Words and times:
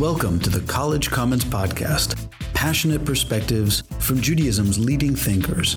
Welcome 0.00 0.40
to 0.40 0.48
the 0.48 0.62
College 0.62 1.10
Commons 1.10 1.44
Podcast 1.44 2.16
passionate 2.54 3.04
perspectives 3.04 3.82
from 3.98 4.18
Judaism's 4.18 4.78
leading 4.78 5.14
thinkers. 5.14 5.76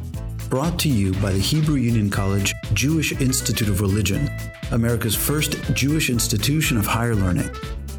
Brought 0.50 0.80
to 0.80 0.88
you 0.88 1.12
by 1.16 1.34
the 1.34 1.40
Hebrew 1.40 1.76
Union 1.76 2.10
College 2.10 2.54
Jewish 2.72 3.12
Institute 3.12 3.68
of 3.68 3.82
Religion, 3.82 4.32
America's 4.72 5.14
first 5.14 5.62
Jewish 5.74 6.10
institution 6.10 6.78
of 6.78 6.86
higher 6.86 7.16
learning. 7.16 7.54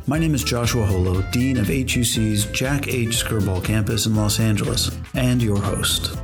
My 0.06 0.18
name 0.18 0.34
is 0.34 0.42
Joshua 0.42 0.87
Holo, 0.87 1.21
Dean 1.30 1.58
of 1.58 1.66
HUC's 1.66 2.47
Jack 2.47 2.88
H. 2.88 3.22
Skirball 3.22 3.63
campus 3.63 4.06
in 4.06 4.17
Los 4.17 4.41
Angeles, 4.41 4.97
and 5.13 5.43
your 5.43 5.59
host. 5.59 6.17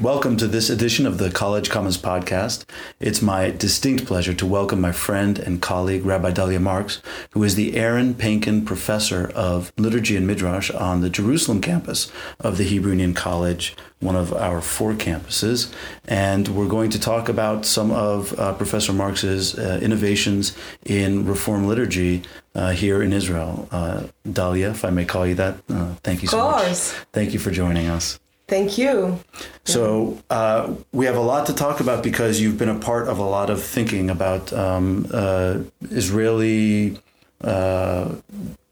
Welcome 0.00 0.36
to 0.36 0.46
this 0.46 0.68
edition 0.68 1.06
of 1.06 1.16
the 1.16 1.30
College 1.30 1.70
Commons 1.70 1.96
Podcast. 1.96 2.66
It's 3.00 3.22
my 3.22 3.50
distinct 3.50 4.04
pleasure 4.04 4.34
to 4.34 4.44
welcome 4.44 4.78
my 4.78 4.92
friend 4.92 5.38
and 5.38 5.62
colleague, 5.62 6.04
Rabbi 6.04 6.32
Dalia 6.32 6.60
Marx, 6.60 7.00
who 7.30 7.42
is 7.42 7.54
the 7.54 7.74
Aaron 7.78 8.12
Panken 8.12 8.66
Professor 8.66 9.30
of 9.34 9.72
Liturgy 9.78 10.14
and 10.14 10.26
Midrash 10.26 10.70
on 10.70 11.00
the 11.00 11.08
Jerusalem 11.08 11.62
campus 11.62 12.12
of 12.40 12.58
the 12.58 12.64
Hebrew 12.64 12.90
Union 12.90 13.14
College, 13.14 13.74
one 14.00 14.16
of 14.16 14.34
our 14.34 14.60
four 14.60 14.92
campuses. 14.92 15.72
And 16.04 16.48
we're 16.48 16.68
going 16.68 16.90
to 16.90 17.00
talk 17.00 17.30
about 17.30 17.64
some 17.64 17.90
of 17.90 18.38
uh, 18.38 18.52
Professor 18.52 18.92
Marx's 18.92 19.58
uh, 19.58 19.80
innovations 19.80 20.54
in 20.84 21.24
Reform 21.24 21.66
liturgy 21.66 22.22
uh, 22.54 22.72
here 22.72 23.02
in 23.02 23.14
Israel. 23.14 23.66
Uh, 23.72 24.02
Dalia, 24.28 24.72
if 24.72 24.84
I 24.84 24.90
may 24.90 25.06
call 25.06 25.26
you 25.26 25.36
that, 25.36 25.56
uh, 25.70 25.94
thank 26.02 26.20
you 26.20 26.28
so 26.28 26.50
much. 26.50 26.60
Of 26.60 26.66
course. 26.66 26.92
Thank 27.14 27.32
you 27.32 27.38
for 27.38 27.50
joining 27.50 27.86
us. 27.86 28.20
Thank 28.48 28.78
you. 28.78 29.18
So 29.64 30.22
uh, 30.30 30.74
we 30.92 31.06
have 31.06 31.16
a 31.16 31.20
lot 31.20 31.46
to 31.46 31.52
talk 31.52 31.80
about 31.80 32.04
because 32.04 32.40
you've 32.40 32.56
been 32.56 32.68
a 32.68 32.78
part 32.78 33.08
of 33.08 33.18
a 33.18 33.24
lot 33.24 33.50
of 33.50 33.60
thinking 33.60 34.08
about 34.08 34.52
um, 34.52 35.08
uh, 35.12 35.58
Israeli 35.90 37.00
uh, 37.40 38.14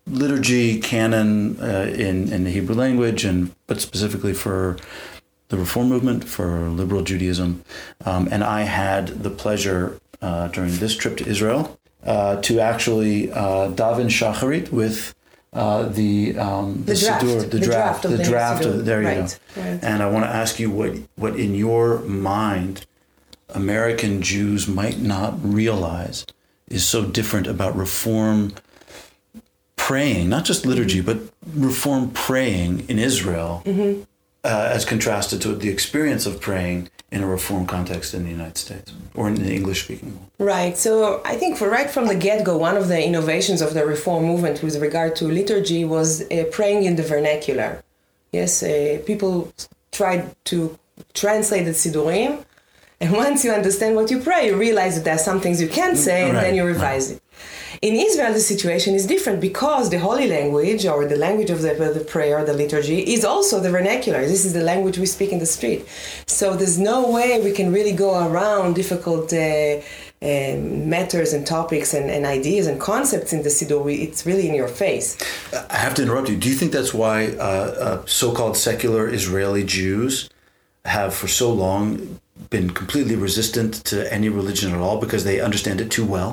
liturgy, 0.07 0.81
canon 0.81 1.61
uh, 1.61 1.93
in 1.93 2.33
in 2.33 2.45
the 2.45 2.51
Hebrew 2.51 2.77
language, 2.77 3.25
and 3.25 3.53
but 3.67 3.81
specifically 3.81 4.33
for 4.33 4.77
the 5.49 5.59
Reform 5.59 5.89
movement, 5.89 6.23
for 6.23 6.69
liberal 6.69 7.03
Judaism. 7.03 7.65
Um, 8.05 8.29
and 8.31 8.45
I 8.45 8.63
had 8.63 9.25
the 9.25 9.31
pleasure 9.31 9.99
uh, 10.23 10.49
during 10.49 10.77
this 10.77 10.97
trip 10.97 11.17
to 11.17 11.27
Israel 11.27 11.81
uh, 12.05 12.41
to 12.43 12.61
actually 12.61 13.27
daven 13.27 14.09
shacharit 14.09 14.71
with 14.71 15.17
uh, 15.55 15.85
the 15.85 16.37
um, 16.39 16.85
the, 16.85 16.95
the 16.95 17.01
draft, 17.01 17.25
Siddur, 17.25 17.41
the, 17.41 17.47
the 17.47 17.65
draft, 17.65 18.03
draft, 18.03 18.19
the, 18.19 18.25
draft. 18.25 18.65
Of, 18.65 18.85
there 18.85 19.03
you 19.03 19.09
go. 19.09 19.29
Right. 19.57 19.85
And 19.85 20.03
I 20.03 20.11
want 20.11 20.25
to 20.25 20.31
ask 20.31 20.59
you 20.59 20.71
what 20.71 20.97
what 21.17 21.37
in 21.37 21.55
your 21.55 22.01
mind 22.01 22.87
American 23.51 24.21
Jews 24.21 24.67
might 24.67 24.99
not 24.99 25.35
realize 25.43 26.27
is 26.69 26.85
so 26.85 27.05
different 27.05 27.47
about 27.47 27.77
Reform 27.77 28.53
praying, 29.77 30.29
not 30.29 30.45
just 30.45 30.67
liturgy, 30.67 31.03
mm-hmm. 31.03 31.21
but 31.21 31.35
Reform 31.55 32.11
praying 32.11 32.89
in 32.89 32.99
Israel, 32.99 33.63
mm-hmm. 33.65 34.03
uh, 34.43 34.71
as 34.73 34.85
contrasted 34.85 35.41
to 35.43 35.55
the 35.55 35.69
experience 35.69 36.27
of 36.27 36.41
praying 36.41 36.89
in 37.15 37.23
a 37.23 37.29
reform 37.39 37.65
context 37.65 38.13
in 38.13 38.25
the 38.25 38.31
United 38.39 38.59
States 38.59 38.93
or 39.15 39.29
in 39.29 39.37
the 39.37 39.53
English 39.59 39.85
speaking 39.85 40.11
world. 40.17 40.31
Right. 40.55 40.77
So 40.77 41.23
I 41.25 41.37
think 41.37 41.57
for 41.57 41.69
right 41.71 41.89
from 41.89 42.07
the 42.09 42.19
get 42.27 42.45
go, 42.45 42.57
one 42.69 42.77
of 42.77 42.89
the 42.89 43.01
innovations 43.11 43.63
of 43.63 43.73
the 43.73 43.87
reform 43.87 44.25
movement 44.25 44.63
with 44.65 44.77
regard 44.89 45.15
to 45.17 45.25
liturgy 45.27 45.85
was 45.85 46.09
uh, 46.23 46.45
praying 46.51 46.81
in 46.89 46.97
the 46.97 47.05
vernacular. 47.05 47.71
Yes, 48.33 48.63
uh, 48.65 49.01
people 49.07 49.53
tried 49.93 50.23
to 50.47 50.77
translate 51.23 51.65
the 51.67 51.71
Siddurim, 51.83 52.45
and 53.01 53.13
once 53.25 53.45
you 53.45 53.53
understand 53.53 53.95
what 53.95 54.11
you 54.11 54.19
pray, 54.19 54.49
you 54.49 54.57
realize 54.57 54.97
that 54.97 55.05
there 55.05 55.15
are 55.15 55.27
some 55.31 55.41
things 55.41 55.61
you 55.61 55.69
can't 55.69 55.97
say, 55.97 56.29
and 56.29 56.37
then 56.37 56.57
you 56.57 56.65
revise 56.65 57.07
right. 57.11 57.17
it. 57.17 57.23
In 57.85 57.97
Israel, 57.97 58.33
the 58.33 58.41
situation 58.41 58.95
is 58.95 59.05
different 59.05 59.43
because 59.43 59.91
the 59.91 59.99
holy 59.99 60.27
language 60.27 60.87
or 60.87 61.07
the 61.07 61.17
language 61.17 61.51
of 61.51 61.61
the, 61.61 61.75
the 61.99 62.07
prayer, 62.15 62.43
the 62.43 62.55
liturgy, 62.55 63.01
is 63.13 63.27
also 63.27 63.61
the 63.61 63.71
vernacular. 63.71 64.23
This 64.23 64.47
is 64.47 64.55
the 64.55 64.63
language 64.63 64.97
we 64.97 65.05
speak 65.05 65.33
in 65.33 65.39
the 65.39 65.45
street. 65.59 65.87
So 66.27 66.57
there's 66.57 66.79
no 66.79 67.11
way 67.11 67.43
we 67.43 67.53
can 67.53 67.71
really 67.71 67.93
go 67.93 68.27
around 68.27 68.75
difficult 68.75 69.31
uh, 69.35 69.37
uh, 69.37 70.57
matters 70.97 71.35
and 71.35 71.47
topics 71.47 71.93
and, 71.93 72.11
and, 72.11 72.25
ideas 72.25 72.67
and 72.67 72.81
concepts 72.81 73.35
in 73.35 73.43
the 73.43 73.51
Siddur. 73.51 73.85
It's 73.93 74.25
really 74.25 74.49
in 74.49 74.55
your 74.55 74.69
face. 74.85 75.19
I 75.69 75.77
have 75.77 75.93
to 75.97 76.03
interrupt 76.05 76.31
you. 76.31 76.39
Do 76.39 76.49
you 76.49 76.55
think 76.55 76.73
that's 76.73 76.95
why 76.95 77.17
uh, 77.37 77.43
uh 77.87 78.07
so 78.07 78.33
called 78.33 78.57
secular 78.57 79.07
Israeli 79.07 79.63
Jews 79.63 80.31
have 80.87 81.13
for 81.13 81.29
so 81.29 81.53
long 81.53 82.19
been 82.57 82.71
completely 82.71 83.17
resistant 83.29 83.73
to 83.91 83.97
any 84.17 84.29
religion 84.41 84.69
at 84.77 84.81
all 84.85 84.97
because 85.05 85.23
they 85.29 85.37
understand 85.49 85.81
it 85.85 85.91
too 85.97 86.07
well? 86.17 86.31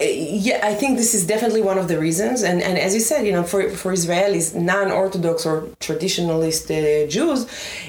Uh, 0.00 0.04
yeah, 0.46 0.60
I 0.70 0.74
think 0.80 0.92
this 1.02 1.12
is 1.18 1.22
definitely 1.26 1.62
one 1.70 1.78
of 1.82 1.86
the 1.92 1.98
reasons. 2.06 2.38
And, 2.48 2.62
and 2.68 2.74
as 2.86 2.94
you 2.96 3.02
said, 3.10 3.26
you 3.26 3.32
know, 3.36 3.42
for, 3.52 3.60
for 3.82 3.90
Israelis, 3.92 4.46
non 4.54 4.88
Orthodox 5.02 5.44
or 5.50 5.56
traditionalist 5.86 6.64
uh, 6.70 7.08
Jews, 7.16 7.40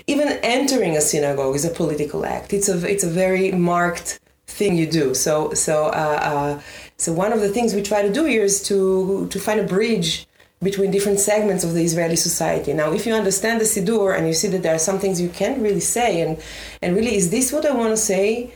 even 0.08 0.28
entering 0.58 0.94
a 0.98 1.02
synagogue 1.12 1.56
is 1.60 1.66
a 1.72 1.74
political 1.82 2.26
act. 2.26 2.48
It's 2.58 2.70
a, 2.70 2.78
it's 2.94 3.06
a 3.12 3.14
very 3.24 3.52
marked 3.52 4.20
thing 4.48 4.76
you 4.76 4.88
do. 5.02 5.14
So, 5.14 5.54
so, 5.54 5.76
uh, 6.04 6.20
uh, 6.32 6.62
so 6.98 7.14
one 7.14 7.32
of 7.32 7.42
the 7.46 7.50
things 7.50 7.76
we 7.76 7.84
try 7.84 8.02
to 8.02 8.12
do 8.20 8.24
here 8.26 8.46
is 8.52 8.64
to, 8.70 9.28
to 9.34 9.38
find 9.40 9.60
a 9.60 9.68
bridge 9.76 10.28
between 10.62 10.92
different 10.92 11.20
segments 11.20 11.64
of 11.64 11.74
the 11.74 11.84
Israeli 11.84 12.18
society. 12.18 12.74
Now, 12.74 12.92
if 12.92 13.06
you 13.06 13.14
understand 13.14 13.62
the 13.62 13.66
Siddur 13.66 14.18
and 14.18 14.28
you 14.28 14.34
see 14.34 14.50
that 14.50 14.62
there 14.62 14.76
are 14.76 14.80
some 14.80 15.00
things 15.00 15.22
you 15.22 15.30
can't 15.30 15.62
really 15.62 15.80
say, 15.80 16.22
and, 16.22 16.38
and 16.82 16.96
really, 16.96 17.16
is 17.16 17.30
this 17.30 17.54
what 17.54 17.66
I 17.66 17.74
want 17.74 17.92
to 17.92 17.98
say 17.98 18.54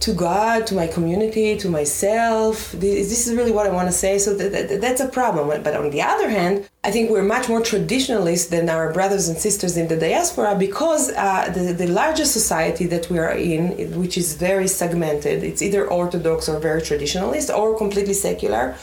to 0.00 0.14
God, 0.14 0.66
to 0.68 0.74
my 0.74 0.86
community, 0.86 1.58
to 1.58 1.68
myself? 1.68 2.72
Is 2.82 3.10
this 3.10 3.26
is 3.26 3.34
really 3.34 3.52
what 3.52 3.66
I 3.66 3.70
want 3.70 3.86
to 3.88 3.92
say. 3.92 4.18
So 4.18 4.34
that, 4.34 4.50
that, 4.52 4.80
that's 4.80 5.02
a 5.02 5.08
problem. 5.08 5.62
But 5.62 5.76
on 5.76 5.90
the 5.90 6.00
other 6.00 6.30
hand, 6.30 6.66
I 6.84 6.90
think 6.90 7.10
we're 7.10 7.22
much 7.22 7.50
more 7.50 7.60
traditionalist 7.60 8.48
than 8.48 8.70
our 8.70 8.90
brothers 8.94 9.28
and 9.28 9.36
sisters 9.36 9.76
in 9.76 9.88
the 9.88 9.98
diaspora 9.98 10.56
because 10.58 11.10
uh, 11.10 11.52
the, 11.54 11.74
the 11.74 11.88
largest 11.88 12.32
society 12.32 12.86
that 12.86 13.10
we 13.10 13.18
are 13.18 13.32
in, 13.32 14.00
which 14.00 14.16
is 14.16 14.36
very 14.36 14.66
segmented, 14.66 15.44
it's 15.44 15.60
either 15.60 15.86
Orthodox 15.86 16.48
or 16.48 16.58
very 16.58 16.80
traditionalist 16.80 17.54
or 17.54 17.76
completely 17.76 18.14
secular 18.14 18.74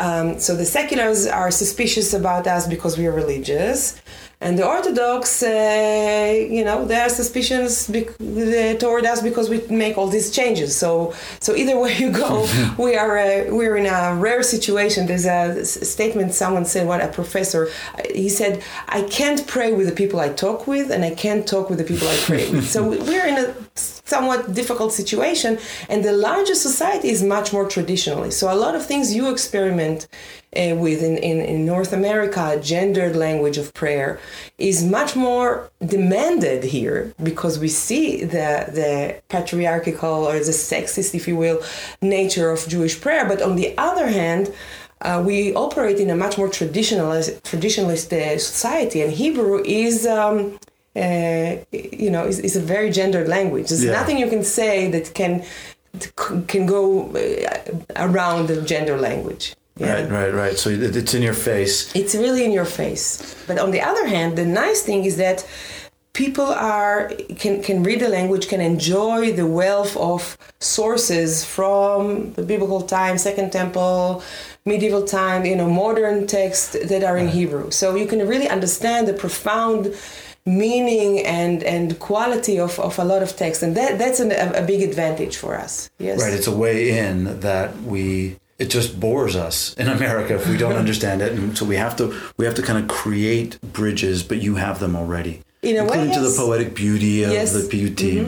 um, 0.00 0.40
so 0.40 0.56
the 0.56 0.64
seculars 0.64 1.26
are 1.26 1.50
suspicious 1.50 2.14
about 2.14 2.46
us 2.46 2.66
because 2.66 2.96
we 2.96 3.06
are 3.06 3.12
religious. 3.12 4.00
And 4.42 4.58
the 4.58 4.66
Orthodox, 4.66 5.42
uh, 5.42 6.46
you 6.48 6.64
know, 6.64 6.86
they 6.86 6.98
are 6.98 7.10
suspicions 7.10 7.86
be- 7.86 8.08
toward 8.78 9.04
us 9.04 9.20
because 9.20 9.50
we 9.50 9.60
make 9.68 9.98
all 9.98 10.06
these 10.06 10.30
changes. 10.30 10.74
So, 10.74 11.12
so 11.40 11.54
either 11.54 11.78
way 11.78 11.94
you 11.98 12.10
go, 12.10 12.48
we 12.78 12.96
are 12.96 13.18
uh, 13.18 13.44
we're 13.50 13.76
in 13.76 13.84
a 13.84 14.14
rare 14.14 14.42
situation. 14.42 15.06
There's 15.06 15.26
a 15.26 15.66
statement 15.66 16.32
someone 16.32 16.64
said, 16.64 16.86
what 16.86 17.02
a 17.02 17.08
professor, 17.08 17.68
he 18.14 18.30
said, 18.30 18.62
I 18.88 19.02
can't 19.02 19.46
pray 19.46 19.74
with 19.74 19.86
the 19.86 19.94
people 19.94 20.18
I 20.18 20.30
talk 20.30 20.66
with, 20.66 20.90
and 20.90 21.04
I 21.04 21.14
can't 21.14 21.46
talk 21.46 21.68
with 21.68 21.78
the 21.78 21.84
people 21.84 22.08
I 22.08 22.16
pray 22.24 22.50
with. 22.50 22.70
So 22.70 22.88
we're 22.88 23.26
in 23.26 23.36
a 23.36 23.54
somewhat 23.74 24.54
difficult 24.54 24.92
situation, 24.92 25.58
and 25.88 26.04
the 26.04 26.12
larger 26.12 26.54
society 26.54 27.08
is 27.08 27.22
much 27.22 27.52
more 27.52 27.68
traditionally. 27.68 28.30
So 28.30 28.52
a 28.52 28.54
lot 28.54 28.74
of 28.74 28.84
things 28.84 29.14
you 29.14 29.30
experiment 29.30 30.08
uh, 30.56 30.74
with 30.74 31.02
in, 31.02 31.16
in, 31.18 31.40
in, 31.40 31.64
North 31.64 31.92
America, 31.92 32.58
gendered 32.60 33.14
language 33.14 33.56
of 33.56 33.72
prayer 33.72 34.18
is 34.58 34.82
much 34.82 35.14
more 35.14 35.70
demanded 35.86 36.64
here 36.64 37.14
because 37.22 37.60
we 37.60 37.68
see 37.68 38.24
the, 38.24 38.66
the 38.78 39.22
patriarchal 39.28 40.26
or 40.28 40.32
the 40.32 40.50
sexist, 40.50 41.14
if 41.14 41.28
you 41.28 41.36
will, 41.36 41.62
nature 42.02 42.50
of 42.50 42.66
Jewish 42.66 43.00
prayer. 43.00 43.28
But 43.28 43.40
on 43.42 43.54
the 43.54 43.78
other 43.78 44.08
hand, 44.08 44.52
uh, 45.02 45.22
we 45.24 45.54
operate 45.54 45.98
in 45.98 46.10
a 46.10 46.16
much 46.16 46.36
more 46.36 46.48
traditionalist, 46.48 47.40
traditionalist 47.42 48.12
uh, 48.12 48.38
society, 48.38 49.00
and 49.00 49.12
Hebrew 49.12 49.62
is 49.64 50.06
um, 50.06 50.58
uh, 50.96 51.56
you 51.70 52.10
know, 52.10 52.24
is, 52.26 52.40
is, 52.40 52.56
a 52.56 52.60
very 52.60 52.90
gendered 52.90 53.28
language. 53.28 53.68
There's 53.68 53.84
yeah. 53.84 53.92
nothing 53.92 54.18
you 54.18 54.28
can 54.28 54.42
say 54.42 54.90
that 54.90 55.14
can 55.14 55.44
can 56.46 56.66
go 56.66 57.10
uh, 57.10 57.58
around 57.96 58.48
the 58.48 58.62
gender 58.62 58.96
language. 58.96 59.54
Yeah. 59.76 60.02
Right, 60.02 60.10
right, 60.10 60.34
right. 60.34 60.58
So 60.58 60.68
it's 60.70 61.14
in 61.14 61.22
your 61.22 61.34
face. 61.34 61.94
It's 61.94 62.14
really 62.14 62.44
in 62.44 62.52
your 62.52 62.64
face. 62.64 63.34
But 63.46 63.58
on 63.58 63.70
the 63.70 63.80
other 63.80 64.06
hand, 64.06 64.36
the 64.36 64.44
nice 64.44 64.82
thing 64.82 65.04
is 65.04 65.16
that 65.16 65.46
people 66.12 66.46
are 66.46 67.10
can 67.38 67.62
can 67.62 67.82
read 67.82 68.00
the 68.00 68.08
language, 68.08 68.48
can 68.48 68.60
enjoy 68.60 69.32
the 69.32 69.46
wealth 69.46 69.96
of 69.96 70.36
sources 70.60 71.44
from 71.44 72.32
the 72.34 72.42
biblical 72.42 72.82
time, 72.82 73.16
Second 73.16 73.52
Temple, 73.52 74.22
medieval 74.66 75.04
time, 75.04 75.44
you 75.46 75.56
know, 75.56 75.70
modern 75.70 76.26
texts 76.26 76.76
that 76.90 77.02
are 77.04 77.16
in 77.16 77.26
right. 77.26 77.34
Hebrew. 77.34 77.70
So 77.70 77.94
you 77.94 78.06
can 78.06 78.26
really 78.26 78.48
understand 78.48 79.08
the 79.08 79.14
profound 79.14 79.94
meaning 80.46 81.24
and 81.24 81.62
and 81.62 81.98
quality 81.98 82.58
of, 82.58 82.78
of 82.78 82.98
a 82.98 83.04
lot 83.04 83.22
of 83.22 83.36
text. 83.36 83.62
And 83.62 83.76
that 83.76 83.98
that's 83.98 84.20
an, 84.20 84.32
a, 84.32 84.62
a 84.62 84.66
big 84.66 84.82
advantage 84.82 85.36
for 85.36 85.56
us. 85.56 85.90
Yes. 85.98 86.20
Right. 86.20 86.32
It's 86.32 86.46
a 86.46 86.56
way 86.56 86.98
in 86.98 87.40
that 87.40 87.76
we 87.82 88.36
it 88.58 88.68
just 88.68 89.00
bores 89.00 89.36
us 89.36 89.74
in 89.74 89.88
America 89.88 90.34
if 90.34 90.46
we 90.46 90.56
don't 90.56 90.76
understand 90.84 91.22
it, 91.22 91.32
and 91.32 91.56
so 91.56 91.64
we 91.64 91.76
have 91.76 91.96
to 91.96 92.18
we 92.36 92.44
have 92.44 92.54
to 92.56 92.62
kind 92.62 92.78
of 92.78 92.88
create 92.88 93.60
bridges. 93.60 94.22
But 94.22 94.42
you 94.42 94.56
have 94.56 94.80
them 94.80 94.96
already 94.96 95.42
In 95.62 95.76
a 95.76 95.84
way, 95.84 96.10
to 96.10 96.20
the 96.20 96.28
yes. 96.30 96.38
poetic 96.38 96.74
beauty 96.74 97.22
of 97.22 97.32
Yes. 97.32 97.52
the 97.52 97.60
piyutim. 97.72 98.26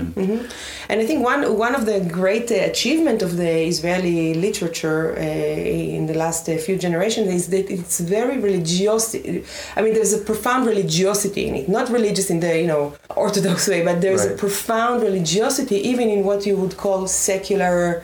And 0.91 1.01
I 1.01 1.07
think 1.07 1.25
one 1.25 1.43
one 1.67 1.75
of 1.75 1.87
the 1.87 1.99
great 2.21 2.49
uh, 2.53 2.57
achievement 2.73 3.23
of 3.23 3.31
the 3.43 3.53
Israeli 3.73 4.35
literature 4.35 5.03
uh, 5.17 5.97
in 5.99 6.03
the 6.11 6.17
last 6.25 6.43
uh, 6.47 6.59
few 6.67 6.77
generations 6.87 7.29
is 7.39 7.45
that 7.55 7.67
it's 7.77 8.01
very 8.01 8.37
religious. 8.49 9.05
I 9.77 9.79
mean, 9.83 9.95
there's 9.95 10.13
a 10.13 10.23
profound 10.31 10.63
religiosity 10.73 11.43
in 11.49 11.55
it. 11.61 11.67
Not 11.71 11.87
religious 11.99 12.29
in 12.35 12.41
the 12.41 12.53
you 12.63 12.69
know 12.73 12.83
orthodox 13.25 13.67
way, 13.73 13.81
but 13.89 13.97
there's 14.05 14.25
a 14.33 14.35
profound 14.45 14.97
religiosity 15.09 15.77
even 15.91 16.07
in 16.15 16.21
what 16.29 16.41
you 16.49 16.55
would 16.61 16.77
call 16.85 17.01
secular 17.31 18.03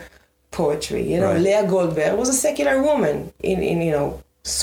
poetry. 0.59 1.03
You 1.11 1.17
know, 1.21 1.31
Right. 1.33 1.45
Leah 1.45 1.65
Goldberg 1.73 2.13
was 2.21 2.29
a 2.29 2.39
secular 2.47 2.75
woman 2.89 3.15
in 3.51 3.57
in 3.71 3.77
you 3.87 3.93
know 3.97 4.07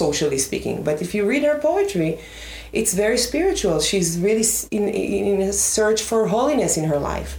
socially 0.01 0.39
speaking. 0.49 0.77
But 0.89 0.97
if 1.05 1.11
you 1.15 1.23
read 1.33 1.43
her 1.51 1.59
poetry, 1.71 2.11
it's 2.73 2.95
very 2.95 3.19
spiritual. 3.19 3.81
She's 3.81 4.19
really 4.19 4.45
in, 4.71 4.89
in, 4.89 5.41
in 5.41 5.49
a 5.49 5.53
search 5.53 6.03
for 6.03 6.27
holiness 6.29 6.77
in 6.77 6.85
her 6.85 6.99
life. 6.99 7.39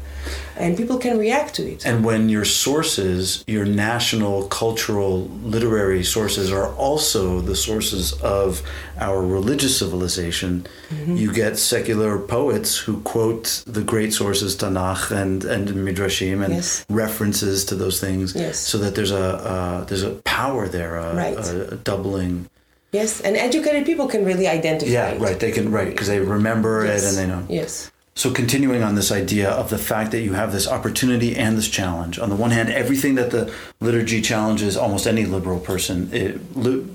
And 0.58 0.76
people 0.76 0.98
can 0.98 1.18
react 1.20 1.54
to 1.56 1.64
it. 1.72 1.86
And 1.86 2.04
when 2.04 2.28
your 2.30 2.44
sources, 2.44 3.44
your 3.48 3.64
national, 3.64 4.48
cultural, 4.48 5.28
literary 5.44 6.04
sources, 6.04 6.52
are 6.52 6.74
also 6.76 7.40
the 7.42 7.56
sources 7.56 8.12
of 8.22 8.62
our 9.00 9.22
religious 9.22 9.78
civilization, 9.80 10.66
Mm-hmm. 10.90 11.18
you 11.18 11.34
get 11.34 11.58
secular 11.58 12.18
poets 12.18 12.78
who 12.78 13.02
quote 13.02 13.64
the 13.68 13.82
great 13.84 14.14
sources, 14.14 14.56
Tanakh 14.56 15.12
and, 15.12 15.44
and 15.46 15.68
Midrashim, 15.70 16.44
and 16.44 16.54
Yes. 16.56 16.86
references 16.90 17.66
to 17.66 17.76
those 17.76 18.00
things, 18.00 18.34
Yes. 18.36 18.58
so 18.58 18.78
that 18.80 18.96
there's 18.96 19.12
a 19.12 19.28
uh, 19.54 19.84
there's 19.86 20.04
a 20.04 20.12
power 20.24 20.68
there, 20.68 20.96
a, 20.96 21.14
Right. 21.16 21.38
a 21.38 21.76
doubling. 21.84 22.48
Yes, 22.92 23.22
and 23.22 23.36
educated 23.38 23.86
people 23.86 24.08
can 24.08 24.26
really 24.26 24.48
identify 24.48 24.92
Yeah, 24.92 25.10
it. 25.10 25.20
right. 25.22 25.40
They 25.40 25.52
can 25.52 25.72
right 25.72 25.90
because 25.90 26.08
they 26.08 26.20
remember 26.20 26.86
Yes. 26.86 27.04
it 27.04 27.08
and 27.10 27.18
they 27.18 27.28
know. 27.28 27.46
Yes. 27.50 27.92
So 28.16 28.32
continuing 28.32 28.82
on 28.82 28.96
this 28.96 29.12
idea 29.12 29.48
of 29.48 29.70
the 29.70 29.78
fact 29.78 30.10
that 30.12 30.22
you 30.22 30.34
have 30.34 30.52
this 30.52 30.68
opportunity 30.68 31.36
and 31.36 31.56
this 31.56 31.68
challenge. 31.68 32.18
On 32.18 32.30
the 32.30 32.36
one 32.36 32.50
hand, 32.50 32.70
everything 32.70 33.14
that 33.14 33.30
the 33.30 33.52
liturgy 33.80 34.22
challenges 34.24 34.76
almost 34.76 35.06
any 35.06 35.24
liberal 35.26 35.60
person 35.60 36.10
it 36.12 36.40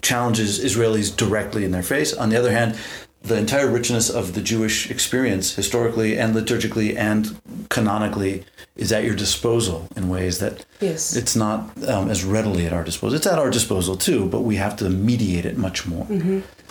challenges 0.02 0.58
Israelis 0.58 1.14
directly 1.16 1.64
in 1.64 1.70
their 1.70 1.84
face. 1.84 2.12
On 2.12 2.28
the 2.28 2.36
other 2.36 2.50
hand, 2.50 2.74
the 3.22 3.36
entire 3.36 3.68
richness 3.68 4.10
of 4.10 4.34
the 4.34 4.40
Jewish 4.42 4.90
experience, 4.90 5.54
historically 5.54 6.18
and 6.18 6.34
liturgically 6.34 6.96
and 6.96 7.40
canonically, 7.68 8.44
is 8.74 8.90
at 8.92 9.04
your 9.04 9.14
disposal 9.14 9.86
in 9.96 10.08
ways 10.08 10.38
that 10.38 10.64
Yes. 10.80 11.14
it's 11.14 11.36
not 11.36 11.70
um, 11.86 12.10
as 12.10 12.24
readily 12.24 12.66
at 12.66 12.72
our 12.72 12.82
disposal. 12.82 13.16
It's 13.16 13.26
at 13.26 13.38
our 13.38 13.50
disposal 13.50 13.96
too, 13.96 14.26
but 14.26 14.40
we 14.40 14.56
have 14.56 14.76
to 14.76 14.88
mediate 14.88 15.44
it 15.44 15.56
much 15.56 15.86
more. 15.86 16.06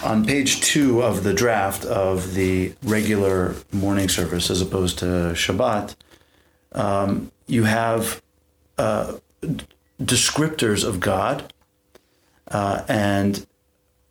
On 0.04 0.26
page 0.26 0.62
two 0.62 1.02
of 1.04 1.24
the 1.24 1.34
draft 1.34 1.86
of 1.86 2.34
the 2.34 2.74
regular 2.84 3.56
morning 3.72 4.10
service, 4.10 4.50
as 4.50 4.62
opposed 4.62 4.98
to 5.00 5.06
Shabbat, 5.36 5.96
um, 6.74 7.32
you 7.48 7.64
have 7.66 8.22
uh, 8.78 9.18
descriptors 10.02 10.84
of 10.84 11.00
God, 11.00 11.54
uh, 12.50 12.84
and 12.88 13.46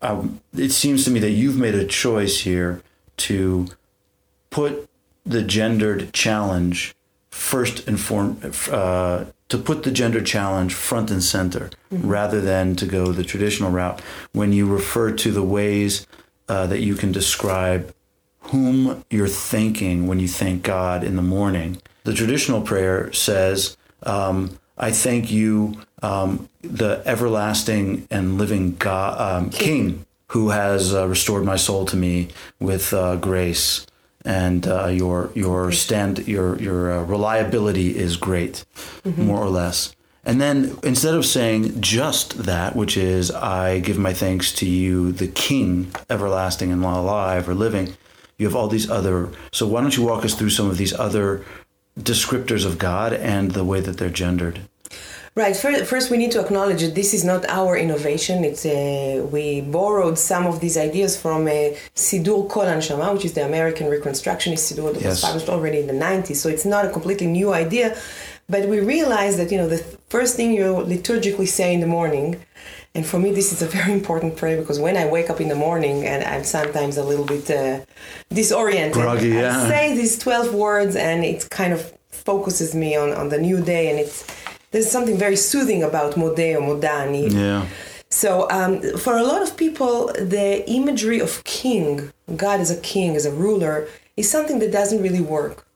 um, 0.02 0.40
it 0.56 0.70
seems 0.70 1.04
to 1.04 1.10
me 1.10 1.20
that 1.20 1.30
you've 1.30 1.58
made 1.58 1.74
a 1.74 1.86
choice 1.86 2.40
here 2.40 2.82
to 3.18 3.66
put 4.50 4.88
the 5.24 5.42
gendered 5.42 6.12
challenge 6.12 6.94
first 7.30 7.86
and 7.86 8.00
form 8.00 8.40
uh, 8.70 9.24
to 9.48 9.58
put 9.58 9.82
the 9.82 9.90
gender 9.90 10.20
challenge 10.20 10.74
front 10.74 11.10
and 11.10 11.22
center 11.22 11.70
rather 11.90 12.40
than 12.40 12.76
to 12.76 12.86
go 12.86 13.12
the 13.12 13.24
traditional 13.24 13.70
route 13.70 14.00
when 14.32 14.52
you 14.52 14.66
refer 14.66 15.12
to 15.12 15.30
the 15.30 15.42
ways 15.42 16.06
uh, 16.48 16.66
that 16.66 16.80
you 16.80 16.94
can 16.94 17.12
describe 17.12 17.94
whom 18.44 19.04
you're 19.10 19.28
thanking 19.28 20.06
when 20.06 20.18
you 20.18 20.28
thank 20.28 20.62
God 20.62 21.04
in 21.04 21.16
the 21.16 21.22
morning. 21.22 21.80
The 22.04 22.14
traditional 22.14 22.62
prayer 22.62 23.12
says, 23.12 23.76
um, 24.02 24.58
I 24.78 24.90
thank 24.90 25.30
you, 25.30 25.80
um, 26.02 26.48
the 26.62 27.02
everlasting 27.04 28.06
and 28.10 28.38
living 28.38 28.76
God, 28.76 29.20
um, 29.20 29.50
King, 29.50 30.06
who 30.28 30.50
has 30.50 30.94
uh, 30.94 31.06
restored 31.06 31.44
my 31.44 31.56
soul 31.56 31.84
to 31.86 31.96
me 31.96 32.28
with 32.58 32.92
uh, 32.92 33.16
grace. 33.16 33.86
And 34.22 34.68
uh, 34.68 34.88
your 34.88 35.30
your 35.34 35.72
stand 35.72 36.28
your 36.28 36.60
your 36.60 36.92
uh, 36.92 37.02
reliability 37.04 37.96
is 37.96 38.18
great, 38.18 38.66
more 39.16 39.38
or 39.38 39.48
less. 39.48 39.94
And 40.24 40.40
then 40.40 40.76
instead 40.82 41.14
of 41.14 41.24
saying 41.24 41.80
just 41.80 42.44
that, 42.44 42.76
which 42.76 42.96
is 42.96 43.30
I 43.30 43.80
give 43.80 43.98
my 43.98 44.12
thanks 44.12 44.52
to 44.56 44.66
you, 44.66 45.12
the 45.12 45.28
King, 45.28 45.90
everlasting 46.10 46.70
and 46.70 46.84
alive 46.84 47.48
or 47.48 47.54
living, 47.54 47.96
you 48.36 48.46
have 48.46 48.54
all 48.54 48.68
these 48.68 48.90
other. 48.90 49.30
So 49.52 49.66
why 49.66 49.80
don't 49.80 49.96
you 49.96 50.04
walk 50.04 50.24
us 50.24 50.34
through 50.34 50.50
some 50.50 50.68
of 50.68 50.76
these 50.76 50.92
other 50.92 51.44
descriptors 51.98 52.66
of 52.66 52.78
God 52.78 53.12
and 53.12 53.52
the 53.52 53.64
way 53.64 53.80
that 53.80 53.96
they're 53.98 54.10
gendered? 54.10 54.60
Right. 55.40 55.56
First, 55.56 56.10
we 56.10 56.18
need 56.18 56.32
to 56.32 56.40
acknowledge 56.44 56.82
that 56.82 56.94
this 56.94 57.14
is 57.14 57.24
not 57.24 57.42
our 57.48 57.74
innovation. 57.74 58.44
It's 58.44 58.66
uh, 58.66 59.26
we 59.34 59.62
borrowed 59.62 60.18
some 60.18 60.44
of 60.46 60.60
these 60.60 60.76
ideas 60.88 61.12
from 61.16 61.40
uh, 61.46 61.72
Sidur 62.04 62.46
Kol 62.52 62.64
Hanshama, 62.64 63.06
which 63.14 63.24
is 63.24 63.32
the 63.32 63.44
American 63.46 63.86
Reconstructionist 63.86 64.62
Sidur 64.68 64.92
that 64.92 65.00
Yes. 65.02 65.10
was 65.12 65.20
published 65.28 65.48
already 65.48 65.78
in 65.84 65.86
the 65.86 65.98
90s. 66.08 66.36
So 66.42 66.50
it's 66.54 66.66
not 66.74 66.84
a 66.84 66.90
completely 66.96 67.26
new 67.26 67.54
idea, 67.64 67.86
but 68.50 68.68
we 68.68 68.80
realized 68.80 69.38
that 69.38 69.50
you 69.50 69.56
know 69.60 69.68
the 69.76 69.82
first 70.14 70.32
thing 70.36 70.48
you 70.52 70.68
liturgically 70.94 71.48
say 71.48 71.68
in 71.76 71.80
the 71.80 71.92
morning, 71.98 72.28
and 72.94 73.06
for 73.10 73.18
me 73.24 73.28
this 73.38 73.48
is 73.54 73.60
a 73.62 73.70
very 73.78 73.92
important 74.00 74.36
prayer 74.40 74.58
because 74.60 74.78
when 74.86 74.96
I 75.02 75.06
wake 75.16 75.30
up 75.32 75.40
in 75.40 75.48
the 75.48 75.60
morning 75.68 75.96
and 76.10 76.20
I'm 76.32 76.44
sometimes 76.44 76.94
a 76.98 77.04
little 77.10 77.28
bit 77.34 77.50
uh, 77.50 77.80
disoriented, 78.40 78.92
Groggy, 79.04 79.28
yeah. 79.28 79.58
I 79.64 79.68
say 79.72 79.84
these 80.00 80.18
12 80.18 80.54
words 80.66 80.94
and 80.96 81.24
it 81.24 81.48
kind 81.48 81.72
of 81.72 81.80
focuses 82.10 82.74
me 82.74 82.90
on, 83.02 83.08
on 83.20 83.30
the 83.30 83.38
new 83.38 83.58
day 83.62 83.84
and 83.90 83.98
it's 83.98 84.18
there's 84.70 84.90
something 84.90 85.16
very 85.16 85.36
soothing 85.36 85.82
about 85.82 86.14
Modeh 86.14 86.56
or 86.56 86.62
Modani. 86.62 87.32
Yeah. 87.32 87.66
So 88.10 88.50
um, 88.50 88.82
for 88.98 89.16
a 89.16 89.22
lot 89.22 89.42
of 89.42 89.56
people, 89.56 90.08
the 90.14 90.68
imagery 90.68 91.20
of 91.20 91.44
king, 91.44 92.12
God 92.36 92.60
as 92.60 92.70
a 92.70 92.80
king, 92.80 93.14
as 93.14 93.24
a 93.24 93.32
ruler, 93.32 93.88
is 94.16 94.28
something 94.28 94.58
that 94.58 94.72
doesn't 94.72 95.02
really 95.02 95.20
work. 95.20 95.66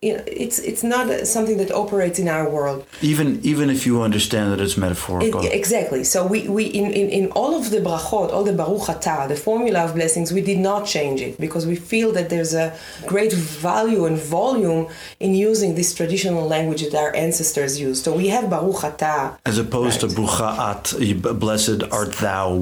You 0.00 0.12
know, 0.16 0.22
it's 0.28 0.60
it's 0.60 0.84
not 0.84 1.26
something 1.26 1.56
that 1.58 1.72
operates 1.72 2.20
in 2.20 2.28
our 2.28 2.48
world. 2.48 2.86
Even 3.02 3.40
even 3.42 3.68
if 3.68 3.84
you 3.84 4.00
understand 4.00 4.52
that 4.52 4.60
it's 4.60 4.76
metaphorical. 4.76 5.40
It- 5.44 5.52
exactly. 5.52 6.04
So 6.04 6.24
we, 6.24 6.48
we 6.48 6.66
in, 6.66 6.92
in, 6.92 7.08
in 7.10 7.24
all 7.32 7.56
of 7.56 7.70
the 7.70 7.78
brachot, 7.78 8.32
all 8.32 8.44
the 8.44 8.52
baruch 8.52 8.82
atah, 8.94 9.26
the 9.26 9.34
formula 9.34 9.80
of 9.86 9.96
blessings, 9.96 10.30
we 10.32 10.40
did 10.40 10.60
not 10.60 10.86
change 10.86 11.20
it 11.20 11.36
because 11.40 11.66
we 11.66 11.74
feel 11.74 12.12
that 12.12 12.30
there's 12.30 12.54
a 12.54 12.78
great 13.08 13.32
value 13.32 14.04
and 14.04 14.16
volume 14.18 14.86
in 15.18 15.34
using 15.34 15.74
this 15.74 15.92
traditional 15.92 16.46
language 16.46 16.82
that 16.82 16.94
our 16.94 17.12
ancestors 17.16 17.80
used. 17.80 18.04
So 18.04 18.14
we 18.14 18.28
have 18.28 18.48
baruch 18.48 18.82
atah. 18.90 19.36
as 19.46 19.58
opposed 19.58 19.98
to 20.02 20.06
brucha 20.06 20.50
at, 20.70 21.40
blessed 21.40 21.82
art 21.90 22.12
thou 22.26 22.54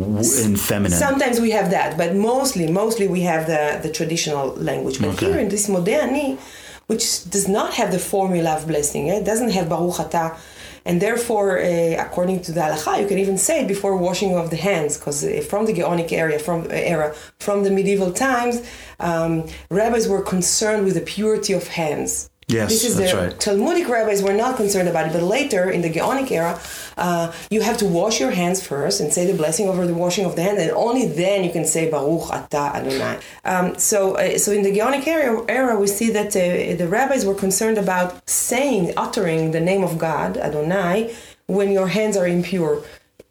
in 0.45 0.57
feminine. 0.57 0.99
Sometimes 0.99 1.38
we 1.38 1.50
have 1.50 1.71
that, 1.71 1.99
but 1.99 2.14
mostly, 2.16 2.66
mostly 2.73 3.07
we 3.09 3.21
have 3.33 3.47
the, 3.47 3.78
the 3.87 3.93
traditional 3.93 4.55
language. 4.55 5.00
But 5.00 5.09
Okay. 5.11 5.26
here 5.26 5.38
in 5.38 5.50
this 5.50 5.66
Modeh 5.69 6.38
which 6.87 7.28
does 7.31 7.49
not 7.49 7.75
have 7.75 7.90
the 7.93 7.99
formula 7.99 8.57
of 8.57 8.66
blessing, 8.66 9.11
eh? 9.11 9.16
it 9.16 9.25
doesn't 9.25 9.50
have 9.50 9.69
Baruch 9.69 9.97
Atah, 9.97 10.38
and 10.87 11.02
therefore, 11.02 11.59
uh, 11.59 11.97
according 11.99 12.43
to 12.43 12.52
the 12.52 12.61
halacha, 12.61 13.00
you 13.00 13.09
can 13.09 13.19
even 13.19 13.37
say 13.37 13.62
it 13.62 13.69
before 13.69 13.97
washing 13.97 14.37
of 14.37 14.50
the 14.50 14.57
hands, 14.57 14.97
because 14.97 15.25
uh, 15.25 15.45
from 15.50 15.66
the 15.66 15.73
Geonic 15.73 16.12
area, 16.12 16.38
from 16.38 16.62
uh, 16.66 16.69
era, 16.69 17.12
from 17.40 17.64
the 17.64 17.71
medieval 17.71 18.12
times, 18.12 18.62
um, 19.00 19.47
rabbis 19.69 20.07
were 20.07 20.23
concerned 20.23 20.85
with 20.85 20.95
the 20.95 21.00
purity 21.00 21.52
of 21.52 21.66
hands. 21.66 22.31
Yes, 22.49 22.71
this 22.71 22.85
is 22.85 22.97
that's 22.97 23.11
the 23.11 23.19
right. 23.19 23.41
Talmudic 23.41 23.88
rabbis 23.88 24.23
were 24.23 24.33
not 24.33 24.57
concerned 24.57 24.88
about 24.88 25.09
it, 25.09 25.12
but 25.12 25.23
later 25.23 25.69
in 25.69 25.83
the 25.83 25.91
Geonic 25.91 26.31
era, 26.31 26.61
uh, 26.97 27.33
you 27.50 27.61
have 27.61 27.76
to 27.79 27.87
wash 27.87 28.21
your 28.21 28.31
hands 28.31 28.65
first 28.65 29.00
and 29.00 29.12
say 29.12 29.26
the 29.26 29.37
blessing 29.37 29.69
over 29.69 29.85
the 29.85 29.95
washing 29.95 30.25
of 30.25 30.37
the 30.37 30.43
hand, 30.43 30.59
and 30.59 30.71
only 30.71 31.09
then 31.09 31.43
you 31.43 31.50
can 31.50 31.65
say 31.65 31.91
Baruch 31.91 32.29
Atah 32.29 32.76
Adonai. 32.76 33.19
Um, 33.45 33.76
so, 33.76 34.15
uh, 34.15 34.38
so 34.38 34.53
in 34.53 34.62
the 34.62 34.71
Geonic 34.71 35.05
era, 35.09 35.45
era 35.49 35.76
we 35.76 35.88
see 35.88 36.11
that 36.11 36.29
uh, 36.37 36.76
the 36.76 36.87
rabbis 36.87 37.25
were 37.25 37.35
concerned 37.35 37.79
about 37.79 38.29
saying, 38.31 38.93
uttering 38.97 39.50
the 39.50 39.61
name 39.61 39.83
of 39.83 39.99
God 39.99 40.37
Adonai 40.37 41.17
when 41.47 41.73
your 41.73 41.88
hands 41.88 42.17
are 42.17 42.29
impure. 42.29 42.85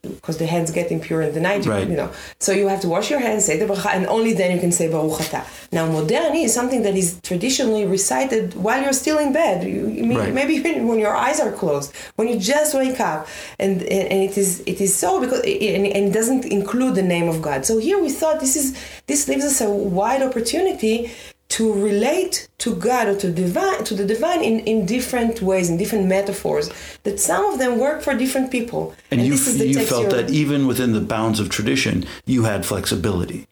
Because 0.09 0.37
the 0.37 0.45
hands 0.45 0.71
get 0.71 0.91
impure 0.91 1.21
in 1.21 1.33
the 1.33 1.39
night, 1.39 1.65
Right. 1.65 1.87
you 1.87 1.95
know. 1.95 2.09
So 2.39 2.51
you 2.51 2.67
have 2.67 2.81
to 2.81 2.87
wash 2.87 3.09
your 3.09 3.19
hands, 3.19 3.45
say 3.45 3.57
the 3.57 3.65
bracha, 3.65 3.91
and 3.97 4.05
only 4.07 4.33
then 4.33 4.51
you 4.55 4.59
can 4.59 4.71
say 4.71 4.87
Baruch 4.87 5.19
Atah. 5.19 5.43
Now, 5.71 5.87
Modeh 5.87 6.21
Ani 6.29 6.43
is 6.43 6.53
something 6.53 6.81
that 6.83 6.95
is 6.95 7.19
traditionally 7.23 7.85
recited 7.85 8.53
while 8.55 8.81
you're 8.81 8.93
still 8.93 9.17
in 9.19 9.33
bed. 9.33 9.63
You, 9.67 9.87
you 9.87 10.03
mean, 10.03 10.17
Right. 10.17 10.33
Maybe 10.33 10.53
even 10.55 10.87
when 10.87 10.99
your 10.99 11.15
eyes 11.15 11.39
are 11.39 11.51
closed, 11.51 11.93
when 12.17 12.27
you 12.27 12.37
just 12.39 12.73
wake 12.73 12.99
up, 12.99 13.27
and 13.59 13.81
and, 13.83 14.23
it 14.29 14.37
is 14.37 14.61
it 14.65 14.79
is 14.81 14.95
so 14.95 15.19
because 15.21 15.41
it, 15.41 15.61
and, 15.75 15.85
and 15.87 16.03
it 16.09 16.13
doesn't 16.13 16.45
include 16.45 16.95
the 16.95 17.03
name 17.15 17.27
of 17.33 17.41
God. 17.41 17.65
So 17.65 17.77
here 17.77 17.99
we 18.01 18.09
thought 18.09 18.39
this 18.39 18.55
is 18.55 18.67
this 19.07 19.27
leaves 19.27 19.45
us 19.45 19.61
a 19.61 19.69
wide 19.69 20.21
opportunity 20.21 21.11
to 21.55 21.71
relate 21.73 22.49
to 22.57 22.75
God 22.75 23.07
or 23.07 23.17
to 23.23 23.31
divine 23.31 23.83
to 23.85 23.93
the 23.93 24.05
divine 24.05 24.41
in, 24.43 24.59
in 24.71 24.85
different 24.85 25.41
ways, 25.41 25.69
in 25.69 25.77
different 25.77 26.05
metaphors. 26.05 26.69
That 27.03 27.17
some 27.19 27.45
of 27.45 27.59
them 27.59 27.79
work 27.79 28.01
for 28.01 28.13
different 28.13 28.51
people. 28.51 28.93
and 29.09 29.21
you, 29.21 29.31
this 29.31 29.47
is 29.47 29.57
the 29.59 29.67
you 29.67 29.75
text 29.75 29.89
felt 29.89 30.09
that 30.09 30.29
even 30.29 30.67
within 30.67 30.91
the 30.91 31.05
bounds 31.15 31.39
of 31.39 31.47
tradition, 31.49 32.05
you 32.25 32.43
had 32.43 32.65
flexibility. 32.65 33.47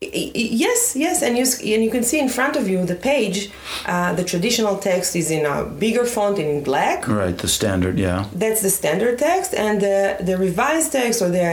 Yes, 0.00 0.94
yes, 0.94 1.22
and 1.22 1.36
you 1.36 1.44
and 1.74 1.82
you 1.82 1.90
can 1.90 2.04
see 2.04 2.20
in 2.20 2.28
front 2.28 2.54
of 2.54 2.68
you 2.68 2.86
the 2.86 2.94
page. 2.94 3.50
Uh, 3.84 4.12
the 4.12 4.22
traditional 4.22 4.78
text 4.78 5.16
is 5.16 5.28
in 5.36 5.44
a 5.44 5.64
bigger 5.64 6.04
font 6.04 6.38
in 6.38 6.62
black. 6.62 7.08
Right, 7.08 7.36
the 7.36 7.48
standard, 7.48 7.98
yeah. 7.98 8.26
That's 8.32 8.62
the 8.62 8.70
standard 8.70 9.18
text, 9.18 9.54
and 9.54 9.80
the 9.80 10.18
the 10.28 10.36
revised 10.38 10.92
text 10.92 11.20
or 11.20 11.30
the, 11.30 11.48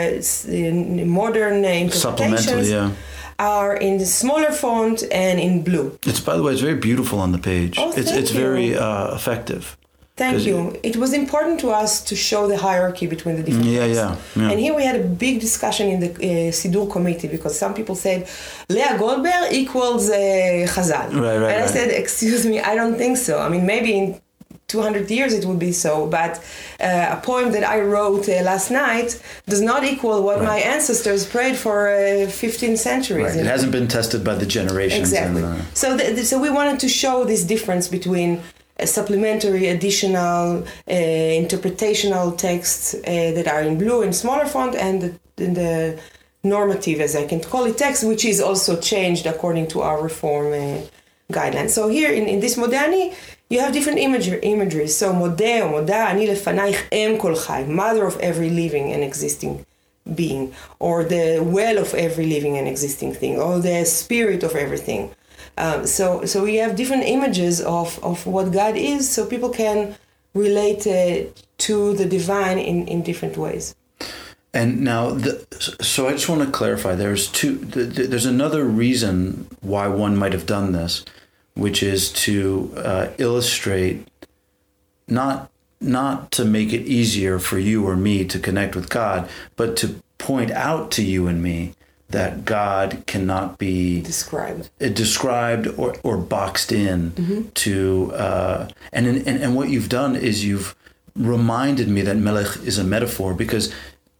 the 0.45 1.05
modern 1.05 1.65
uh, 1.65 1.89
Supplemental, 1.89 2.63
yeah. 2.63 2.91
Are 3.39 3.75
in 3.75 3.97
the 3.97 4.05
smaller 4.05 4.51
font 4.51 5.03
and 5.11 5.39
in 5.39 5.63
blue. 5.63 5.97
It's 6.05 6.19
by 6.19 6.35
the 6.37 6.43
way, 6.43 6.53
it's 6.53 6.61
very 6.61 6.79
beautiful 6.79 7.19
on 7.19 7.31
the 7.31 7.39
page. 7.39 7.75
Oh, 7.77 7.91
it's 7.95 8.11
it's 8.11 8.33
you. 8.33 8.39
very 8.39 8.77
uh, 8.77 9.15
effective. 9.15 9.77
Thank 10.17 10.45
you. 10.45 10.79
It 10.81 10.95
was 10.95 11.11
important 11.11 11.59
to 11.59 11.71
us 11.71 12.01
to 12.05 12.15
show 12.15 12.47
the 12.47 12.57
hierarchy 12.57 13.05
between 13.05 13.35
the 13.35 13.43
different 13.43 13.65
Yeah, 13.65 13.83
yeah, 13.83 14.15
yeah. 14.37 14.49
And 14.49 14.57
here 14.61 14.73
we 14.73 14.85
had 14.85 14.95
a 14.95 15.03
big 15.03 15.41
discussion 15.41 15.89
in 15.89 15.99
the 15.99 16.11
uh, 16.11 16.51
Siddur 16.53 16.89
committee 16.89 17.27
because 17.27 17.59
some 17.59 17.73
people 17.73 17.95
said 17.95 18.29
Leah 18.69 18.95
Goldberg 18.97 19.51
equals 19.51 20.09
uh, 20.09 20.13
Chazal. 20.73 21.11
Right, 21.11 21.13
right, 21.13 21.35
And 21.35 21.43
I 21.43 21.61
right. 21.61 21.69
said, 21.69 21.89
excuse 21.91 22.45
me, 22.45 22.61
I 22.61 22.75
don't 22.75 22.95
think 22.95 23.17
so. 23.17 23.39
I 23.39 23.49
mean, 23.49 23.65
maybe 23.65 23.91
in 23.97 24.21
200 24.67 25.09
years 25.11 25.33
it 25.33 25.45
would 25.45 25.59
be 25.59 25.71
so, 25.71 26.07
but 26.07 26.37
uh, 26.79 27.15
a 27.17 27.21
poem 27.23 27.51
that 27.51 27.63
I 27.63 27.79
wrote 27.81 28.27
uh, 28.27 28.41
last 28.41 28.71
night 28.71 29.21
does 29.47 29.61
not 29.61 29.83
equal 29.83 30.23
what 30.23 30.39
Right. 30.39 30.47
my 30.47 30.57
ancestors 30.59 31.25
prayed 31.25 31.55
for 31.55 31.87
uh, 31.89 32.27
15 32.29 32.77
centuries. 32.77 33.25
Right. 33.27 33.35
It 33.39 33.43
know? 33.43 33.49
hasn't 33.51 33.71
been 33.71 33.87
tested 33.87 34.23
by 34.23 34.35
the 34.35 34.45
generations. 34.45 35.09
Exactly. 35.11 35.43
And, 35.43 35.61
uh, 35.61 35.65
So, 35.73 35.95
th- 35.97 36.15
th- 36.15 36.25
so 36.25 36.39
we 36.41 36.49
wanted 36.49 36.79
to 36.79 36.89
show 36.89 37.23
this 37.25 37.43
difference 37.43 37.87
between 37.87 38.41
uh, 38.79 38.85
supplementary, 38.85 39.67
additional, 39.67 40.63
uh, 40.63 40.91
interpretational 41.43 42.35
texts 42.37 42.93
uh, 42.95 42.99
that 43.37 43.47
are 43.47 43.61
in 43.61 43.77
blue 43.77 44.01
in 44.01 44.13
smaller 44.13 44.45
font, 44.45 44.75
and 44.75 45.01
the, 45.01 45.11
the 45.37 45.99
normative, 46.43 46.99
as 47.01 47.15
I 47.15 47.25
can 47.25 47.39
call 47.39 47.65
it, 47.65 47.77
text, 47.77 48.03
which 48.03 48.25
is 48.25 48.41
also 48.41 48.79
changed 48.79 49.25
according 49.25 49.67
to 49.69 49.81
our 49.81 50.01
reform 50.01 50.47
uh, 50.53 50.81
guidelines. 51.31 51.69
So 51.71 51.87
here 51.87 52.11
in, 52.11 52.25
in 52.27 52.39
this 52.39 52.55
Modani, 52.57 53.13
you 53.55 53.61
have 53.61 53.73
different 53.73 53.99
imagery, 53.99 54.39
imagery. 54.43 54.87
So 54.87 55.13
modeh 55.13 55.61
ani 56.11 56.27
lefanayich 56.27 56.81
em 56.91 57.17
kol 57.17 57.35
chai, 57.35 57.63
mother 57.63 58.05
of 58.05 58.19
every 58.19 58.49
living 58.49 58.91
and 58.93 59.01
existing 59.03 59.65
being, 60.13 60.53
or 60.79 61.03
the 61.03 61.39
well 61.41 61.77
of 61.85 61.93
every 61.95 62.27
living 62.35 62.57
and 62.59 62.67
existing 62.67 63.11
thing, 63.13 63.39
or 63.39 63.59
the 63.59 63.85
spirit 63.85 64.43
of 64.43 64.53
everything. 64.55 65.03
Um, 65.57 65.87
so, 65.87 66.25
so 66.25 66.43
we 66.43 66.55
have 66.55 66.75
different 66.75 67.05
images 67.05 67.61
of, 67.61 67.87
of 68.03 68.27
what 68.27 68.51
God 68.51 68.75
is, 68.75 69.09
so 69.09 69.25
people 69.25 69.49
can 69.49 69.95
relate 70.33 70.85
uh, 70.85 71.31
to 71.59 71.93
the 71.95 72.05
divine 72.05 72.57
in, 72.59 72.87
in 72.87 73.01
different 73.03 73.37
ways. 73.37 73.73
And 74.53 74.81
now, 74.81 75.11
the, 75.11 75.45
so 75.81 76.07
I 76.07 76.11
just 76.11 76.29
want 76.29 76.41
to 76.43 76.51
clarify. 76.51 76.95
There's 76.95 77.31
two. 77.31 77.57
th- 77.73 77.95
th- 77.95 78.09
There's 78.09 78.25
another 78.25 78.63
reason 78.65 79.47
why 79.61 79.87
one 79.87 80.15
might 80.15 80.33
have 80.33 80.45
done 80.45 80.71
this, 80.71 81.03
which 81.55 81.81
is 81.81 82.11
to 82.11 82.71
uh, 82.77 83.07
illustrate, 83.17 84.07
not 85.07 85.49
not 85.81 86.31
to 86.31 86.45
make 86.45 86.71
it 86.73 86.81
easier 86.83 87.37
for 87.37 87.59
you 87.59 87.85
or 87.87 87.95
me 87.95 88.25
to 88.25 88.39
connect 88.39 88.75
with 88.75 88.89
God, 88.89 89.29
but 89.55 89.75
to 89.77 90.01
point 90.17 90.49
out 90.51 90.89
to 90.91 91.03
you 91.03 91.27
and 91.27 91.43
me 91.43 91.73
that 92.09 92.45
God 92.45 93.03
cannot 93.07 93.57
be 93.57 94.01
Described. 94.01 94.69
uh, 94.81 94.87
described 94.87 95.67
or, 95.77 95.95
or 96.03 96.17
boxed 96.17 96.71
in 96.71 97.51
to 97.55 98.13
uh, 98.13 98.67
and, 98.93 99.07
in, 99.07 99.17
and 99.27 99.43
and 99.43 99.55
what 99.55 99.69
you've 99.69 99.89
done 99.89 100.15
is 100.15 100.45
you've 100.45 100.75
reminded 101.15 101.87
me 101.89 102.01
that 102.01 102.15
melech 102.17 102.57
is 102.63 102.77
a 102.77 102.83
metaphor 102.83 103.33
because 103.33 103.73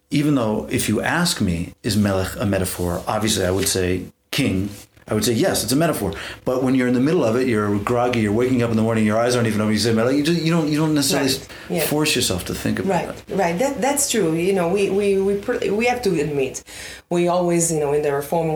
even 0.10 0.36
though 0.36 0.68
if 0.70 0.88
you 0.90 1.00
ask 1.02 1.42
me 1.42 1.74
is 1.84 1.96
melech 1.98 2.36
a 2.40 2.46
metaphor 2.46 3.04
obviously 3.08 3.46
I 3.46 3.52
would 3.52 3.68
say 3.68 4.06
king 4.32 4.70
I 5.08 5.14
would 5.14 5.24
say 5.24 5.34
yes 5.34 5.64
it's 5.64 5.72
a 5.72 5.76
metaphor 5.76 6.14
but 6.46 6.64
when 6.64 6.74
you're 6.76 6.88
in 6.88 6.94
the 6.96 7.00
middle 7.10 7.24
of 7.24 7.36
it 7.36 7.48
you're 7.48 7.78
groggy 7.80 8.22
you're 8.22 8.34
waking 8.34 8.64
up 8.64 8.72
in 8.72 8.78
the 8.78 8.82
morning 8.82 9.06
your 9.06 9.20
eyes 9.20 9.36
aren't 9.36 9.48
even 9.48 9.62
open 9.62 9.74
you 9.74 9.80
say 9.80 9.92
you, 9.94 10.24
just, 10.24 10.42
you 10.42 10.52
don't 10.52 10.68
you 10.72 10.78
don't 10.78 10.96
necessarily 10.96 11.32
Right. 11.32 11.48
Yeah. 11.70 11.86
force 11.86 12.16
yourself 12.16 12.46
to 12.46 12.54
think 12.56 12.80
about 12.80 12.90
Right, 12.90 13.10
it 13.10 13.36
right. 13.36 13.58
That 13.60 13.82
that's 13.82 14.10
true. 14.12 14.34
You 14.34 14.54
know, 14.54 14.68
we 14.70 14.90
we 14.90 15.08
we 15.28 15.34
pr- 15.46 15.72
we 15.80 15.86
have 15.88 16.02
to 16.04 16.12
admit, 16.26 16.64
we 17.10 17.28
always, 17.28 17.72
you 17.74 17.80
know, 17.80 17.92
in 17.94 18.02
the 18.04 18.14
reform 18.14 18.48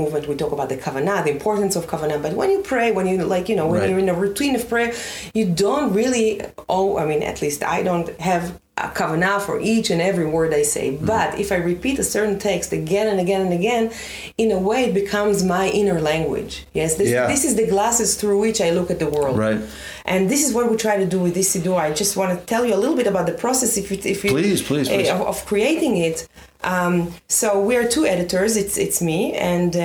movement, 0.00 0.26
we 0.28 0.34
talk 0.34 0.50
about 0.52 0.68
the 0.68 0.76
kavanah, 0.76 1.22
the 1.24 1.30
importance 1.30 1.76
of 1.76 1.86
kavanah. 1.86 2.20
But 2.20 2.32
when 2.34 2.50
you 2.50 2.60
pray, 2.72 2.90
when 2.90 3.06
you 3.06 3.16
like, 3.24 3.48
you 3.48 3.54
know, 3.54 3.66
when 3.68 3.80
Right. 3.80 3.90
you're 3.90 4.00
in 4.06 4.08
a 4.08 4.14
routine 4.14 4.54
of 4.56 4.68
prayer, 4.68 4.92
you 5.32 5.44
don't 5.64 5.92
really. 5.92 6.42
Oh, 6.68 6.98
I 6.98 7.04
mean, 7.10 7.22
at 7.22 7.40
least 7.40 7.62
I 7.62 7.82
don't 7.88 8.08
have 8.20 8.44
a 8.78 8.88
kavanah 8.88 9.40
for 9.40 9.58
each 9.60 9.88
and 9.90 10.02
every 10.02 10.26
word 10.26 10.52
I 10.52 10.62
say. 10.62 10.92
Mm-hmm. 10.92 11.06
But 11.06 11.38
if 11.38 11.50
I 11.50 11.56
repeat 11.56 11.98
a 11.98 12.04
certain 12.04 12.38
text 12.38 12.72
again 12.72 13.06
and 13.08 13.18
again 13.18 13.40
and 13.40 13.52
again, 13.52 13.90
in 14.36 14.50
a 14.50 14.58
way, 14.58 14.84
it 14.84 14.94
becomes 14.94 15.42
my 15.42 15.68
inner 15.68 15.98
language. 16.00 16.66
Yes, 16.74 16.96
this 16.96 17.08
Yeah. 17.08 17.26
this 17.26 17.44
is 17.44 17.54
the 17.56 17.66
glasses 17.66 18.16
through 18.16 18.38
which 18.38 18.60
I 18.60 18.70
look 18.70 18.90
at 18.90 18.98
the 18.98 19.08
world. 19.08 19.38
Right. 19.38 19.60
And 20.04 20.30
this 20.30 20.46
is 20.46 20.52
what 20.52 20.70
we 20.70 20.76
try 20.76 20.96
to 20.98 21.06
do 21.06 21.18
with 21.18 21.34
this 21.34 21.56
Siddur. 21.56 21.78
I 21.78 21.90
just 21.92 22.16
want 22.16 22.38
to 22.38 22.46
tell 22.46 22.64
you 22.66 22.74
a 22.74 22.80
little 22.82 22.96
bit 22.96 23.06
about 23.06 23.26
the 23.26 23.32
process, 23.32 23.76
if 23.76 23.90
you, 23.90 23.98
if 24.04 24.22
you 24.24 24.30
Please, 24.30 24.62
please, 24.62 24.88
please. 24.88 25.08
uh, 25.08 25.24
of, 25.24 25.44
creating 25.46 25.96
it. 25.96 26.28
Um, 26.62 27.12
so 27.28 27.48
we 27.68 27.76
are 27.76 27.86
two 27.96 28.04
editors. 28.06 28.56
It's 28.56 28.76
it's 28.76 29.00
me 29.00 29.32
and 29.52 29.74
uh, 29.74 29.80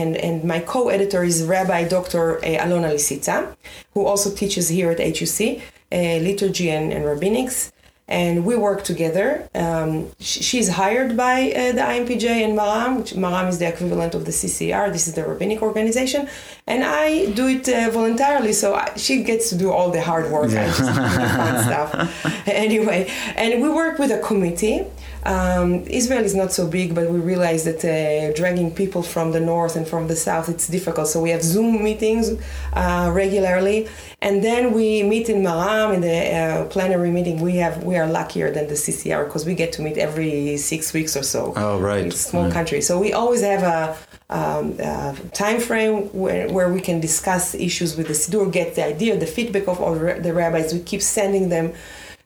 and 0.00 0.16
and 0.16 0.44
my 0.44 0.60
co-editor 0.60 1.22
is 1.24 1.42
Rabbi 1.44 1.88
Dr. 1.88 2.38
uh, 2.38 2.64
Alona 2.64 2.90
Lisitsa, 2.96 3.56
who 3.94 4.06
also 4.06 4.28
teaches 4.30 4.68
here 4.68 4.90
at 4.94 5.00
HUC 5.00 5.38
uh, 5.90 5.96
liturgy 6.28 6.70
and, 6.70 6.92
and 6.92 7.04
rabbinics. 7.04 7.72
And 8.08 8.46
we 8.46 8.56
work 8.56 8.84
together. 8.84 9.48
Um, 9.54 10.10
sh- 10.18 10.40
she's 10.42 10.68
hired 10.70 11.14
by 11.14 11.52
uh, 11.52 11.72
the 11.72 11.82
IMPJ 11.82 12.24
and 12.26 12.58
Maram, 12.58 12.98
which 12.98 13.12
Maram 13.12 13.48
is 13.48 13.58
the 13.58 13.68
equivalent 13.68 14.14
of 14.14 14.24
the 14.24 14.30
CCAR. 14.32 14.90
This 14.90 15.06
is 15.06 15.14
the 15.14 15.24
rabbinic 15.24 15.60
organization, 15.60 16.26
and 16.72 16.80
I 16.84 17.06
do 17.38 17.44
it 17.56 17.64
uh, 17.68 17.90
voluntarily. 17.98 18.52
So 18.62 18.68
I, 18.74 18.86
she 19.04 19.14
gets 19.30 19.44
to 19.50 19.56
do 19.64 19.68
all 19.76 19.90
the 19.96 20.02
hard 20.10 20.26
work. 20.34 20.50
I 20.50 20.66
just 20.78 20.78
do 20.80 21.02
the 21.24 21.28
fun 21.40 21.54
stuff. 21.68 21.88
Anyway, 22.66 23.00
and 23.42 23.50
we 23.62 23.68
work 23.82 23.98
with 24.02 24.10
a 24.18 24.20
committee. 24.30 24.78
Um, 25.24 25.70
Israel 26.00 26.24
is 26.30 26.34
not 26.42 26.50
so 26.58 26.62
big, 26.78 26.88
but 26.94 27.04
we 27.14 27.18
realize 27.32 27.62
that 27.68 27.80
uh, 27.84 28.32
dragging 28.40 28.70
people 28.82 29.02
from 29.14 29.32
the 29.36 29.40
north 29.52 29.74
and 29.78 29.86
from 29.92 30.06
the 30.12 30.16
south 30.28 30.46
it's 30.48 30.66
difficult. 30.68 31.06
So 31.08 31.20
we 31.26 31.30
have 31.30 31.42
Zoom 31.42 31.82
meetings 31.88 32.26
uh, 32.82 33.10
regularly, 33.22 33.78
and 34.26 34.34
then 34.48 34.62
we 34.78 35.02
meet 35.02 35.26
in 35.28 35.38
Maram 35.42 35.88
in 35.96 36.00
the 36.08 36.18
uh, 36.40 36.64
plenary 36.74 37.10
meeting. 37.10 37.36
We 37.48 37.56
have 37.56 37.74
we 37.90 37.94
are 38.00 38.06
luckier 38.18 38.48
than 38.56 38.66
the 38.72 38.74
CCAR 38.84 39.24
because 39.26 39.44
we 39.44 39.54
get 39.62 39.70
to 39.76 39.82
meet 39.82 39.98
every 39.98 40.56
six 40.56 40.92
weeks 40.96 41.12
or 41.16 41.24
so. 41.34 41.52
Oh, 41.56 41.78
right. 41.90 42.06
It's 42.06 42.20
small 42.30 42.44
Right. 42.44 42.52
country, 42.58 42.80
so 42.88 42.92
we 43.06 43.12
always 43.12 43.42
have 43.42 43.62
a 43.78 43.96
um, 44.30 44.76
uh, 44.82 45.14
time 45.32 45.60
frame 45.60 46.02
where, 46.12 46.48
where 46.50 46.72
we 46.72 46.80
can 46.80 47.00
discuss 47.00 47.54
issues 47.54 47.96
with 47.96 48.08
the 48.08 48.12
Siddur, 48.12 48.52
get 48.52 48.74
the 48.74 48.84
idea, 48.84 49.18
the 49.18 49.26
feedback 49.26 49.68
of 49.68 49.80
all 49.80 49.94
the 49.94 50.32
rabbis. 50.34 50.74
We 50.74 50.80
keep 50.80 51.02
sending 51.02 51.48
them 51.48 51.72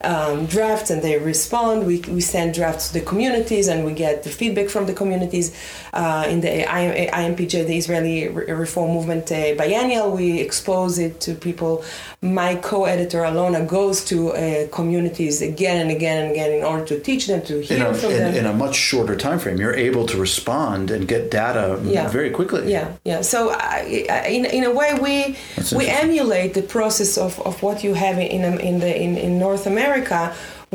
um, 0.04 0.46
drafts 0.46 0.90
and 0.90 1.00
they 1.02 1.18
respond. 1.18 1.86
We, 1.86 2.00
we 2.00 2.20
send 2.20 2.54
drafts 2.54 2.88
to 2.88 2.94
the 2.94 3.04
communities 3.04 3.68
and 3.68 3.84
we 3.84 3.92
get 3.92 4.24
the 4.24 4.30
feedback 4.30 4.68
from 4.68 4.86
the 4.86 4.94
communities. 4.94 5.56
Uh, 5.92 6.26
in 6.28 6.40
the 6.40 6.64
IMPJ, 6.64 7.66
the 7.66 7.76
Israeli 7.76 8.28
Reform 8.28 8.92
Movement 8.92 9.30
uh, 9.30 9.54
biennial, 9.56 10.10
we 10.10 10.40
expose 10.40 10.98
it 10.98 11.20
to 11.20 11.34
people. 11.34 11.84
My 12.24 12.54
co-editor 12.54 13.22
Alona 13.22 13.66
goes 13.66 14.04
to 14.04 14.16
uh, 14.32 14.68
communities 14.68 15.42
again 15.42 15.80
and 15.82 15.90
again 15.90 16.22
and 16.22 16.30
again 16.30 16.52
in 16.52 16.62
order 16.62 16.84
to 16.84 17.00
teach 17.00 17.26
them, 17.26 17.42
to 17.42 17.56
in 17.56 17.62
hear 17.64 17.86
a, 17.88 17.94
from 17.94 18.12
in, 18.12 18.18
them. 18.18 18.34
in 18.36 18.46
a 18.46 18.52
much 18.52 18.76
shorter 18.76 19.16
time 19.16 19.40
frame 19.40 19.58
you're 19.58 19.74
able 19.74 20.06
to 20.06 20.16
respond 20.16 20.92
and 20.92 21.08
get 21.08 21.32
data 21.32 21.80
Yeah. 21.84 22.06
very 22.08 22.30
quickly 22.30 22.70
Yeah, 22.70 22.92
yeah. 23.04 23.22
So 23.22 23.38
I, 23.50 24.06
I, 24.08 24.28
in, 24.36 24.44
in 24.58 24.62
a 24.62 24.70
way, 24.80 24.90
we 25.06 25.36
That's 25.56 25.72
we 25.72 25.84
emulate 25.88 26.54
the 26.54 26.62
process 26.76 27.18
of, 27.18 27.40
of 27.48 27.60
what 27.66 27.82
you 27.82 27.94
have 27.94 28.16
in 28.18 28.42
in, 28.44 28.60
in 28.60 28.78
the 28.84 28.92
in, 29.04 29.12
in 29.26 29.32
North 29.46 29.66
America 29.66 30.20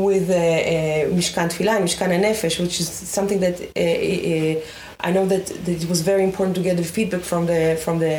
with 0.07 0.29
uh, 0.29 0.33
uh, 0.35 1.15
Mishkan 1.17 1.47
Tfilah, 1.53 1.77
Mishkan 1.85 2.09
Nefesh, 2.25 2.59
which 2.63 2.77
is 2.83 2.89
something 3.17 3.39
that 3.45 3.55
uh, 3.61 3.79
uh, 3.79 5.07
I 5.07 5.09
know 5.15 5.25
that, 5.33 5.45
that 5.65 5.81
it 5.83 5.87
was 5.93 6.01
very 6.01 6.23
important 6.29 6.55
to 6.57 6.61
get 6.61 6.75
the 6.75 6.83
feedback 6.83 7.21
from 7.31 7.45
the 7.51 7.61
from 7.83 7.95
the 8.05 8.17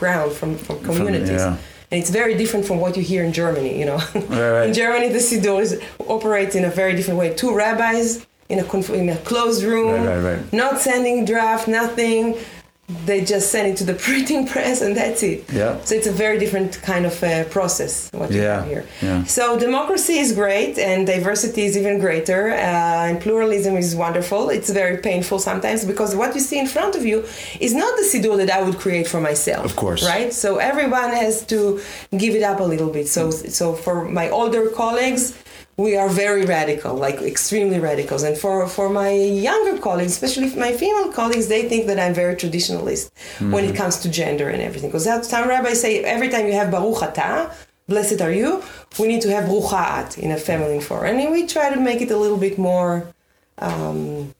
ground 0.00 0.28
from 0.38 0.50
from 0.66 0.76
communities. 0.88 1.40
yeah. 1.46 1.56
And 1.90 2.00
it's 2.00 2.10
very 2.10 2.34
different 2.36 2.66
from 2.66 2.80
what 2.80 2.96
you 2.96 3.02
hear 3.02 3.22
in 3.24 3.32
Germany, 3.32 3.78
you 3.78 3.84
know. 3.84 3.98
right. 4.14 4.66
in 4.68 4.74
Germany, 4.74 5.08
the 5.08 5.18
Siddur 5.20 5.60
is, 5.62 5.80
operates 6.08 6.54
in 6.54 6.64
a 6.64 6.70
very 6.70 6.94
different 6.96 7.18
way. 7.20 7.32
Two 7.34 7.54
rabbis 7.54 8.26
in 8.48 8.58
a, 8.58 8.92
in 8.92 9.08
a 9.08 9.16
closed 9.18 9.62
room, 9.62 10.04
Right, 10.04 10.18
right, 10.18 10.36
right. 10.36 10.52
not 10.52 10.80
sending 10.80 11.24
draft, 11.24 11.68
nothing. 11.68 12.36
They 13.04 13.24
just 13.24 13.50
send 13.50 13.66
it 13.68 13.76
to 13.78 13.84
the 13.84 13.94
printing 14.06 14.46
press 14.46 14.80
and 14.80 14.96
that's 14.96 15.22
it. 15.22 15.44
Yeah. 15.52 15.80
So 15.84 15.94
it's 15.96 16.06
a 16.06 16.12
very 16.12 16.38
different 16.38 16.80
kind 16.82 17.04
of 17.04 17.20
uh, 17.22 17.44
process 17.44 18.08
what 18.12 18.30
you 18.30 18.42
Yeah, 18.42 18.60
have 18.60 18.66
here. 18.68 18.84
yeah. 19.02 19.24
So 19.24 19.58
democracy 19.58 20.18
is 20.18 20.32
great 20.32 20.78
and 20.78 21.04
diversity 21.06 21.64
is 21.64 21.76
even 21.76 21.98
greater 21.98 22.50
uh, 22.52 23.08
and 23.08 23.20
pluralism 23.20 23.76
is 23.76 23.96
wonderful. 23.96 24.50
It's 24.50 24.70
very 24.70 24.98
painful 24.98 25.38
sometimes 25.40 25.84
because 25.84 26.14
what 26.14 26.34
you 26.36 26.40
see 26.40 26.58
in 26.60 26.68
front 26.68 26.94
of 26.94 27.04
you 27.04 27.24
is 27.60 27.74
not 27.74 27.96
the 27.96 28.04
siddur 28.04 28.36
that 28.36 28.50
I 28.50 28.62
would 28.62 28.78
create 28.78 29.08
for 29.08 29.20
myself. 29.20 29.64
Of 29.64 29.74
course. 29.74 30.04
Right? 30.06 30.32
So 30.32 30.58
everyone 30.58 31.10
has 31.10 31.44
to 31.46 31.80
give 32.16 32.34
it 32.36 32.44
up 32.44 32.60
a 32.60 32.64
little 32.64 32.90
bit. 32.90 33.08
So 33.08 33.30
so 33.32 33.74
for 33.74 34.04
my 34.20 34.30
older 34.30 34.68
colleagues, 34.70 35.34
we 35.76 35.94
are 35.96 36.08
very 36.08 36.46
radical, 36.46 36.94
like 36.94 37.16
extremely 37.16 37.78
radicals. 37.78 38.22
And 38.22 38.36
for, 38.36 38.66
for 38.66 38.88
my 38.88 39.10
younger 39.10 39.78
colleagues, 39.78 40.12
especially 40.12 40.54
my 40.56 40.72
female 40.72 41.12
colleagues, 41.12 41.48
they 41.48 41.68
think 41.68 41.86
that 41.88 41.98
I'm 42.00 42.14
very 42.14 42.34
traditionalist 42.34 43.10
mm-hmm. 43.10 43.50
when 43.50 43.64
it 43.64 43.68
mm-hmm. 43.68 43.76
comes 43.76 43.98
to 44.00 44.08
gender 44.08 44.48
and 44.48 44.62
everything. 44.62 44.90
Because 44.90 45.28
time 45.28 45.48
rabbis 45.48 45.80
say 45.80 46.02
every 46.02 46.30
time 46.30 46.46
you 46.46 46.54
have 46.54 46.70
Baruch 46.70 47.02
Atah, 47.02 47.52
blessed 47.88 48.22
are 48.22 48.32
you, 48.32 48.62
we 48.98 49.06
need 49.06 49.20
to 49.22 49.30
have 49.30 49.44
Bruchaat 49.44 50.16
in 50.18 50.30
a 50.30 50.38
feminine 50.38 50.80
form. 50.80 51.04
And 51.04 51.30
we 51.30 51.46
try 51.46 51.72
to 51.72 51.78
make 51.78 52.00
it 52.00 52.10
a 52.10 52.16
little 52.16 52.38
bit 52.38 52.56
more 52.56 53.12
um, 53.58 54.34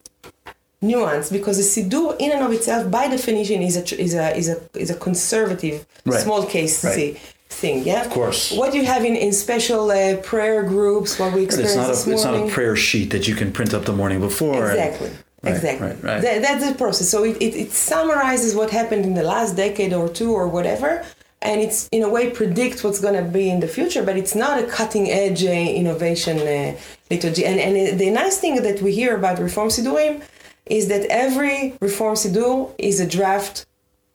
nuanced 0.82 1.32
because 1.32 1.58
the 1.58 1.82
Siddur 1.82 2.16
in 2.18 2.32
and 2.32 2.42
of 2.42 2.52
itself, 2.52 2.90
by 2.90 3.08
definition, 3.08 3.60
is 3.60 3.76
a, 3.76 4.00
is 4.00 4.14
a, 4.14 4.34
is 4.34 4.48
a, 4.48 4.58
is 4.74 4.90
a 4.90 4.96
conservative, 4.96 5.86
right. 6.06 6.20
small 6.20 6.46
case 6.46 6.82
right 6.82 7.20
thing, 7.48 7.84
yeah. 7.84 8.04
Of 8.04 8.10
course. 8.10 8.52
What 8.52 8.72
do 8.72 8.78
you 8.78 8.84
have 8.84 9.04
in, 9.04 9.16
in 9.16 9.32
special 9.32 9.90
uh, 9.90 10.16
prayer 10.18 10.62
groups, 10.62 11.18
what 11.18 11.32
we 11.32 11.44
experienced 11.44 11.76
it's 11.76 11.86
not 11.86 11.88
this 11.88 12.06
a, 12.06 12.08
morning. 12.08 12.42
It's 12.42 12.42
not 12.42 12.50
a 12.50 12.54
prayer 12.54 12.76
sheet 12.76 13.10
that 13.10 13.26
you 13.28 13.34
can 13.34 13.52
print 13.52 13.72
up 13.74 13.84
the 13.84 13.92
morning 13.92 14.20
before. 14.20 14.70
Exactly. 14.70 15.08
And, 15.08 15.18
right, 15.42 15.54
exactly. 15.54 15.86
Right, 15.88 16.02
right. 16.02 16.22
That, 16.22 16.42
that's 16.42 16.68
the 16.68 16.74
process. 16.74 17.08
So 17.08 17.24
it, 17.24 17.36
it, 17.40 17.54
it 17.54 17.70
summarizes 17.72 18.54
what 18.54 18.70
happened 18.70 19.04
in 19.04 19.14
the 19.14 19.22
last 19.22 19.56
decade 19.56 19.92
or 19.92 20.08
two 20.08 20.32
or 20.32 20.48
whatever, 20.48 21.04
and 21.42 21.60
it's 21.60 21.88
in 21.92 22.02
a 22.02 22.08
way 22.08 22.30
predicts 22.30 22.82
what's 22.82 23.00
going 23.00 23.22
to 23.22 23.30
be 23.30 23.48
in 23.50 23.60
the 23.60 23.68
future, 23.68 24.02
but 24.02 24.16
it's 24.16 24.34
not 24.34 24.58
a 24.62 24.66
cutting 24.66 25.10
edge 25.10 25.44
uh, 25.44 25.50
innovation 25.50 26.38
uh, 26.38 26.76
liturgy. 27.10 27.44
And, 27.44 27.60
and 27.60 27.98
the 28.00 28.10
nice 28.10 28.38
thing 28.38 28.62
that 28.62 28.82
we 28.82 28.92
hear 28.92 29.14
about 29.14 29.38
Reform 29.38 29.68
Sidurim 29.68 30.22
is 30.64 30.88
that 30.88 31.06
every 31.08 31.76
Reform 31.80 32.16
Sidur 32.16 32.74
is 32.78 32.98
a 32.98 33.06
draft 33.06 33.66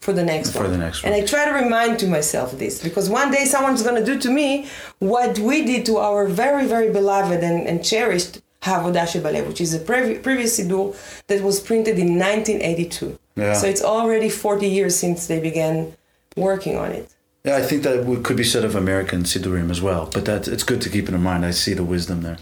for 0.02 0.14
the 0.14 0.24
next 0.24 0.52
for 0.52 0.64
one. 0.64 0.72
the 0.72 0.78
next 0.78 1.04
one. 1.04 1.14
And 1.14 1.24
I 1.24 1.26
try 1.26 1.46
to 1.46 1.52
remind 1.52 2.00
to 2.00 2.08
myself 2.08 2.58
this 2.58 2.82
because 2.84 3.10
one 3.10 3.32
day 3.32 3.46
someone's 3.46 3.84
going 3.84 4.04
to 4.04 4.06
do 4.06 4.20
to 4.20 4.30
me 4.30 4.68
what 5.00 5.38
we 5.40 5.64
did 5.64 5.86
to 5.86 5.98
our 5.98 6.28
very, 6.28 6.66
very 6.66 6.92
beloved 6.92 7.44
and, 7.44 7.68
and 7.68 7.86
cherished 7.86 8.42
Avodah 8.64 9.08
Shebalev, 9.08 9.48
which 9.48 9.62
is 9.62 9.74
a 9.74 9.80
pre- 9.80 10.18
previous 10.20 10.60
Siddur 10.60 10.96
that 11.28 11.42
was 11.42 11.60
printed 11.60 11.98
in 11.98 12.20
1982. 12.20 13.18
Yeah. 13.36 13.54
So 13.54 13.68
it's 13.68 13.84
already 13.84 14.30
40 14.30 14.68
years 14.68 14.96
since 14.96 15.28
they 15.28 15.40
began 15.40 15.94
working 16.36 16.78
on 16.78 16.92
it. 16.92 17.12
Yeah, 17.44 17.58
I 17.58 17.64
think 17.64 17.82
that 17.84 18.22
could 18.24 18.38
be 18.38 18.44
said 18.44 18.64
of 18.64 18.76
American 18.76 19.24
Siddurim 19.24 19.72
as 19.72 19.82
well, 19.82 20.10
but 20.14 20.26
that 20.26 20.48
it's 20.48 20.64
good 20.64 20.80
to 20.82 20.90
keep 20.90 21.10
it 21.10 21.16
in 21.16 21.24
mind. 21.24 21.44
I 21.44 21.52
see 21.52 21.74
the 21.74 21.84
wisdom 21.84 22.22
there. 22.22 22.38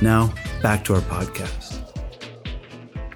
Now, 0.00 0.32
back 0.62 0.84
to 0.84 0.94
our 0.94 1.00
podcast. 1.00 1.80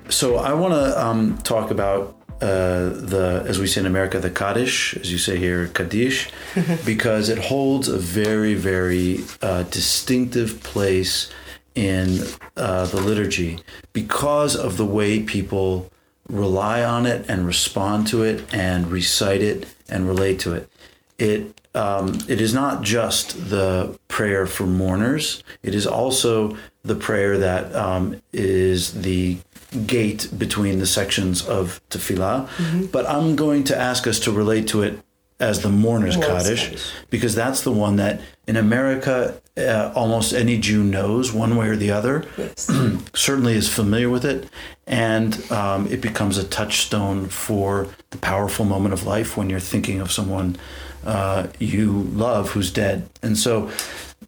So, 0.08 0.38
I 0.38 0.54
want 0.54 0.74
to 0.74 1.04
um, 1.04 1.38
talk 1.38 1.70
about 1.70 2.15
uh, 2.40 2.90
the, 2.90 3.44
as 3.46 3.58
we 3.58 3.66
say 3.66 3.80
in 3.80 3.86
America, 3.86 4.18
the 4.20 4.30
Kaddish, 4.30 4.94
as 4.96 5.10
you 5.10 5.18
say 5.18 5.38
here, 5.38 5.68
Kaddish, 5.68 6.30
because 6.84 7.28
it 7.28 7.38
holds 7.38 7.88
a 7.88 7.98
very, 7.98 8.54
very 8.54 9.20
uh, 9.42 9.62
distinctive 9.64 10.62
place 10.62 11.30
in 11.74 12.20
uh, 12.56 12.86
the 12.86 13.00
liturgy 13.00 13.60
because 13.92 14.56
of 14.56 14.76
the 14.76 14.84
way 14.84 15.22
people 15.22 15.90
rely 16.28 16.82
on 16.82 17.06
it 17.06 17.24
and 17.28 17.46
respond 17.46 18.06
to 18.08 18.22
it 18.22 18.52
and 18.52 18.90
recite 18.90 19.42
it 19.42 19.66
and 19.88 20.08
relate 20.08 20.40
to 20.40 20.54
it. 20.54 20.70
It 21.18 21.60
um, 21.74 22.18
it 22.26 22.40
is 22.40 22.54
not 22.54 22.82
just 22.82 23.50
the 23.50 23.98
prayer 24.08 24.46
for 24.46 24.66
mourners. 24.66 25.44
It 25.62 25.74
is 25.74 25.86
also 25.86 26.56
the 26.82 26.94
prayer 26.94 27.36
that 27.36 27.74
um, 27.74 28.22
is 28.32 29.02
the 29.02 29.38
gate 29.86 30.28
between 30.36 30.78
the 30.78 30.86
sections 30.86 31.46
of 31.46 31.80
tefillah. 31.90 32.48
Mm-hmm. 32.48 32.86
But 32.86 33.06
I'm 33.06 33.36
going 33.36 33.64
to 33.64 33.76
ask 33.76 34.06
us 34.06 34.20
to 34.20 34.32
relate 34.32 34.68
to 34.68 34.82
it 34.82 35.00
as 35.38 35.60
the 35.60 35.68
mourner's 35.68 36.16
Kaddish, 36.16 36.90
because 37.10 37.34
that's 37.34 37.62
the 37.62 37.72
one 37.72 37.96
that 37.96 38.22
in 38.46 38.56
America 38.56 39.38
uh, 39.58 39.92
almost 39.94 40.32
any 40.32 40.58
Jew 40.58 40.82
knows 40.82 41.32
one 41.32 41.56
way 41.56 41.68
or 41.68 41.76
the 41.76 41.90
other. 41.90 42.24
Yes. 42.38 42.70
certainly 43.14 43.54
is 43.54 43.68
familiar 43.68 44.08
with 44.08 44.24
it, 44.24 44.48
and 44.86 45.50
um, 45.50 45.86
it 45.88 46.00
becomes 46.00 46.38
a 46.38 46.44
touchstone 46.44 47.26
for 47.28 47.88
the 48.10 48.18
powerful 48.18 48.64
moment 48.64 48.94
of 48.94 49.04
life 49.04 49.36
when 49.36 49.50
you're 49.50 49.60
thinking 49.60 50.00
of 50.00 50.10
someone 50.10 50.56
uh, 51.04 51.46
you 51.58 51.92
love 51.92 52.50
who's 52.50 52.70
dead. 52.70 53.08
And 53.22 53.38
so, 53.38 53.70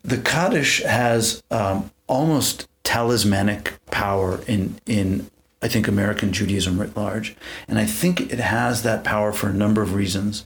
the 0.04 0.18
Kaddish 0.18 0.82
has 0.82 1.42
um, 1.50 1.90
almost 2.06 2.68
talismanic 2.88 3.74
power 3.90 4.40
in 4.46 4.80
in 4.86 5.30
I 5.60 5.68
think 5.68 5.86
American 5.86 6.32
Judaism 6.32 6.80
writ 6.80 6.96
large, 6.96 7.36
and 7.68 7.78
I 7.78 7.84
think 7.84 8.32
it 8.32 8.38
has 8.38 8.82
that 8.82 9.04
power 9.04 9.30
for 9.30 9.48
a 9.50 9.52
number 9.52 9.82
of 9.82 9.92
reasons. 9.92 10.44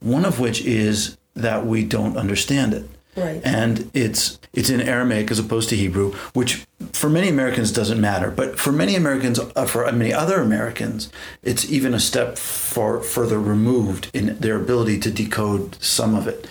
One 0.00 0.24
of 0.24 0.40
which 0.40 0.64
is 0.64 1.18
that 1.34 1.66
we 1.66 1.84
don't 1.84 2.16
understand 2.16 2.72
it. 2.72 2.88
Right. 3.16 3.42
And 3.44 3.90
it's 3.92 4.38
it's 4.54 4.70
in 4.70 4.80
Aramaic 4.80 5.30
as 5.30 5.38
opposed 5.38 5.68
to 5.68 5.76
Hebrew, 5.76 6.12
which 6.32 6.64
for 6.92 7.10
many 7.10 7.28
Americans 7.28 7.70
doesn't 7.70 8.00
matter, 8.00 8.30
but 8.30 8.58
for 8.58 8.72
many 8.72 8.96
Americans, 8.96 9.38
uh, 9.38 9.66
for 9.66 9.90
many 9.92 10.12
other 10.12 10.40
Americans, 10.40 11.12
it's 11.42 11.70
even 11.70 11.92
a 11.92 12.00
step 12.00 12.38
far 12.38 13.00
further 13.00 13.38
removed 13.38 14.10
in 14.14 14.38
their 14.38 14.56
ability 14.56 14.98
to 15.00 15.10
decode 15.10 15.76
some 15.82 16.14
of 16.14 16.26
it. 16.26 16.48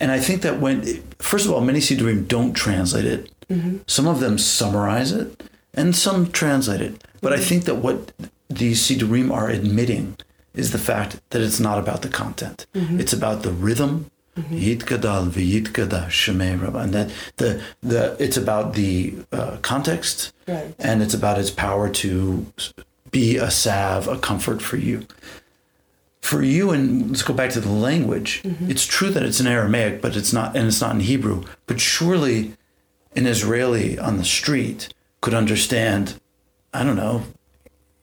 And 0.00 0.10
I 0.10 0.18
think 0.18 0.42
that 0.42 0.60
when, 0.60 1.02
first 1.18 1.46
of 1.46 1.52
all, 1.52 1.60
many 1.60 1.78
Siddurim 1.78 2.26
don't 2.26 2.52
translate 2.52 3.06
it. 3.06 3.30
Mm-hmm. 3.50 3.78
Some 3.86 4.06
of 4.06 4.20
them 4.20 4.38
summarize 4.38 5.12
it, 5.12 5.42
and 5.74 5.94
some 5.94 6.30
translate 6.30 6.80
it. 6.80 7.04
But 7.20 7.32
mm-hmm. 7.32 7.40
I 7.40 7.44
think 7.44 7.64
that 7.64 7.76
what 7.76 8.12
these 8.48 8.80
Siddurim 8.80 9.32
are 9.32 9.48
admitting 9.48 10.16
is 10.54 10.72
the 10.72 10.78
fact 10.78 11.20
that 11.30 11.42
it's 11.42 11.60
not 11.60 11.78
about 11.78 12.02
the 12.02 12.08
content. 12.08 12.66
Mm-hmm. 12.74 13.00
It's 13.00 13.12
about 13.12 13.42
the 13.42 13.52
rhythm. 13.52 14.10
Yitkadal 14.36 15.30
v'yitkada 15.30 16.08
shemei 16.08 16.60
rabba, 16.60 16.80
and 16.80 16.92
that 16.92 17.10
the 17.38 17.62
the 17.80 18.14
it's 18.18 18.36
about 18.36 18.74
the 18.74 19.14
uh, 19.32 19.56
context, 19.62 20.34
right. 20.46 20.74
and 20.78 21.02
it's 21.02 21.14
about 21.14 21.38
its 21.38 21.50
power 21.50 21.88
to 21.88 22.44
be 23.10 23.38
a 23.38 23.50
salve, 23.50 24.06
a 24.08 24.18
comfort 24.18 24.60
for 24.60 24.76
you 24.76 25.06
for 26.26 26.42
you 26.42 26.72
and 26.72 27.08
let's 27.08 27.22
go 27.22 27.32
back 27.32 27.50
to 27.50 27.60
the 27.60 27.70
language 27.70 28.42
mm-hmm. 28.42 28.68
it's 28.68 28.84
true 28.84 29.10
that 29.10 29.22
it's 29.22 29.38
in 29.38 29.46
aramaic 29.46 30.02
but 30.02 30.16
it's 30.16 30.32
not 30.32 30.56
and 30.56 30.66
it's 30.66 30.80
not 30.80 30.92
in 30.92 31.00
hebrew 31.00 31.44
but 31.66 31.80
surely 31.80 32.52
an 33.16 33.26
israeli 33.26 33.98
on 33.98 34.16
the 34.16 34.24
street 34.24 34.92
could 35.20 35.34
understand 35.34 36.20
i 36.72 36.82
don't 36.84 36.96
know 36.96 37.22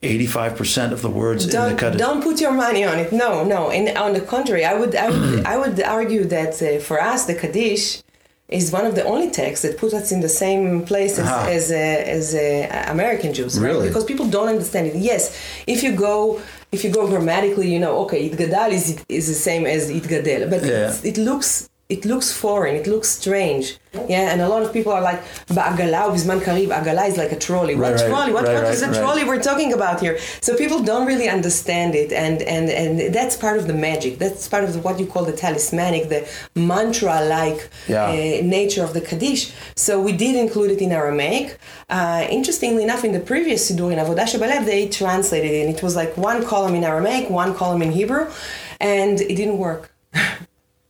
85% 0.03 0.91
of 0.91 1.01
the 1.01 1.09
words 1.09 1.47
don't, 1.47 1.69
in 1.69 1.75
the 1.75 1.79
Kaddish. 1.79 1.99
Don't 1.99 2.21
put 2.21 2.41
your 2.41 2.51
money 2.51 2.83
on 2.83 2.99
it. 2.99 3.13
No, 3.13 3.45
no. 3.45 3.71
And 3.71 3.97
on 3.97 4.11
the 4.11 4.19
contrary, 4.19 4.65
I 4.65 4.73
would, 4.73 4.93
I 4.95 5.09
would, 5.09 5.45
I 5.45 5.57
would 5.57 5.81
argue 5.81 6.25
that 6.25 6.61
uh, 6.61 6.79
for 6.79 7.01
us, 7.01 7.25
the 7.25 7.35
Kaddish 7.35 8.03
is 8.49 8.71
one 8.71 8.85
of 8.85 8.95
the 8.95 9.03
only 9.05 9.31
texts 9.31 9.65
that 9.65 9.77
put 9.77 9.93
us 9.93 10.11
in 10.11 10.19
the 10.19 10.29
same 10.29 10.85
place 10.85 11.17
as, 11.17 11.25
uh-huh. 11.25 11.49
as, 11.49 11.71
uh, 11.71 11.75
as 11.75 12.35
uh, 12.35 12.91
American 12.91 13.33
Jews. 13.33 13.57
Right? 13.57 13.69
Really? 13.69 13.87
Because 13.87 14.03
people 14.03 14.27
don't 14.27 14.49
understand 14.49 14.87
it. 14.87 14.95
Yes, 14.97 15.39
if 15.67 15.83
you 15.83 15.95
go 15.95 16.41
if 16.73 16.83
you 16.83 16.89
go 16.89 17.07
grammatically, 17.07 17.71
you 17.71 17.79
know, 17.79 17.99
okay, 17.99 18.29
itgadal 18.29 18.71
is 18.71 19.03
is 19.07 19.27
the 19.27 19.33
same 19.49 19.65
as 19.65 19.91
itgadel, 19.91 20.49
but 20.49 20.63
yeah. 20.63 20.95
it 21.03 21.17
looks 21.17 21.69
it 21.89 22.05
looks 22.05 22.31
foreign, 22.31 22.75
it 22.75 22.87
looks 22.87 23.09
strange. 23.09 23.77
Yeah, 23.93 24.31
and 24.31 24.41
a 24.41 24.49
lot 24.49 24.63
of 24.63 24.73
people 24.73 24.91
are 24.91 25.01
like, 25.01 25.21
ba'agala 25.47 26.11
bizman 26.13 26.39
karib, 26.39 26.69
agala 26.69 27.07
is 27.07 27.17
like 27.17 27.31
a 27.31 27.37
trolley. 27.37 27.75
What 27.75 27.93
right, 27.93 28.07
trolley? 28.07 28.31
What, 28.31 28.45
right, 28.45 28.63
what 28.63 28.73
is 28.73 28.81
a 28.81 28.91
trolley 28.99 29.23
we're 29.23 29.41
talking 29.41 29.71
about 29.73 29.99
here? 29.99 30.17
So 30.41 30.57
people 30.57 30.81
don't 30.81 31.05
really 31.05 31.29
understand 31.29 31.93
it, 31.93 32.11
and, 32.11 32.41
and, 32.41 32.69
and 32.69 33.13
that's 33.13 33.35
part 33.35 33.57
of 33.57 33.67
the 33.67 33.73
magic. 33.73 34.17
That's 34.17 34.47
part 34.47 34.63
of 34.63 34.73
the, 34.73 34.79
what 34.79 34.99
you 34.99 35.05
call 35.05 35.25
the 35.25 35.33
talismanic, 35.33 36.09
the 36.09 36.27
mantra-like 36.55 37.69
yeah. 37.87 38.05
uh, 38.05 38.11
nature 38.43 38.83
of 38.83 38.93
the 38.93 39.01
Kaddish. 39.01 39.53
So 39.75 40.01
we 40.01 40.13
did 40.13 40.35
include 40.35 40.71
it 40.71 40.81
in 40.81 40.91
Aramaic. 40.91 41.59
Uh, 41.89 42.25
interestingly 42.31 42.83
enough, 42.83 43.03
in 43.03 43.11
the 43.11 43.19
previous 43.19 43.69
Siddur 43.69 43.91
in 43.91 43.99
Avodah 43.99 44.25
Shebalev, 44.31 44.65
they 44.65 44.87
translated 44.87 45.51
it, 45.51 45.67
and 45.67 45.75
it 45.75 45.83
was 45.83 45.95
like 45.95 46.17
one 46.17 46.43
column 46.45 46.73
in 46.73 46.83
Aramaic, 46.83 47.29
one 47.29 47.53
column 47.53 47.83
in 47.83 47.91
Hebrew, 47.91 48.31
and 48.79 49.21
it 49.21 49.35
didn't 49.35 49.59
work. 49.59 49.91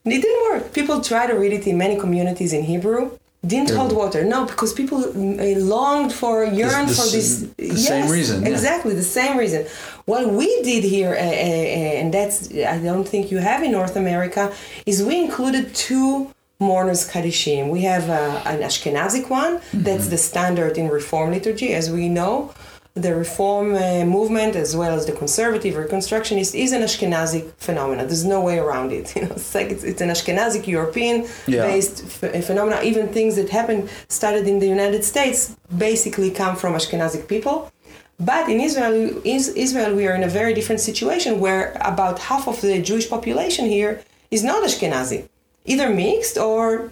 It 0.06 0.22
didn't 0.22 0.44
work. 0.52 0.74
People 0.74 1.02
try 1.02 1.28
to 1.28 1.34
read 1.34 1.54
it 1.54 1.66
in 1.66 1.78
many 1.78 1.98
communities 1.98 2.52
in 2.54 2.64
Hebrew. 2.64 3.18
Didn't 3.46 3.72
hold 3.72 3.92
water. 3.94 4.24
No, 4.24 4.46
because 4.46 4.72
people 4.72 5.00
uh, 5.04 5.60
longed 5.60 6.14
for, 6.14 6.46
yearned 6.46 6.90
for 6.90 7.06
this. 7.16 7.46
the 7.58 7.76
same 7.76 8.10
reason, 8.10 8.44
yeah. 8.44 8.50
Exactly, 8.50 8.94
the 8.96 9.04
same 9.04 9.38
reason. 9.38 9.66
What 10.06 10.30
we 10.32 10.48
did 10.64 10.86
here, 10.86 11.14
uh, 11.14 11.18
uh, 11.18 12.00
and 12.00 12.14
that's 12.14 12.54
I 12.54 12.80
don't 12.80 13.08
think 13.08 13.32
you 13.32 13.40
have 13.40 13.62
in 13.62 13.72
North 13.74 13.98
America, 13.98 14.54
is 14.86 15.04
we 15.04 15.20
included 15.20 15.76
two 15.76 16.32
mourners 16.60 17.10
Kaddishim. 17.10 17.70
We 17.70 17.82
have 17.82 18.10
uh, 18.10 18.42
an 18.46 18.62
Ashkenazic 18.62 19.30
one 19.30 19.54
Mm-hmm. 19.58 19.84
that's 19.84 20.08
the 20.08 20.18
standard 20.18 20.78
in 20.78 20.88
Reform 20.88 21.32
liturgy, 21.32 21.74
as 21.74 21.92
we 21.92 22.08
know. 22.08 22.54
The 22.96 23.16
Reform 23.16 23.74
uh, 23.74 24.06
movement, 24.06 24.56
as 24.56 24.76
well 24.76 24.94
as 24.94 25.08
the 25.08 25.14
conservative 25.14 25.74
reconstructionist, 25.74 26.54
is 26.54 26.72
an 26.74 26.84
Ashkenazic 26.84 27.52
phenomenon. 27.58 28.06
There's 28.06 28.24
no 28.24 28.40
way 28.42 28.60
around 28.60 28.92
it. 28.92 29.06
You 29.16 29.24
know, 29.24 29.32
it's 29.32 29.56
like 29.56 29.70
it's, 29.72 29.84
it's 29.84 30.02
an 30.02 30.10
Ashkenazic 30.10 30.68
European-based 30.68 31.98
ph- 32.22 32.44
phenomena. 32.46 32.82
Even 32.84 33.08
things 33.08 33.36
that 33.38 33.50
happened 33.50 33.90
started 34.10 34.48
in 34.48 34.60
the 34.60 34.68
United 34.68 35.04
States 35.04 35.56
basically 35.76 36.30
come 36.30 36.56
from 36.56 36.74
Ashkenazic 36.76 37.28
people. 37.28 37.72
But 38.20 38.48
in 38.48 38.60
Israel, 38.62 38.94
is 39.26 39.50
Israel, 39.50 39.96
we 39.96 40.06
are 40.08 40.14
in 40.14 40.24
a 40.24 40.28
very 40.42 40.54
different 40.54 40.82
situation 40.82 41.40
where 41.40 41.76
about 41.82 42.20
half 42.20 42.48
of 42.48 42.62
the 42.62 42.80
Jewish 42.80 43.10
population 43.10 43.66
here 43.66 44.02
is 44.30 44.44
not 44.44 44.64
Ashkenazi, 44.64 45.28
either 45.66 45.90
mixed 45.90 46.38
or 46.38 46.92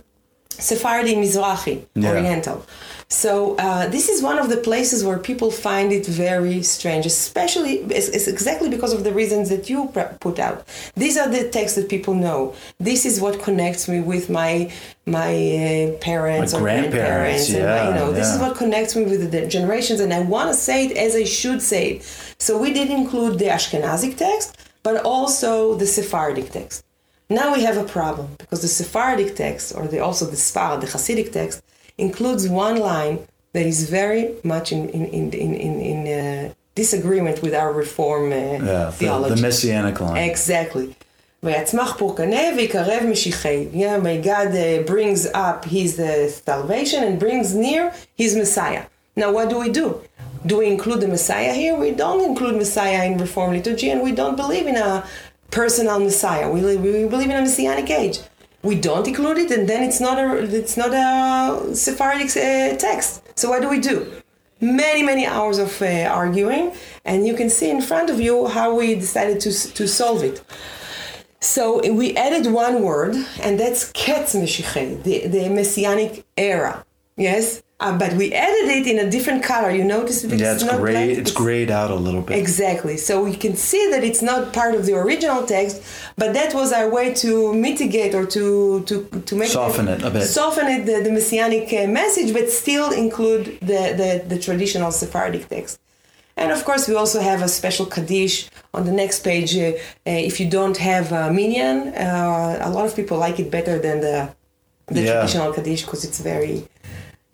Sephardi 0.49 1.13
Mizrahi, 1.15 1.85
Yeah. 1.93 2.09
Oriental. 2.11 2.65
So 3.11 3.57
uh, 3.57 3.87
this 3.89 4.07
is 4.07 4.23
one 4.23 4.39
of 4.39 4.47
the 4.49 4.55
places 4.55 5.03
where 5.03 5.19
people 5.19 5.51
find 5.51 5.91
it 5.91 6.05
very 6.05 6.63
strange, 6.63 7.05
especially 7.05 7.73
it's, 7.99 8.07
it's 8.07 8.27
exactly 8.27 8.69
because 8.69 8.93
of 8.93 9.03
the 9.03 9.11
reasons 9.11 9.49
that 9.49 9.69
you 9.69 9.87
put 10.21 10.39
out. 10.39 10.65
These 10.95 11.17
are 11.17 11.27
the 11.27 11.49
texts 11.49 11.75
that 11.77 11.89
people 11.89 12.13
know. 12.13 12.55
This 12.79 13.05
is 13.05 13.19
what 13.19 13.41
connects 13.41 13.89
me 13.89 13.99
with 13.99 14.29
my 14.29 14.71
my 15.05 15.31
uh, 15.33 15.97
parents 15.97 16.53
My 16.53 16.59
or 16.59 16.61
grandparents, 16.61 17.49
grandparents. 17.49 17.49
and 17.49 17.65
my- 17.65 17.83
you 17.83 17.89
yeah, 17.89 17.99
know, 17.99 18.11
this 18.13 18.27
is 18.33 18.39
what 18.39 18.55
connects 18.55 18.95
me 18.95 19.03
with 19.03 19.29
the 19.29 19.45
generations, 19.45 19.99
and 19.99 20.13
I 20.13 20.21
want 20.21 20.47
to 20.49 20.55
say 20.67 20.85
it 20.87 20.93
as 20.95 21.13
I 21.13 21.25
should 21.25 21.61
say 21.61 21.83
it. 21.95 22.03
So 22.39 22.57
we 22.57 22.71
did 22.71 22.89
include 22.89 23.39
the 23.39 23.45
Ashkenazic 23.57 24.15
text, 24.15 24.57
but 24.83 24.95
also 25.03 25.75
the 25.75 25.85
Sephardic 25.97 26.49
text. 26.51 26.85
Now 27.29 27.53
we 27.55 27.61
have 27.63 27.77
a 27.77 27.83
problem 27.83 28.27
because 28.37 28.61
the 28.61 28.67
Sephardic 28.81 29.35
text, 29.35 29.75
or 29.75 29.85
the, 29.87 29.99
also 29.99 30.23
the 30.25 30.37
Sfard, 30.37 30.79
the 30.81 30.87
Hasidic 30.87 31.31
text, 31.33 31.61
includes 32.00 32.48
one 32.48 32.76
line 32.78 33.16
that 33.54 33.66
is 33.66 33.88
very 33.98 34.22
much 34.52 34.72
in 34.72 34.88
in 34.90 35.04
in 35.18 35.24
in, 35.32 35.54
in, 35.54 35.74
in 35.92 35.98
uh, 36.06 36.52
disagreement 36.74 37.36
with 37.42 37.54
our 37.54 37.72
Reform 37.72 38.24
uh, 38.32 38.36
Yeah, 38.36 38.60
the, 38.60 38.92
theology. 38.92 39.34
the 39.34 39.40
messianic 39.48 40.00
line. 40.00 40.16
Exactly. 40.30 40.88
ויצמח 41.42 41.96
פורקנה 41.98 42.40
ויקרב 42.56 43.02
משיחי. 43.10 43.68
Yeah, 43.72 43.98
may 43.98 44.18
God 44.26 44.48
uh, 44.54 44.82
brings 44.92 45.26
up 45.34 45.64
his 45.64 46.00
uh, 46.00 46.28
salvation 46.28 47.04
and 47.04 47.18
brings 47.18 47.54
near 47.54 47.92
his 48.16 48.34
Messiah. 48.36 48.82
Now, 49.16 49.30
what 49.32 49.48
do 49.50 49.58
we 49.58 49.68
do? 49.68 50.00
Do 50.44 50.54
we 50.58 50.66
include 50.66 51.00
the 51.00 51.08
Messiah 51.08 51.52
here? 51.52 51.74
We 51.86 51.90
don't 51.92 52.22
include 52.30 52.54
Messiah 52.56 53.04
in 53.08 53.18
Reform 53.18 53.50
liturgy, 53.52 53.88
and 53.90 54.00
we 54.02 54.12
don't 54.20 54.36
believe 54.44 54.66
in 54.66 54.76
a 54.76 55.04
personal 55.50 55.98
Messiah. 56.00 56.46
We, 56.50 56.60
we 56.76 57.06
believe 57.14 57.30
in 57.30 57.36
a 57.36 57.42
Messianic 57.42 57.88
age. 57.90 58.18
We 58.63 58.75
don't 58.75 59.07
include 59.07 59.39
it, 59.39 59.51
and 59.51 59.67
then 59.67 59.81
it's 59.83 59.99
not 59.99 60.17
a 60.19 60.37
it's 60.43 60.77
not 60.77 60.91
a 60.93 61.75
Sephardic 61.75 62.29
uh, 62.37 62.77
text. 62.77 63.21
So 63.35 63.49
what 63.49 63.61
do 63.61 63.69
we 63.69 63.79
do? 63.79 64.11
Many 64.59 65.01
many 65.03 65.25
hours 65.25 65.57
of 65.57 65.81
uh, 65.81 66.07
arguing, 66.23 66.73
and 67.03 67.25
you 67.25 67.35
can 67.35 67.49
see 67.49 67.69
in 67.71 67.81
front 67.81 68.09
of 68.11 68.19
you 68.19 68.47
how 68.47 68.75
we 68.75 68.95
decided 68.95 69.39
to 69.41 69.51
to 69.73 69.87
solve 69.87 70.23
it. 70.23 70.43
So 71.43 71.81
we 71.91 72.15
added 72.15 72.53
one 72.53 72.83
word, 72.83 73.15
and 73.41 73.59
that's 73.59 73.91
Ketz 73.93 74.35
Meshichei, 74.35 75.01
the, 75.01 75.27
the 75.27 75.49
Messianic 75.49 76.23
era. 76.37 76.85
Yes? 77.17 77.63
Uh, 77.83 77.97
but 78.03 78.11
we 78.21 78.25
added 78.47 78.67
it 78.77 78.85
in 78.91 78.97
a 79.05 79.09
different 79.15 79.41
color. 79.51 79.71
You 79.79 79.83
notice 79.97 80.17
yeah, 80.23 80.53
it's 80.55 80.63
not 80.71 80.77
gray. 80.79 80.93
black, 80.93 81.17
It's 81.21 81.33
grayed 81.43 81.71
out 81.79 81.89
a 81.89 81.99
little 82.07 82.21
bit. 82.27 82.37
Exactly. 82.45 82.95
So 83.07 83.13
we 83.29 83.35
can 83.43 83.55
see 83.69 83.83
that 83.93 84.01
it's 84.09 84.21
not 84.31 84.53
part 84.59 84.73
of 84.77 84.81
the 84.87 84.93
original 85.05 85.39
text, 85.55 85.75
but 86.21 86.29
that 86.39 86.51
was 86.59 86.69
our 86.79 86.87
way 86.97 87.07
to 87.23 87.29
mitigate 87.67 88.13
or 88.19 88.25
to 88.37 88.45
to, 88.89 88.95
to 89.29 89.33
make 89.41 89.49
Soften 89.49 89.87
it 89.95 89.99
a 90.03 90.11
bit. 90.15 90.23
soften 90.39 90.67
it 90.75 90.81
the, 90.89 90.97
the 91.07 91.11
messianic 91.19 91.65
uh, 91.73 91.87
message, 92.01 92.29
but 92.37 92.45
still 92.63 92.89
include 93.05 93.43
the, 93.71 93.81
the 94.01 94.09
the 94.31 94.39
traditional 94.47 94.91
Sephardic 95.01 95.43
text. 95.55 95.73
And 96.41 96.49
of 96.57 96.61
course, 96.67 96.83
we 96.89 96.95
also 97.03 97.19
have 97.29 97.41
a 97.41 97.47
special 97.59 97.85
kaddish 97.95 98.35
on 98.75 98.81
the 98.89 98.95
next 99.01 99.17
page. 99.29 99.51
Uh, 99.57 99.63
uh, 99.63 100.29
if 100.29 100.35
you 100.39 100.47
don't 100.57 100.77
have 100.91 101.05
a 101.21 101.23
minyan, 101.39 101.77
uh, 102.05 102.67
a 102.67 102.69
lot 102.77 102.85
of 102.89 102.93
people 102.99 103.17
like 103.25 103.37
it 103.43 103.49
better 103.57 103.75
than 103.87 103.97
the 104.07 104.17
the 104.95 105.01
Yeah. 105.01 105.11
traditional 105.13 105.49
kaddish 105.57 105.81
because 105.85 106.03
it's 106.07 106.19
very 106.33 106.55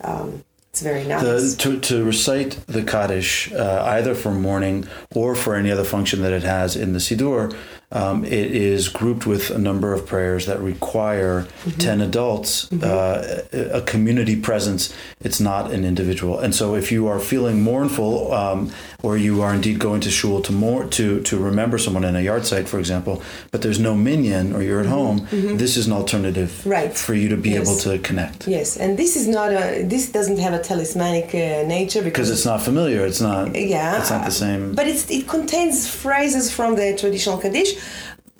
um, 0.02 0.44
it's 0.70 0.82
very 0.82 1.04
nice. 1.04 1.54
The, 1.54 1.56
to, 1.62 1.80
to 1.80 2.04
recite 2.04 2.60
the 2.66 2.84
Kaddish, 2.84 3.52
uh, 3.52 3.82
either 3.84 4.14
for 4.14 4.30
mourning 4.30 4.86
or 5.14 5.34
for 5.34 5.56
any 5.56 5.70
other 5.70 5.84
function 5.84 6.22
that 6.22 6.32
it 6.32 6.42
has 6.42 6.76
in 6.76 6.92
the 6.92 6.98
Siddur, 6.98 7.56
um, 7.90 8.22
it 8.24 8.32
is 8.54 8.88
grouped 8.88 9.26
with 9.26 9.50
a 9.50 9.56
number 9.58 9.94
of 9.94 10.06
prayers 10.06 10.44
that 10.44 10.60
require 10.60 11.46
10 11.78 12.02
adults, 12.02 12.70
uh, 12.72 13.46
a 13.52 13.80
community 13.82 14.38
presence. 14.38 14.94
It's 15.20 15.40
not 15.40 15.70
an 15.70 15.84
individual. 15.86 16.38
And 16.38 16.54
so 16.54 16.74
if 16.74 16.92
you 16.92 17.06
are 17.06 17.18
feeling 17.18 17.62
mournful 17.62 18.32
um, 18.34 18.70
or 19.02 19.16
you 19.16 19.40
are 19.40 19.54
indeed 19.54 19.78
going 19.78 20.02
to 20.02 20.10
shul 20.10 20.42
to, 20.42 20.52
mour- 20.52 20.86
to, 20.88 21.22
to 21.22 21.38
remember 21.38 21.78
someone 21.78 22.04
in 22.04 22.14
a 22.14 22.18
yahrzeit, 22.18 22.68
for 22.68 22.78
example, 22.78 23.22
but 23.52 23.62
there's 23.62 23.78
no 23.78 23.94
minyan 23.94 24.52
or 24.54 24.62
you're 24.62 24.80
at 24.80 24.86
home, 24.86 25.26
this 25.30 25.76
is 25.78 25.86
an 25.86 25.92
alternative 25.94 26.66
Right. 26.66 26.94
for 26.94 27.14
you 27.14 27.28
to 27.30 27.36
be 27.38 27.50
Yes. 27.50 27.66
able 27.68 27.78
to 27.78 27.98
connect. 28.06 28.46
Yes, 28.46 28.76
and 28.76 28.98
this 28.98 29.16
is 29.16 29.26
not 29.26 29.50
a. 29.52 29.82
This 29.84 30.10
doesn't 30.12 30.38
have 30.38 30.52
a 30.52 30.58
talismanic 30.62 31.28
uh, 31.34 31.66
nature 31.66 32.02
Because 32.02 32.28
it's 32.30 32.44
not 32.44 32.60
familiar. 32.62 33.06
It's 33.06 33.20
not. 33.20 33.54
yeah, 33.56 33.98
It's 34.00 34.10
not 34.10 34.24
the 34.26 34.30
same. 34.30 34.74
But 34.74 34.86
it's, 34.86 35.10
it 35.10 35.26
contains 35.26 35.88
phrases 35.88 36.50
from 36.52 36.76
the 36.76 36.94
traditional 36.98 37.38
kaddish, 37.38 37.77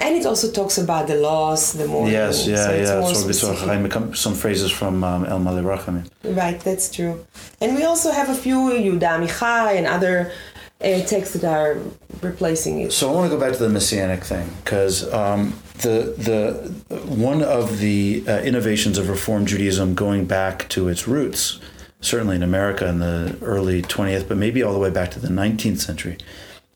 and 0.00 0.14
it 0.16 0.26
also 0.26 0.50
talks 0.50 0.78
about 0.78 1.08
the 1.08 1.16
loss, 1.16 1.72
the 1.72 1.88
mourning. 1.88 2.12
Yes, 2.12 2.46
yeah, 2.46 2.56
so 2.56 2.70
it's 2.70 2.90
yeah. 2.90 3.00
more 3.00 3.14
So 3.14 3.26
we 3.26 3.32
saw 3.32 3.54
specific. 3.54 3.92
Chaim- 3.92 4.14
some 4.14 4.34
phrases 4.34 4.70
from 4.70 5.02
um, 5.02 5.24
El 5.24 5.40
Maleh 5.40 5.64
Rachamim. 5.64 6.08
Right, 6.36 6.60
that's 6.60 6.90
true. 6.90 7.26
And 7.60 7.74
we 7.74 7.82
also 7.82 8.12
have 8.12 8.28
a 8.28 8.34
few 8.34 8.56
Yehuda 8.56 9.00
Amichai 9.00 9.76
and 9.76 9.86
other 9.86 10.32
uh, 10.80 11.00
texts 11.02 11.34
that 11.34 11.44
are 11.44 11.78
replacing 12.22 12.80
it. 12.80 12.92
So 12.92 13.10
I 13.10 13.12
want 13.12 13.30
to 13.30 13.36
go 13.36 13.40
back 13.40 13.52
to 13.54 13.58
the 13.58 13.68
messianic 13.68 14.22
thing 14.22 14.48
because 14.62 15.12
um, 15.12 15.60
the 15.78 16.14
the 16.16 16.98
one 17.06 17.42
of 17.42 17.78
the 17.78 18.24
uh, 18.28 18.38
innovations 18.40 18.98
of 18.98 19.08
Reform 19.08 19.46
Judaism, 19.46 19.94
going 19.94 20.26
back 20.26 20.68
to 20.68 20.86
its 20.86 21.08
roots, 21.08 21.58
certainly 22.00 22.36
in 22.36 22.44
America 22.44 22.86
in 22.86 23.00
the 23.00 23.36
early 23.42 23.82
20th, 23.82 24.28
but 24.28 24.36
maybe 24.36 24.62
all 24.62 24.72
the 24.72 24.78
way 24.78 24.90
back 24.90 25.10
to 25.12 25.18
the 25.18 25.28
19th 25.28 25.80
century, 25.80 26.18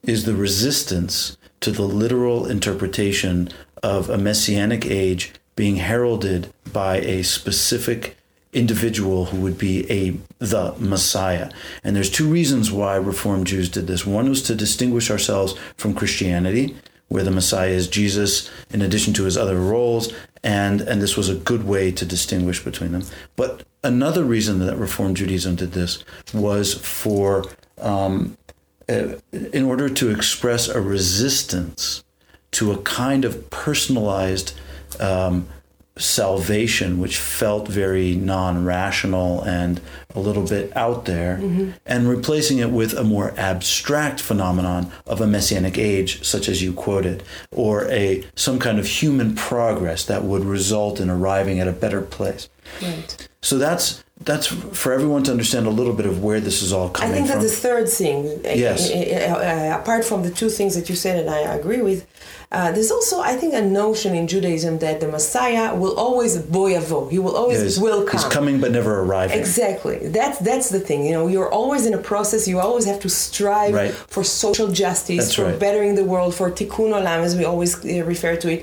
is 0.03 0.25
the 0.25 0.35
resistance 0.35 1.37
to 1.63 1.71
the 1.71 1.83
literal 1.83 2.47
interpretation 2.47 3.49
of 3.83 4.11
a 4.11 4.19
messianic 4.19 4.87
age 4.87 5.33
being 5.57 5.77
heralded 5.77 6.53
by 6.73 6.99
a 6.99 7.23
specific 7.23 8.17
individual 8.53 9.27
who 9.27 9.41
would 9.41 9.57
be 9.57 9.91
a 9.91 10.17
the 10.39 10.75
Messiah. 10.79 11.51
And 11.83 11.97
there's 11.97 12.11
two 12.11 12.31
reasons 12.31 12.71
why 12.71 12.97
Reformed 12.97 13.47
Jews 13.47 13.69
did 13.69 13.87
this. 13.87 14.07
One 14.07 14.29
was 14.29 14.43
to 14.43 14.55
distinguish 14.55 15.11
ourselves 15.11 15.55
from 15.77 15.95
Christianity, 15.95 16.77
where 17.09 17.25
the 17.25 17.31
Messiah 17.31 17.71
is 17.71 17.89
Jesus 17.89 18.51
in 18.71 18.83
addition 18.83 19.15
to 19.15 19.25
his 19.25 19.37
other 19.37 19.59
roles, 19.59 20.13
and 20.43 20.81
and 20.83 21.01
this 21.01 21.17
was 21.17 21.29
a 21.29 21.35
good 21.35 21.65
way 21.65 21.91
to 21.93 22.05
distinguish 22.05 22.63
between 22.63 22.93
them. 22.93 23.05
But 23.37 23.65
another 23.83 24.25
reason 24.25 24.59
that 24.61 24.77
Reformed 24.77 25.17
Judaism 25.17 25.57
did 25.57 25.73
this 25.73 26.05
was 26.35 26.75
for 26.75 27.45
um, 27.79 28.37
in 29.33 29.65
order 29.65 29.89
to 29.89 30.11
express 30.11 30.69
a 30.69 30.81
resistance 30.81 32.05
to 32.53 32.73
a 32.73 32.79
kind 32.79 33.25
of 33.25 33.51
personalized 33.51 34.55
um, 35.01 35.49
salvation, 35.97 36.99
which 36.99 37.19
felt 37.19 37.69
very 37.69 38.15
non 38.15 38.65
rational 38.65 39.43
and 39.43 39.81
a 40.15 40.21
little 40.21 40.47
bit 40.47 40.75
out 40.77 41.05
there, 41.05 41.39
and 41.87 42.09
replacing 42.09 42.59
it 42.59 42.71
with 42.71 42.95
a 42.95 43.05
more 43.05 43.35
abstract 43.37 44.21
phenomenon 44.21 44.91
of 45.07 45.21
a 45.21 45.27
messianic 45.27 45.77
age, 45.79 46.25
such 46.25 46.49
as 46.49 46.63
you 46.63 46.73
quoted, 46.73 47.23
or 47.51 47.89
a 47.91 48.25
some 48.35 48.59
kind 48.59 48.79
of 48.79 48.87
human 48.87 49.35
progress 49.35 50.05
that 50.07 50.25
would 50.25 50.45
result 50.45 51.01
in 51.01 51.11
arriving 51.11 51.61
at 51.61 51.69
a 51.69 51.73
better 51.73 52.01
place. 52.01 52.49
Right. 52.81 53.29
So 53.43 53.59
that's 53.59 54.03
that's 54.25 54.47
for 54.47 54.93
everyone 54.93 55.23
to 55.25 55.31
understand 55.31 55.67
a 55.67 55.71
little 55.71 55.93
bit 55.93 56.07
of 56.07 56.23
where 56.23 56.41
this 56.41 56.63
is 56.63 56.73
all 56.73 56.89
coming 56.91 57.13
from. 57.13 57.13
I 57.13 57.17
think 57.17 57.29
that 57.29 57.35
from. 57.35 57.43
the 57.43 57.49
third 57.51 57.89
thing, 57.89 58.41
Yes. 58.45 58.91
uh, 58.91 58.95
uh, 59.75 59.81
apart 59.81 60.05
from 60.05 60.23
the 60.23 60.31
two 60.31 60.49
things 60.49 60.75
that 60.77 60.89
you 60.89 60.97
said 60.97 61.19
and 61.21 61.29
I 61.31 61.41
agree 61.55 61.83
with, 61.83 62.07
uh, 62.53 62.71
there's 62.73 62.91
also, 62.91 63.21
I 63.21 63.35
think, 63.41 63.55
a 63.55 63.63
notion 63.63 64.15
in 64.15 64.25
Judaism 64.29 64.79
that 64.85 65.01
the 65.01 65.09
Messiah 65.09 65.75
will 65.75 65.97
always 65.99 66.33
boyavo. 66.39 67.11
He 67.11 67.19
will 67.19 67.37
always 67.37 67.61
He's, 67.63 67.81
will 67.81 68.05
come. 68.05 68.21
he's 68.21 68.29
coming 68.39 68.61
but 68.61 68.71
never 68.73 69.01
arriving. 69.01 69.39
Exactly. 69.39 69.97
That's 70.19 70.39
that's 70.49 70.69
the 70.69 70.81
thing. 70.89 71.01
You 71.07 71.13
know, 71.17 71.27
you're 71.35 71.51
always 71.61 71.87
in 71.87 71.95
a 71.95 72.03
process. 72.13 72.47
You 72.47 72.61
always 72.61 72.85
have 72.91 73.01
to 73.01 73.09
strive 73.09 73.73
Right. 73.75 73.95
for 74.15 74.23
social 74.45 74.69
justice, 74.83 75.17
That's 75.25 75.35
for 75.35 75.45
right. 75.47 75.59
bettering 75.59 75.95
the 75.95 76.05
world, 76.13 76.35
for 76.35 76.51
tikkun 76.51 76.91
olam, 76.99 77.21
as 77.29 77.35
we 77.37 77.45
always 77.53 77.73
uh, 77.85 78.05
refer 78.15 78.37
to 78.43 78.47
it. 78.55 78.61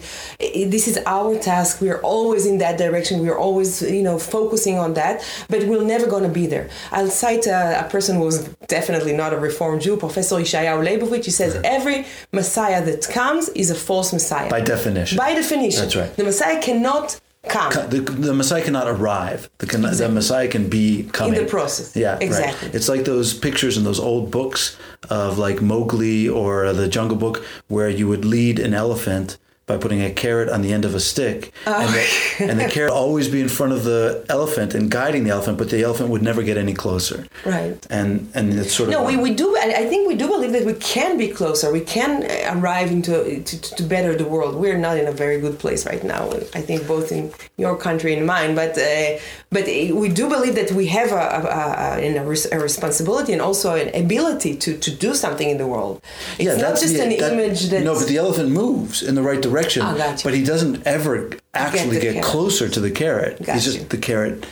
This 0.75 0.87
is 0.87 0.99
our 1.05 1.31
task. 1.51 1.81
We 1.81 1.89
are 1.89 2.01
always 2.01 2.45
in 2.51 2.57
that 2.59 2.77
direction. 2.77 3.13
We 3.25 3.29
are 3.33 3.37
always, 3.47 3.81
you 3.81 4.03
know, 4.03 4.17
focusing 4.19 4.77
on 4.77 4.93
that. 5.01 5.15
But 5.49 5.63
we're 5.69 5.83
never 5.95 6.05
going 6.07 6.23
to 6.23 6.29
be 6.41 6.45
there. 6.47 6.69
I'll 6.91 7.09
cite 7.09 7.47
a, 7.47 7.85
a 7.85 7.89
person 7.89 8.17
who 8.17 8.23
was 8.31 8.47
definitely 8.77 9.13
not 9.21 9.33
a 9.33 9.37
Reformed 9.49 9.81
Jew, 9.81 9.97
Professor 9.97 10.35
Yeshayahu 10.35 10.79
Leibowitz. 10.87 11.25
He 11.25 11.31
says 11.31 11.59
every 11.63 12.05
Messiah 12.31 12.81
that 12.85 13.01
comes 13.09 13.49
is 13.49 13.69
a 13.71 13.78
false 13.79 14.13
Messiah. 14.13 14.49
By 14.49 14.61
definition. 14.61 15.17
By 15.17 15.33
definition. 15.33 15.81
That's 15.81 15.95
right. 15.95 16.15
The 16.15 16.23
Messiah 16.23 16.61
cannot 16.61 17.19
come. 17.47 17.71
the, 17.89 18.01
the 18.01 18.33
Messiah 18.33 18.63
cannot 18.63 18.87
arrive. 18.87 19.49
The, 19.59 19.67
can, 19.67 19.81
the 19.81 20.09
Messiah 20.09 20.47
can 20.47 20.69
be 20.69 21.09
coming 21.11 21.35
In 21.35 21.43
the 21.45 21.49
process. 21.49 21.95
Yeah, 21.95 22.13
right. 22.13 22.21
Exactly. 22.21 22.69
It's 22.73 22.89
like 22.89 23.05
those 23.05 23.33
pictures 23.33 23.77
in 23.77 23.83
those 23.83 23.99
old 23.99 24.31
books 24.31 24.77
of 25.09 25.37
like 25.37 25.61
Mowgli 25.61 26.27
or 26.27 26.73
the 26.73 26.87
Jungle 26.87 27.17
Book, 27.17 27.43
where 27.67 27.89
you 27.89 28.07
would 28.07 28.25
lead 28.25 28.59
an 28.59 28.73
elephant 28.73 29.37
by 29.69 29.77
putting 29.77 30.01
a 30.01 30.11
carrot 30.23 30.49
on 30.49 30.61
the 30.65 30.73
end 30.73 30.83
of 30.83 30.93
a 30.95 30.99
stick, 30.99 31.53
Oh. 31.67 31.79
and, 31.81 31.89
the, 31.95 32.51
and 32.51 32.59
the 32.63 32.67
carrot 32.75 32.91
always 32.91 33.27
be 33.29 33.39
in 33.39 33.49
front 33.49 33.71
of 33.71 33.81
the 33.83 34.25
elephant 34.27 34.73
and 34.77 34.89
guiding 34.99 35.23
the 35.25 35.29
elephant, 35.37 35.57
but 35.61 35.69
the 35.69 35.81
elephant 35.83 36.09
would 36.09 36.23
never 36.29 36.41
get 36.49 36.57
any 36.57 36.73
closer. 36.73 37.19
Right. 37.45 37.77
And 37.89 38.11
and 38.37 38.45
it's 38.61 38.73
sort 38.77 38.89
of 38.89 38.93
No, 38.95 39.03
we, 39.11 39.15
we 39.27 39.31
do. 39.43 39.47
I 39.81 39.85
think 39.91 40.01
we 40.11 40.15
do 40.23 40.27
believe 40.35 40.53
that 40.57 40.65
we 40.65 40.73
can 40.93 41.11
be 41.23 41.27
closer. 41.39 41.65
We 41.79 41.85
can 41.97 42.13
arrive 42.57 42.89
into 42.97 43.13
to, 43.49 43.55
to 43.77 43.83
better 43.95 44.11
the 44.23 44.27
world. 44.33 44.55
We're 44.63 44.81
not 44.87 44.95
in 45.01 45.07
a 45.07 45.15
very 45.23 45.37
good 45.45 45.57
place 45.63 45.81
right 45.91 46.03
now. 46.15 46.23
I 46.59 46.61
think 46.67 46.79
both 46.93 47.07
in 47.17 47.23
your 47.63 47.75
country 47.87 48.11
and 48.17 48.23
mine. 48.35 48.51
But 48.61 48.73
uh, 48.77 49.19
but 49.55 49.65
we 50.03 50.07
do 50.19 50.25
believe 50.35 50.55
that 50.61 50.71
we 50.79 50.85
have 50.99 51.11
a, 51.11 51.25
a, 51.37 52.19
a, 52.19 52.55
a, 52.55 52.59
responsibility 52.69 53.31
and 53.35 53.41
also 53.49 53.67
an 53.83 53.89
ability 54.05 54.51
to, 54.63 54.69
to 54.85 54.89
do 55.05 55.11
something 55.23 55.49
in 55.53 55.57
the 55.57 55.69
world. 55.73 55.95
It's 56.39 56.61
not 56.65 56.73
just 56.83 56.93
the- 56.95 57.03
an 57.03 57.09
that- 57.17 57.33
image 57.33 57.61
that 57.71 57.83
no, 57.83 57.93
but 57.99 58.07
the 58.13 58.17
elephant 58.25 58.49
moves 58.63 58.97
in 59.07 59.13
the 59.15 59.23
right 59.29 59.41
direction, 59.41 59.58
Ah, 59.81 59.95
gotcha. 59.97 60.23
but 60.23 60.33
he 60.33 60.43
doesn't 60.43 60.85
ever 60.87 61.31
actually 61.53 61.95
the 61.99 62.01
get 62.01 62.23
closer 62.23 62.67
to 62.69 62.79
the 62.79 62.91
carrot. 62.91 63.39
He's 63.45 63.65
just 63.65 63.89
the 63.89 63.97
carrot. 63.97 64.45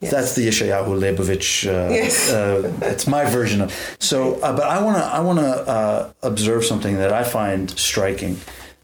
Yes. 0.00 0.10
That's 0.10 0.34
the 0.34 0.48
Yeshayahu 0.48 0.98
Leibowitz. 0.98 1.64
Uh, 1.66 1.92
Yes. 1.92 2.30
uh, 2.32 2.72
it's 2.82 3.06
my 3.06 3.24
version 3.24 3.60
of. 3.60 3.72
So, 4.00 4.34
uh, 4.40 4.52
but 4.56 4.66
I 4.66 4.82
want 4.82 4.96
to 4.98 5.04
I 5.04 5.20
want 5.20 5.38
to 5.38 5.46
uh, 5.46 6.12
observe 6.22 6.64
something 6.64 6.96
that 6.96 7.12
I 7.12 7.22
find 7.22 7.70
striking, 7.78 8.38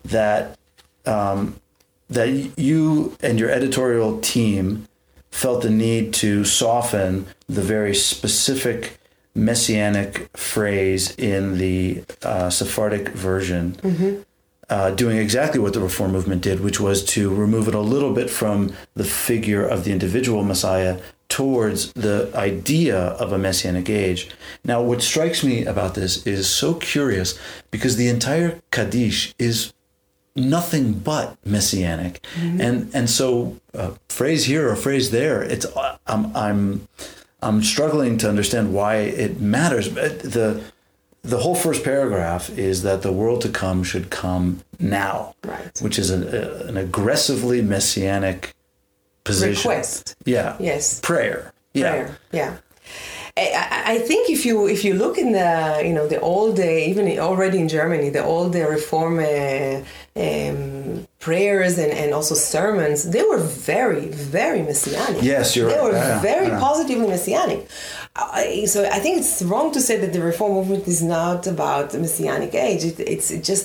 that 0.05 0.57
um, 1.07 1.57
that 2.09 2.29
you 2.57 3.17
and 3.21 3.39
your 3.41 3.51
editorial 3.51 4.21
team 4.21 4.87
felt 5.33 5.63
the 5.63 5.71
need 5.71 6.15
to 6.15 6.45
soften 6.45 7.27
the 7.49 7.63
very 7.63 7.95
specific 7.95 8.99
messianic 9.35 10.29
phrase 10.37 11.15
in 11.17 11.59
the 11.59 12.03
uh, 12.23 12.49
Sephardic 12.51 13.09
version, 13.09 14.25
uh, 14.71 14.91
doing 14.91 15.19
exactly 15.19 15.61
what 15.61 15.73
the 15.73 15.81
Reform 15.81 16.13
movement 16.13 16.43
did, 16.43 16.61
which 16.61 16.81
was 16.81 17.05
to 17.05 17.35
remove 17.35 17.69
it 17.69 17.75
a 17.75 17.81
little 17.81 18.13
bit 18.13 18.31
from 18.31 18.73
the 18.95 19.05
figure 19.05 19.67
of 19.67 19.85
the 19.85 19.93
individual 19.93 20.45
Messiah 20.45 21.01
towards 21.29 21.93
the 21.93 22.31
idea 22.35 22.99
of 22.99 23.33
a 23.33 23.39
messianic 23.39 23.91
age. 23.91 24.31
Now, 24.65 24.83
what 24.83 25.03
strikes 25.03 25.45
me 25.45 25.65
about 25.65 25.95
this 25.95 26.27
is 26.27 26.49
so 26.49 26.75
curious 26.75 27.39
because 27.71 27.97
the 27.97 28.09
entire 28.09 28.61
Kaddish 28.71 29.35
is 29.39 29.73
nothing 30.35 30.93
but 30.93 31.37
messianic. 31.45 32.25
And 32.61 32.91
and 32.95 33.11
so 33.11 33.59
a 33.75 33.93
phrase 34.09 34.45
here 34.45 34.69
or 34.69 34.73
a 34.73 34.77
phrase 34.77 35.11
there 35.11 35.43
it's 35.43 35.67
i'm 36.07 36.35
i'm 36.37 36.89
i'm 37.43 37.63
struggling 37.63 38.17
to 38.19 38.29
understand 38.29 38.73
why 38.73 38.97
it 38.97 39.41
matters. 39.41 39.89
But 39.89 40.21
the 40.21 40.63
the 41.29 41.39
whole 41.39 41.55
first 41.55 41.85
paragraph 41.85 42.51
is 42.59 42.83
that 42.83 43.03
the 43.03 43.13
world 43.13 43.41
to 43.43 43.49
come 43.49 43.83
should 43.85 44.11
come 44.11 44.61
now 44.79 45.35
Right. 45.45 45.79
which 45.81 45.99
is 45.99 46.11
a, 46.11 46.17
a- 46.17 46.65
uh, 46.65 46.69
an 46.69 46.77
aggressively 46.77 47.61
messianic 47.63 48.55
position 49.25 49.71
request. 49.71 50.15
yeah 50.25 50.57
Yes. 50.59 51.01
prayer 51.01 51.53
yeah 51.75 51.91
prayer. 51.91 52.19
Yeah. 52.33 52.57
I, 53.43 53.45
I- 53.65 53.85
I 53.95 53.99
think 54.09 54.23
if 54.37 54.41
you 54.49 54.57
if 54.77 54.81
you 54.87 54.93
look 55.03 55.17
in 55.25 55.31
the 55.41 55.51
you 55.87 55.95
know 55.97 56.07
the 56.15 56.21
old 56.33 56.57
uh, 56.61 56.91
even 56.91 57.05
already 57.31 57.59
in 57.65 57.69
Germany 57.79 58.09
the 58.19 58.25
old 58.35 58.53
uh, 58.55 58.61
reform 58.79 59.15
uh, 59.19 59.81
um, 60.25 61.07
prayers 61.27 61.79
and, 61.79 61.93
and 62.03 62.09
also 62.19 62.35
sermons 62.35 62.99
they 63.15 63.23
were 63.31 63.39
very 63.73 64.07
very 64.35 64.63
messianic. 64.71 65.23
Yes, 65.23 65.47
you're 65.57 65.71
They 65.73 65.81
were 65.87 65.93
Yeah, 65.93 66.21
very 66.33 66.49
yeah. 66.49 66.61
positively 66.69 67.09
messianic. 67.17 67.61
I, 68.17 68.65
so 68.67 68.79
I 68.85 68.99
think 69.05 69.15
it's 69.21 69.43
wrong 69.51 69.69
to 69.77 69.81
say 69.89 69.97
that 70.03 70.13
the 70.13 70.23
reform 70.31 70.53
movement 70.59 70.85
is 70.95 71.01
not 71.03 71.47
about 71.47 71.85
the 71.93 71.99
messianic 72.07 72.53
age. 72.69 72.83
It, 72.91 72.97
it's 73.15 73.29
just 73.51 73.65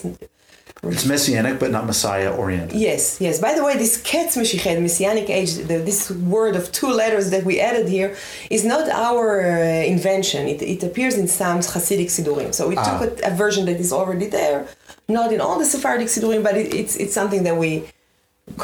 it's 0.92 1.06
messianic 1.06 1.60
but 1.60 1.72
not 1.72 1.86
messiah 1.86 2.32
oriented 2.42 2.78
Yes, 2.78 3.04
yes. 3.22 3.40
By 3.40 3.54
the 3.58 3.64
way, 3.64 3.74
this 3.78 4.02
Ketz 4.10 4.34
Meshichei, 4.42 4.82
Messianic 4.82 5.30
age, 5.30 5.54
the, 5.70 5.78
this 5.90 6.12
word 6.36 6.56
of 6.56 6.72
two 6.72 6.92
letters 7.02 7.30
that 7.34 7.44
we 7.50 7.60
added 7.70 7.88
here, 7.88 8.10
is 8.50 8.64
not 8.74 8.90
our 8.90 9.26
uh, 9.42 9.94
invention. 9.96 10.42
It, 10.54 10.62
it 10.62 10.82
appears 10.84 11.16
in 11.22 11.28
some 11.28 11.60
Hasidic 11.60 12.10
Sidurim. 12.18 12.54
So 12.54 12.62
we 12.68 12.76
Ah. 12.78 12.84
took 12.90 13.02
a, 13.24 13.32
a 13.32 13.34
version 13.44 13.64
that 13.70 13.80
is 13.86 13.92
already 14.00 14.28
there, 14.40 14.60
not 15.08 15.32
in 15.36 15.40
all 15.46 15.58
the 15.64 15.66
Sephardic 15.74 16.08
Sidurim, 16.16 16.42
but 16.48 16.56
it, 16.62 16.68
it's 16.82 16.96
it's 17.04 17.14
something 17.20 17.44
that 17.48 17.58
we 17.64 17.72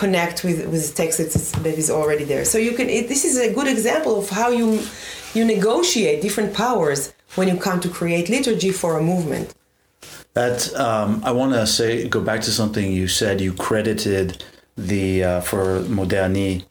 connect 0.02 0.38
with 0.44 0.60
with 0.74 0.84
text 1.02 1.16
that's, 1.20 1.52
that 1.66 1.78
is 1.84 1.90
already 2.00 2.26
there. 2.32 2.44
So 2.52 2.58
you 2.68 2.74
can. 2.78 2.88
It, 2.98 3.08
this 3.14 3.24
is 3.30 3.36
a 3.38 3.50
good 3.58 3.68
example 3.76 4.14
of 4.22 4.26
how 4.40 4.50
you 4.60 4.68
you 5.38 5.44
negotiate 5.46 6.18
different 6.22 6.52
powers 6.54 7.00
when 7.38 7.48
you 7.52 7.58
come 7.68 7.80
to 7.86 7.90
create 8.00 8.26
liturgy 8.38 8.72
for 8.82 8.92
a 8.98 9.04
movement. 9.14 9.48
That 10.34 10.74
um, 10.76 11.22
I 11.26 11.32
want 11.32 11.54
to 11.54 11.66
say, 11.68 12.08
go 12.08 12.22
back 12.22 12.42
to 12.42 12.52
something 12.52 12.92
you 12.92 13.08
said. 13.08 13.42
You 13.42 13.54
credited 13.54 14.44
the 14.78 15.24
uh, 15.24 15.42
for 15.42 15.82
Modeh 15.82 16.24
Ani, 16.24 16.64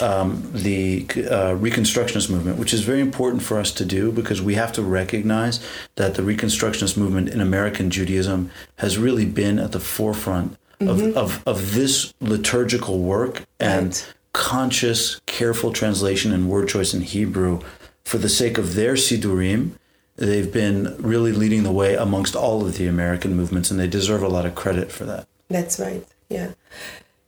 um, 0.00 0.50
the 0.52 1.04
uh, 1.08 1.54
Reconstructionist 1.54 2.30
movement, 2.30 2.58
which 2.58 2.72
is 2.72 2.80
very 2.82 3.00
important 3.00 3.42
for 3.42 3.58
us 3.58 3.70
to 3.72 3.84
do 3.84 4.10
because 4.10 4.40
we 4.40 4.54
have 4.54 4.72
to 4.72 4.82
recognize 4.82 5.60
that 5.96 6.14
the 6.14 6.22
Reconstructionist 6.22 6.96
movement 6.96 7.28
in 7.28 7.40
American 7.40 7.90
Judaism 7.90 8.50
has 8.76 8.98
really 8.98 9.26
been 9.26 9.58
at 9.58 9.72
the 9.72 9.80
forefront 9.80 10.56
of, 10.80 11.00
of, 11.16 11.42
of 11.46 11.74
this 11.74 12.12
liturgical 12.20 12.98
work 12.98 13.44
and 13.60 13.86
Right. 13.88 14.14
conscious, 14.32 15.20
careful 15.26 15.72
translation 15.72 16.32
and 16.32 16.48
word 16.48 16.68
choice 16.68 16.92
in 16.94 17.02
Hebrew 17.02 17.60
for 18.04 18.18
the 18.18 18.28
sake 18.28 18.58
of 18.58 18.74
their 18.74 18.94
Sidurim. 18.94 19.72
They've 20.16 20.52
been 20.52 20.94
really 20.98 21.32
leading 21.32 21.62
the 21.62 21.72
way 21.72 21.94
amongst 21.94 22.36
all 22.36 22.64
of 22.66 22.76
the 22.76 22.86
American 22.86 23.34
movements, 23.34 23.70
and 23.70 23.80
they 23.80 23.88
deserve 23.88 24.22
a 24.22 24.28
lot 24.28 24.44
of 24.46 24.54
credit 24.54 24.92
for 24.92 25.04
that. 25.04 25.26
That's 25.48 25.80
right. 25.80 26.04
Yeah. 26.28 26.52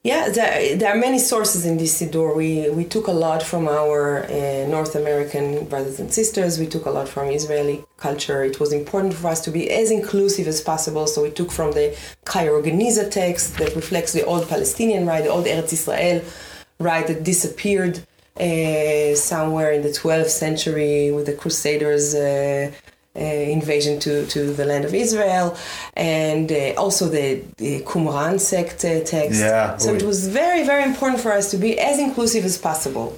Yeah, 0.03 0.29
there, 0.29 0.77
there 0.77 0.93
are 0.95 0.99
many 0.99 1.19
sources 1.19 1.65
in 1.65 1.79
this 1.79 1.99
Siddur. 1.99 2.37
We, 2.37 2.69
we 2.69 2.85
took 2.85 3.07
a 3.07 3.13
lot 3.13 3.43
from 3.43 3.67
our 3.67 4.25
uh, 4.25 4.67
North 4.69 4.95
American 4.97 5.65
brothers 5.65 5.99
and 5.99 6.13
sisters. 6.13 6.59
We 6.59 6.67
took 6.67 6.85
a 6.85 6.91
lot 6.91 7.09
from 7.09 7.31
Israeli 7.31 7.83
culture. 7.97 8.45
It 8.45 8.61
was 8.61 8.75
important 8.75 9.15
for 9.15 9.29
us 9.29 9.41
to 9.47 9.51
be 9.51 9.71
as 9.71 9.91
inclusive 9.91 10.47
as 10.47 10.61
possible. 10.61 11.07
So 11.07 11.23
we 11.23 11.31
took 11.31 11.51
from 11.51 11.73
the 11.73 11.97
Cairo 12.27 12.61
Geniza 12.61 13.11
text 13.11 13.57
that 13.57 13.75
reflects 13.75 14.13
the 14.13 14.27
old 14.27 14.47
Palestinian 14.47 15.07
rite, 15.07 15.25
the 15.25 15.31
old 15.31 15.47
Eretz 15.47 15.73
Israel 15.73 16.23
rite 16.79 17.07
that 17.07 17.25
disappeared 17.25 18.07
uh, 18.41 19.15
somewhere 19.15 19.73
in 19.73 19.83
the 19.83 19.91
12th 19.91 20.31
century 20.31 21.11
with 21.11 21.27
the 21.27 21.35
Crusaders. 21.35 22.15
Uh, 22.15 22.71
uh, 23.17 23.21
invasion 23.21 24.01
to, 24.01 24.27
to 24.27 24.53
the 24.53 24.65
land 24.65 24.85
of 24.85 24.93
Israel, 24.93 25.57
and 25.97 26.51
uh, 26.51 26.75
also 26.77 27.09
the, 27.09 27.45
the 27.59 27.81
Qumran 27.83 28.41
sect 28.41 28.85
uh, 28.85 29.05
text. 29.05 29.39
Yeah, 29.39 29.77
So 29.77 29.95
it 29.95 30.03
was 30.03 30.27
very, 30.27 30.65
very 30.67 30.83
important 30.83 31.21
for 31.21 31.31
us 31.31 31.49
to 31.53 31.57
be 31.57 31.79
as 31.79 32.01
inclusive 32.01 32.45
as 32.45 32.59
possible. 32.59 33.17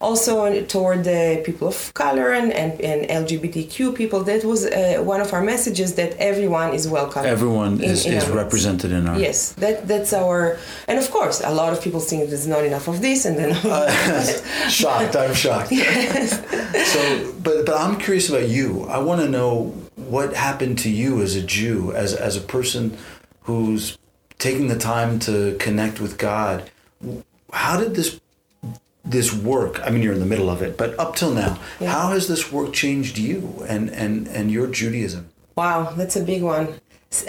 Also 0.00 0.62
toward 0.66 1.04
the 1.04 1.42
people 1.46 1.68
of 1.68 1.94
color 1.94 2.32
and, 2.32 2.52
and, 2.52 2.78
and 2.80 3.08
LGBTQ 3.08 3.94
people, 3.94 4.22
that 4.24 4.44
was 4.44 4.66
uh, 4.66 5.00
one 5.02 5.20
of 5.20 5.32
our 5.32 5.42
messages 5.42 5.94
that 5.94 6.14
everyone 6.18 6.74
is 6.74 6.86
welcome. 6.86 7.24
Everyone 7.24 7.74
in- 7.74 7.90
is, 7.90 8.04
in 8.06 8.14
is 8.14 8.28
represented 8.28 8.92
in 8.92 9.08
our. 9.08 9.18
Yes, 9.18 9.52
that 9.54 9.88
that's 9.88 10.12
our, 10.12 10.58
and 10.88 10.98
of 10.98 11.10
course, 11.10 11.40
a 11.42 11.50
lot 11.54 11.72
of 11.72 11.82
people 11.82 12.00
think 12.00 12.28
there's 12.28 12.46
not 12.46 12.64
enough 12.64 12.86
of 12.86 13.00
this, 13.00 13.24
and 13.24 13.36
then 13.38 13.54
shocked. 14.70 15.16
I'm 15.16 15.34
shocked. 15.34 15.72
Yes. 15.82 16.38
so, 16.92 17.32
but 17.42 17.64
but 17.66 17.74
I'm 17.74 17.98
curious 17.98 18.28
about 18.28 18.48
you. 18.48 18.84
I 18.84 18.98
want 18.98 19.20
to 19.22 19.28
know 19.28 19.72
what 19.96 20.34
happened 20.34 20.78
to 20.80 20.90
you 20.90 21.22
as 21.22 21.34
a 21.34 21.42
Jew, 21.42 21.92
as 21.92 22.12
as 22.14 22.36
a 22.36 22.40
person 22.40 22.96
who's 23.42 23.98
taking 24.38 24.68
the 24.68 24.78
time 24.78 25.18
to 25.20 25.56
connect 25.58 26.00
with 26.00 26.18
God. 26.18 26.70
How 27.52 27.78
did 27.80 27.94
this 27.94 28.20
this 29.04 29.32
work? 29.32 29.80
I 29.84 29.90
mean, 29.90 30.02
you're 30.02 30.12
in 30.14 30.20
the 30.20 30.26
middle 30.26 30.48
of 30.50 30.62
it, 30.62 30.76
but 30.76 30.98
up 30.98 31.16
till 31.16 31.32
now, 31.32 31.58
Yeah. 31.80 31.90
how 31.90 32.08
has 32.08 32.28
this 32.28 32.52
work 32.52 32.72
changed 32.72 33.18
you 33.18 33.64
and 33.68 33.90
and 33.90 34.28
and 34.28 34.50
your 34.50 34.66
Judaism? 34.66 35.28
Wow, 35.56 35.92
that's 35.96 36.16
a 36.16 36.22
big 36.22 36.42
one. 36.42 36.68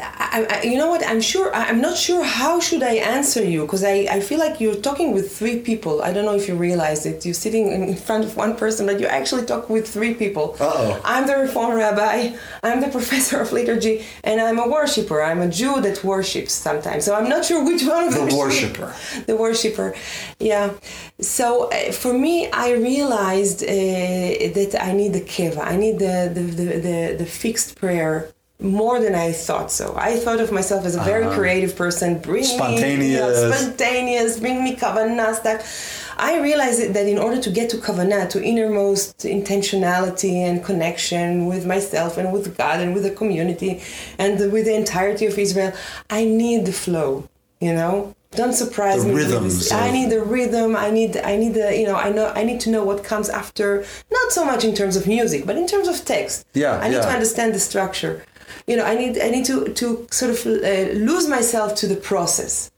I, 0.02 0.48
I, 0.50 0.62
you 0.64 0.78
know 0.78 0.88
what? 0.88 1.06
I'm 1.06 1.20
sure. 1.20 1.54
I'm 1.54 1.82
not 1.82 1.98
sure 1.98 2.24
how 2.24 2.60
should 2.60 2.84
I 2.84 2.96
answer 2.96 3.44
you 3.44 3.64
because 3.64 3.84
I, 3.84 4.08
I 4.10 4.20
feel 4.22 4.40
like 4.40 4.62
you're 4.62 4.76
talking 4.76 5.14
with 5.14 5.38
three 5.38 5.60
people. 5.60 6.02
I 6.02 6.14
don't 6.14 6.26
know 6.26 6.36
if 6.36 6.48
you 6.48 6.56
realize 6.56 7.06
it. 7.06 7.26
You're 7.26 7.34
sitting 7.34 7.68
in 7.68 7.96
front 7.96 8.24
of 8.24 8.38
one 8.38 8.56
person, 8.56 8.86
but 8.86 9.00
you 9.02 9.08
actually 9.08 9.46
talk 9.46 9.70
with 9.70 9.88
three 9.88 10.14
people. 10.14 10.56
Uh-oh. 10.60 11.02
I'm 11.04 11.28
the 11.28 11.36
Reform 11.36 11.76
rabbi. 11.76 12.36
I'm 12.64 12.80
the 12.80 12.88
professor 12.98 13.42
of 13.42 13.52
liturgy, 13.52 14.06
and 14.24 14.40
I'm 14.40 14.58
a 14.58 14.68
worshiper. 14.68 15.22
I'm 15.22 15.42
a 15.42 15.50
Jew 15.50 15.82
that 15.82 16.04
worships 16.04 16.54
sometimes. 16.54 17.04
So 17.06 17.16
I'm 17.16 17.28
not 17.28 17.44
sure 17.44 17.64
which 17.66 17.84
one 17.84 18.08
of 18.08 18.14
The 18.14 18.36
worshiper. 18.36 18.96
The 19.28 19.36
worshiper. 19.36 19.96
Yeah. 20.40 20.74
So 21.20 21.70
uh, 21.72 21.92
for 21.92 22.14
me, 22.14 22.50
I 22.52 22.72
realized 22.72 23.64
uh, 23.64 23.68
that 23.68 24.78
I 24.80 24.94
need 24.94 25.14
the 25.14 25.22
keva. 25.22 25.60
I 25.60 25.76
need 25.76 26.00
the 26.00 26.32
the, 26.34 26.42
the, 26.42 26.66
the, 26.88 27.16
the 27.20 27.26
fixed 27.26 27.76
prayer 27.76 28.34
more 28.64 29.00
than 29.00 29.14
I 29.14 29.32
thought 29.34 29.72
so. 29.72 29.94
I 29.98 30.16
thought 30.18 30.40
of 30.40 30.52
myself 30.52 30.86
as 30.86 30.96
a 30.96 31.02
very 31.04 31.28
creative 31.36 31.76
person, 31.76 32.20
bring 32.20 32.44
me 32.44 32.52
you 32.52 32.58
know, 32.58 32.64
Uh-huh. 32.64 33.52
Spontaneous. 33.52 33.62
spontaneous, 33.62 34.40
bring 34.40 34.64
me 34.64 34.76
kavanah 34.76 35.36
stuff. 35.36 36.10
I 36.18 36.40
realized 36.40 36.94
that 36.94 37.08
in 37.08 37.18
order 37.18 37.40
to 37.42 37.50
get 37.50 37.70
to 37.72 37.78
kavanah, 37.78 38.30
to 38.30 38.42
innermost 38.52 39.18
intentionality 39.20 40.36
and 40.48 40.64
connection 40.64 41.48
with 41.48 41.66
myself 41.66 42.18
and 42.18 42.32
with 42.32 42.56
God 42.58 42.80
and 42.80 42.94
with 42.94 43.04
the 43.04 43.12
community 43.12 43.82
and 44.18 44.34
with 44.52 44.66
the 44.66 44.76
entirety 44.76 45.26
of 45.26 45.38
Israel, 45.38 45.74
I 46.10 46.24
need 46.26 46.66
the 46.66 46.74
flow. 46.74 47.28
You 47.60 47.74
know, 47.74 48.14
don't 48.36 48.54
surprise 48.54 49.04
The 49.04 49.10
me. 49.10 49.16
rhythms. 49.16 49.72
I 49.72 49.90
need 49.92 50.10
the 50.10 50.22
rhythm. 50.22 50.76
I 50.76 50.90
need. 50.92 51.12
I 51.18 51.36
need 51.38 51.54
the. 51.54 51.68
You 51.80 51.86
know. 51.90 51.96
I 51.96 52.10
know. 52.18 52.28
I 52.36 52.44
need 52.44 52.60
to 52.66 52.70
know 52.70 52.84
what 52.84 53.04
comes 53.04 53.30
after. 53.30 53.86
Not 54.12 54.28
so 54.38 54.44
much 54.44 54.64
in 54.66 54.74
terms 54.76 54.96
of 55.00 55.08
music, 55.08 55.46
but 55.46 55.56
in 55.56 55.66
terms 55.68 55.88
of 55.88 55.96
text. 56.04 56.46
Yeah, 56.54 56.78
I 56.84 56.90
need 56.90 57.02
to 57.08 57.14
understand 57.18 57.54
the 57.56 57.60
structure. 57.60 58.26
You 58.68 58.76
know. 58.78 58.86
I 58.86 58.96
need. 58.96 59.20
I 59.20 59.30
need 59.30 59.46
to 59.46 59.66
to 59.80 60.08
sort 60.12 60.32
of 60.32 60.46
uh, 60.46 60.94
lose 61.10 61.28
myself 61.28 61.76
to 61.82 61.88
the 61.88 61.96
process. 61.96 62.70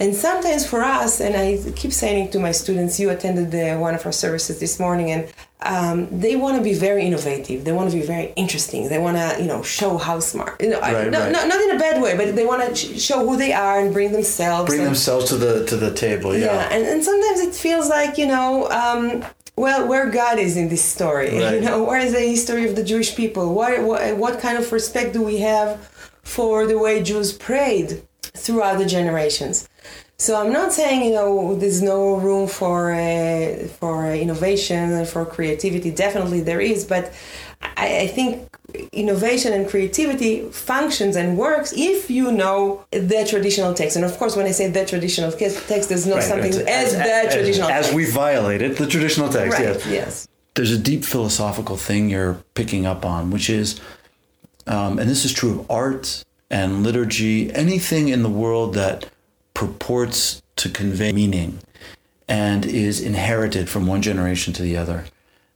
And 0.00 0.14
sometimes 0.16 0.66
for 0.66 0.80
us, 0.82 1.20
and 1.20 1.36
I 1.36 1.46
keep 1.76 1.92
saying 1.92 2.30
to 2.32 2.38
my 2.40 2.50
students, 2.50 2.98
you 2.98 3.10
attended 3.10 3.52
the, 3.52 3.76
one 3.76 3.94
of 3.94 4.04
our 4.04 4.10
services 4.12 4.58
this 4.58 4.80
morning, 4.80 5.12
and 5.12 5.22
um, 5.60 6.08
they 6.24 6.34
want 6.34 6.56
to 6.56 6.62
be 6.62 6.74
very 6.74 7.04
innovative. 7.04 7.64
They 7.64 7.72
want 7.72 7.90
to 7.92 7.96
be 7.96 8.02
very 8.04 8.32
interesting. 8.34 8.88
They 8.88 8.98
want 8.98 9.16
to, 9.18 9.36
you 9.40 9.46
know, 9.46 9.62
show 9.62 9.98
how 9.98 10.18
smart. 10.18 10.60
You 10.60 10.70
know, 10.70 10.80
I- 10.80 10.92
Right, 10.94 11.10
no, 11.10 11.20
right. 11.20 11.30
no, 11.32 11.46
not 11.46 11.60
in 11.60 11.70
a 11.76 11.78
bad 11.78 12.02
way, 12.02 12.16
but 12.16 12.34
they 12.34 12.44
want 12.44 12.60
to 12.68 12.74
sh- 12.74 13.00
show 13.00 13.20
who 13.28 13.36
they 13.36 13.52
are 13.52 13.78
and 13.80 13.92
bring 13.92 14.10
themselves. 14.12 14.66
Bring 14.70 14.80
and- 14.80 14.88
themselves 14.88 15.26
to 15.28 15.36
the 15.36 15.66
to 15.66 15.76
the 15.76 15.92
table. 15.94 16.34
Yeah. 16.36 16.46
yeah, 16.46 16.74
and, 16.74 16.82
and 16.92 17.04
sometimes 17.04 17.38
it 17.40 17.54
feels 17.54 17.88
like 17.88 18.18
you 18.18 18.26
know 18.26 18.68
um, 18.70 19.24
well 19.56 19.86
where 19.86 20.08
god 20.10 20.38
is 20.38 20.56
in 20.56 20.68
this 20.68 20.84
story 20.84 21.38
Right. 21.38 21.54
you 21.54 21.60
know 21.60 21.84
where 21.84 22.00
is 22.00 22.12
the 22.12 22.20
history 22.20 22.68
of 22.68 22.76
the 22.76 22.84
jewish 22.84 23.14
people? 23.16 23.54
What, 23.54 23.82
what, 23.82 24.16
what 24.16 24.40
kind 24.40 24.56
of 24.58 24.70
respect 24.72 25.12
do 25.12 25.22
we 25.22 25.38
have 25.38 25.80
for 26.22 26.66
the 26.66 26.78
way 26.78 27.02
jews 27.02 27.32
prayed 27.32 28.02
throughout 28.22 28.78
the 28.78 28.86
generations? 28.86 29.68
So 30.18 30.40
i'm 30.40 30.52
not 30.52 30.72
saying 30.72 31.04
you 31.04 31.12
know 31.12 31.54
there's 31.56 31.82
no 31.82 32.16
room 32.16 32.46
for 32.48 32.92
uh, 32.92 33.66
for 33.80 34.12
innovation 34.14 34.92
and 34.92 35.08
for 35.08 35.24
creativity. 35.26 35.90
Definitely 35.90 36.40
there 36.42 36.60
is 36.60 36.84
but 36.84 37.12
I, 37.76 38.00
I 38.00 38.06
think 38.06 38.51
innovation 38.92 39.52
and 39.52 39.68
creativity 39.68 40.48
functions 40.50 41.16
and 41.16 41.36
works 41.36 41.72
if 41.76 42.10
you 42.10 42.32
know 42.32 42.84
the 42.90 43.26
traditional 43.28 43.74
text. 43.74 43.96
And 43.96 44.04
of 44.04 44.16
course, 44.18 44.36
when 44.36 44.46
I 44.46 44.50
say 44.52 44.68
the 44.68 44.84
traditional 44.86 45.30
text, 45.32 45.68
there's 45.88 46.06
not 46.06 46.16
Right, 46.16 46.24
something 46.24 46.52
as, 46.52 46.58
as, 46.58 46.92
the 46.94 47.34
traditional 47.36 47.68
as, 47.70 47.84
text. 47.86 47.94
we 47.94 48.10
violated 48.10 48.76
the 48.76 48.86
traditional 48.86 49.28
text. 49.28 49.58
right, 49.58 49.68
Yes. 49.68 49.86
yes. 49.86 50.28
There's 50.54 50.70
a 50.72 50.78
deep 50.78 51.04
philosophical 51.04 51.76
thing 51.76 52.10
you're 52.10 52.34
picking 52.54 52.84
up 52.84 53.04
on, 53.06 53.30
which 53.30 53.48
is, 53.48 53.80
um, 54.66 54.98
and 54.98 55.08
this 55.08 55.24
is 55.24 55.32
true 55.32 55.60
of 55.60 55.70
art 55.70 56.22
and 56.50 56.82
liturgy, 56.82 57.52
anything 57.54 58.08
in 58.08 58.22
the 58.22 58.28
world 58.28 58.74
that 58.74 59.08
purports 59.54 60.42
to 60.56 60.68
convey 60.68 61.12
meaning 61.12 61.58
and 62.28 62.64
is 62.66 63.00
inherited 63.00 63.68
from 63.68 63.86
one 63.86 64.02
generation 64.02 64.52
to 64.54 64.62
the 64.62 64.76
other. 64.76 65.04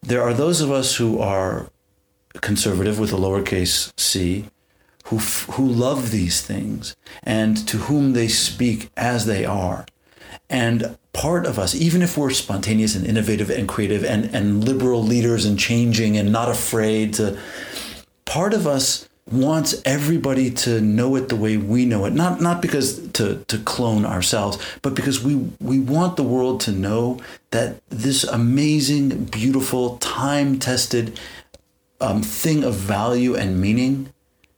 There 0.02 0.22
are 0.22 0.32
those 0.34 0.60
of 0.60 0.70
us 0.70 0.96
who 0.96 1.18
are 1.20 1.68
conservative 2.40 2.98
with 2.98 3.12
a 3.12 3.16
lowercase 3.16 3.92
c, 3.98 4.46
who 5.06 5.16
f- 5.16 5.46
who 5.52 5.66
love 5.66 6.10
these 6.10 6.40
things 6.42 6.96
and 7.22 7.66
to 7.68 7.78
whom 7.78 8.12
they 8.12 8.28
speak 8.28 8.90
as 8.96 9.26
they 9.26 9.44
are. 9.44 9.86
And 10.48 10.96
part 11.12 11.46
of 11.46 11.58
us, 11.58 11.74
even 11.74 12.02
if 12.02 12.16
we're 12.16 12.30
spontaneous 12.30 12.94
and 12.94 13.06
innovative 13.06 13.50
and 13.50 13.68
creative 13.68 14.04
and, 14.04 14.26
and 14.34 14.64
liberal 14.64 15.02
leaders 15.02 15.44
and 15.44 15.58
changing 15.58 16.16
and 16.16 16.30
not 16.30 16.48
afraid 16.48 17.14
to, 17.14 17.38
part 18.24 18.52
of 18.52 18.66
us 18.66 19.08
wants 19.30 19.82
everybody 19.84 20.50
to 20.52 20.80
know 20.80 21.16
it 21.16 21.28
the 21.28 21.36
way 21.36 21.56
we 21.56 21.84
know 21.84 22.04
it. 22.04 22.12
Not 22.12 22.40
not 22.40 22.62
because 22.62 23.08
to, 23.12 23.44
to 23.48 23.58
clone 23.58 24.04
ourselves, 24.04 24.58
but 24.82 24.94
because 24.94 25.22
we 25.22 25.36
we 25.60 25.80
want 25.80 26.16
the 26.16 26.22
world 26.22 26.60
to 26.62 26.72
know 26.72 27.18
that 27.50 27.80
this 27.88 28.22
amazing, 28.22 29.24
beautiful, 29.24 29.98
time 29.98 30.58
tested 30.58 31.18
um, 32.00 32.22
thing 32.22 32.64
of 32.64 32.74
value 32.74 33.34
and 33.34 33.60
meaning 33.60 34.12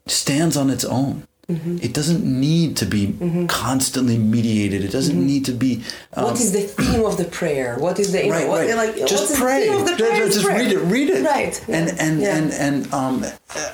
stands 0.07 0.57
on 0.57 0.71
its 0.71 0.85
own. 0.85 1.27
Mm-hmm. 1.51 1.79
It 1.81 1.95
doesn't 1.95 2.23
need 2.23 2.77
to 2.77 2.85
be 2.85 3.15
constantly 3.49 4.19
mediated. 4.19 4.85
It 4.85 4.91
doesn't 4.91 5.27
need 5.27 5.47
to 5.47 5.53
be. 5.53 5.83
Um, 6.13 6.25
what 6.25 6.35
is 6.35 6.53
the 6.53 6.61
theme 6.61 7.07
of 7.07 7.17
the 7.17 7.25
prayer? 7.25 7.79
What 7.79 7.99
is 7.99 8.13
the 8.13 8.29
right, 8.29 8.45
know, 8.45 8.51
what, 8.51 8.67
right. 8.67 8.77
like 8.77 9.07
just 9.07 9.35
pray. 9.35 9.67
The 9.67 9.73
theme 9.73 9.81
of 9.81 9.87
the 9.87 9.97
Ju- 9.97 10.05
prayer 10.05 10.27
ju- 10.27 10.33
just 10.33 10.45
prayer. 10.45 10.59
read 10.59 10.73
it. 10.73 10.79
Read 10.81 11.09
it. 11.09 11.25
Right. 11.25 11.69
And 11.69 11.89
yeah, 11.89 12.05
and 12.05 12.21
yeah. 12.21 12.37
and 12.37 12.53
and 12.53 12.93
um, 12.93 13.25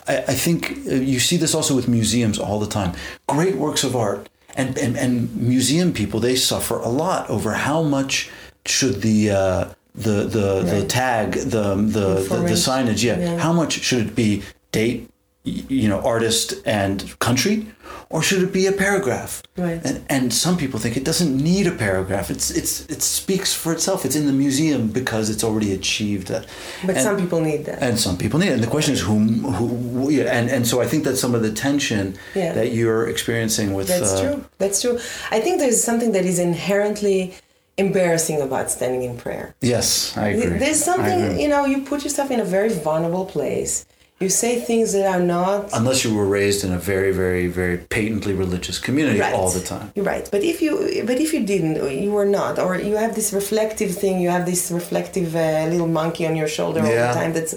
I, 0.07 0.18
I 0.18 0.35
think 0.35 0.70
uh, 0.87 0.94
you 0.94 1.18
see 1.18 1.37
this 1.37 1.53
also 1.53 1.74
with 1.74 1.88
museums 1.88 2.38
all 2.38 2.61
the 2.61 2.68
time. 2.68 2.92
Great 3.27 3.57
works 3.57 3.83
of 3.83 3.96
art 3.96 4.29
and 4.57 4.79
and, 4.79 4.96
and 4.96 5.35
museum 5.37 5.92
people 5.92 6.20
they 6.20 6.37
suffer 6.37 6.79
a 6.79 6.88
lot 6.88 7.29
over 7.29 7.55
how 7.55 7.83
much 7.83 8.31
should 8.66 9.03
the 9.03 9.31
uh, 9.33 9.68
the 9.94 10.24
the 10.24 10.62
the 10.62 10.85
tag 10.87 11.33
the 11.35 11.74
the, 11.74 12.07
the 12.28 12.37
the 12.52 12.57
signage 12.57 13.02
yeah, 13.04 13.18
Yeah. 13.18 13.38
how 13.38 13.52
much 13.52 13.72
should 13.80 14.07
it 14.09 14.14
be 14.16 14.42
date 14.72 15.09
you 15.44 15.88
know 15.88 16.00
artist 16.00 16.54
and 16.64 17.16
country 17.20 17.66
or 18.09 18.22
should 18.22 18.42
it 18.42 18.52
be 18.52 18.66
a 18.66 18.72
paragraph 18.72 19.42
Right. 19.57 19.80
and, 19.85 20.02
and 20.09 20.33
some 20.35 20.57
people 20.57 20.80
think 20.80 20.96
it 20.96 21.04
doesn't 21.04 21.37
need 21.37 21.66
a 21.66 21.70
paragraph 21.70 22.30
it's 22.30 22.50
it's 22.50 22.87
it 22.87 23.02
speaks 23.02 23.52
for 23.52 23.72
itself 23.72 24.04
it's 24.07 24.16
in 24.16 24.26
the 24.26 24.33
museum 24.33 24.88
because 24.88 25.28
it's 25.30 25.44
already 25.44 25.72
achieved 25.74 26.26
that 26.28 26.46
but 26.85 26.96
and, 26.96 27.04
some 27.04 27.16
people 27.18 27.40
need 27.40 27.66
that. 27.66 27.80
and 27.83 28.00
some 28.00 28.16
people 28.16 28.40
need 28.40 28.48
it 28.48 28.54
and 28.54 28.62
the 28.64 28.72
question 28.76 28.94
is 28.94 29.02
whom 29.02 29.44
who 29.59 30.11
yeah, 30.11 30.24
and 30.24 30.48
and 30.50 30.66
so 30.66 30.80
i 30.80 30.87
think 30.87 31.04
that 31.04 31.16
some 31.16 31.35
of 31.37 31.42
the 31.42 31.52
tension 31.52 32.16
Yeah. 32.35 32.52
that 32.54 32.72
you're 32.72 33.07
experiencing 33.14 33.74
with 33.74 33.87
That's 33.88 34.12
uh, 34.14 34.22
true. 34.22 34.44
That's 34.59 34.80
true. 34.83 34.98
I 35.30 35.38
think 35.40 35.54
there's 35.61 35.83
something 35.85 36.12
that 36.12 36.24
is 36.24 36.38
inherently 36.38 37.35
embarrassing 37.76 38.40
about 38.40 38.70
standing 38.70 39.02
in 39.02 39.16
prayer. 39.16 39.54
yes 39.60 40.16
i 40.16 40.28
agree 40.28 40.58
There's 40.58 40.82
something, 40.82 41.22
agree. 41.22 41.42
you 41.42 41.48
know, 41.48 41.64
you 41.64 41.78
put 41.82 42.04
yourself 42.04 42.30
in 42.30 42.40
a 42.40 42.44
very 42.44 42.68
vulnerable 42.68 43.26
place. 43.26 43.84
You 44.20 44.28
say 44.28 44.60
things 44.60 44.92
that 44.92 45.06
are 45.14 45.20
not 45.20 45.70
unless 45.80 46.04
you 46.04 46.14
were 46.14 46.28
raised 46.40 46.60
in 46.64 46.72
a 46.72 46.78
very 46.78 47.12
very 47.12 47.46
very 47.60 47.78
patently 47.78 48.32
religious 48.32 48.78
community 48.78 49.20
right. 49.20 49.34
all 49.34 49.50
the 49.50 49.64
time 49.72 49.87
You're 49.96 50.04
right. 50.14 50.26
But 50.34 50.42
if 50.52 50.62
you 50.62 51.02
but 51.04 51.16
if 51.24 51.34
you 51.34 51.40
didn't, 51.44 51.76
you 52.04 52.10
were 52.18 52.30
not, 52.38 52.58
or 52.64 52.70
you 52.78 52.94
have 53.04 53.12
this 53.16 53.32
reflective 53.32 53.90
thing, 54.02 54.14
you 54.24 54.30
have 54.37 54.46
this 54.46 54.70
reflective 54.70 55.34
uh, 55.34 55.66
little 55.72 55.88
monkey 55.88 56.24
on 56.30 56.37
your 56.37 56.48
shoulder 56.56 56.80
all 56.80 56.87
the 57.08 57.14
time. 57.20 57.32
That's 57.32 57.54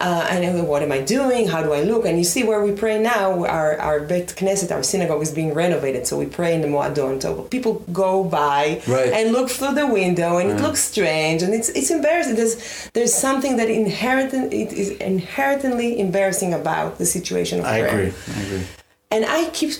uh, 0.00 0.38
know 0.40 0.64
what 0.64 0.82
am 0.82 0.92
I 0.92 1.00
doing? 1.00 1.48
How 1.48 1.62
do 1.62 1.72
I 1.72 1.82
look? 1.82 2.04
And 2.06 2.16
you 2.18 2.24
see 2.24 2.44
where 2.44 2.62
we 2.62 2.72
pray 2.72 2.98
now. 3.00 3.44
Our 3.44 3.78
our 3.88 4.00
Bet 4.00 4.28
Knesset, 4.38 4.70
our 4.72 4.82
synagogue, 4.82 5.22
is 5.22 5.32
being 5.32 5.52
renovated, 5.54 6.06
so 6.06 6.16
we 6.18 6.26
pray 6.26 6.54
in 6.54 6.60
the 6.62 6.68
Moadon. 6.68 7.20
So 7.22 7.42
people 7.56 7.74
go 7.92 8.24
by 8.24 8.80
Right. 8.86 9.12
and 9.12 9.32
look 9.32 9.48
through 9.50 9.74
the 9.74 9.86
window, 9.86 10.38
and 10.38 10.50
it 10.50 10.60
looks 10.60 10.80
strange, 10.80 11.42
and 11.42 11.52
it's 11.54 11.68
it's 11.70 11.90
embarrassing. 11.90 12.36
There's 12.36 12.56
there's 12.94 13.14
something 13.14 13.56
that 13.56 13.68
inherent 13.70 14.32
it 14.34 14.72
is 14.82 14.90
inherently 15.12 15.98
embarrassing 16.06 16.52
about 16.54 16.98
the 16.98 17.06
situation 17.06 17.58
of 17.60 17.64
i 17.66 17.80
prayer. 17.80 17.88
agree 17.98 18.12
i 18.36 18.40
agree 18.46 18.64
And 19.14 19.24
I 19.24 19.40
keep 19.58 19.72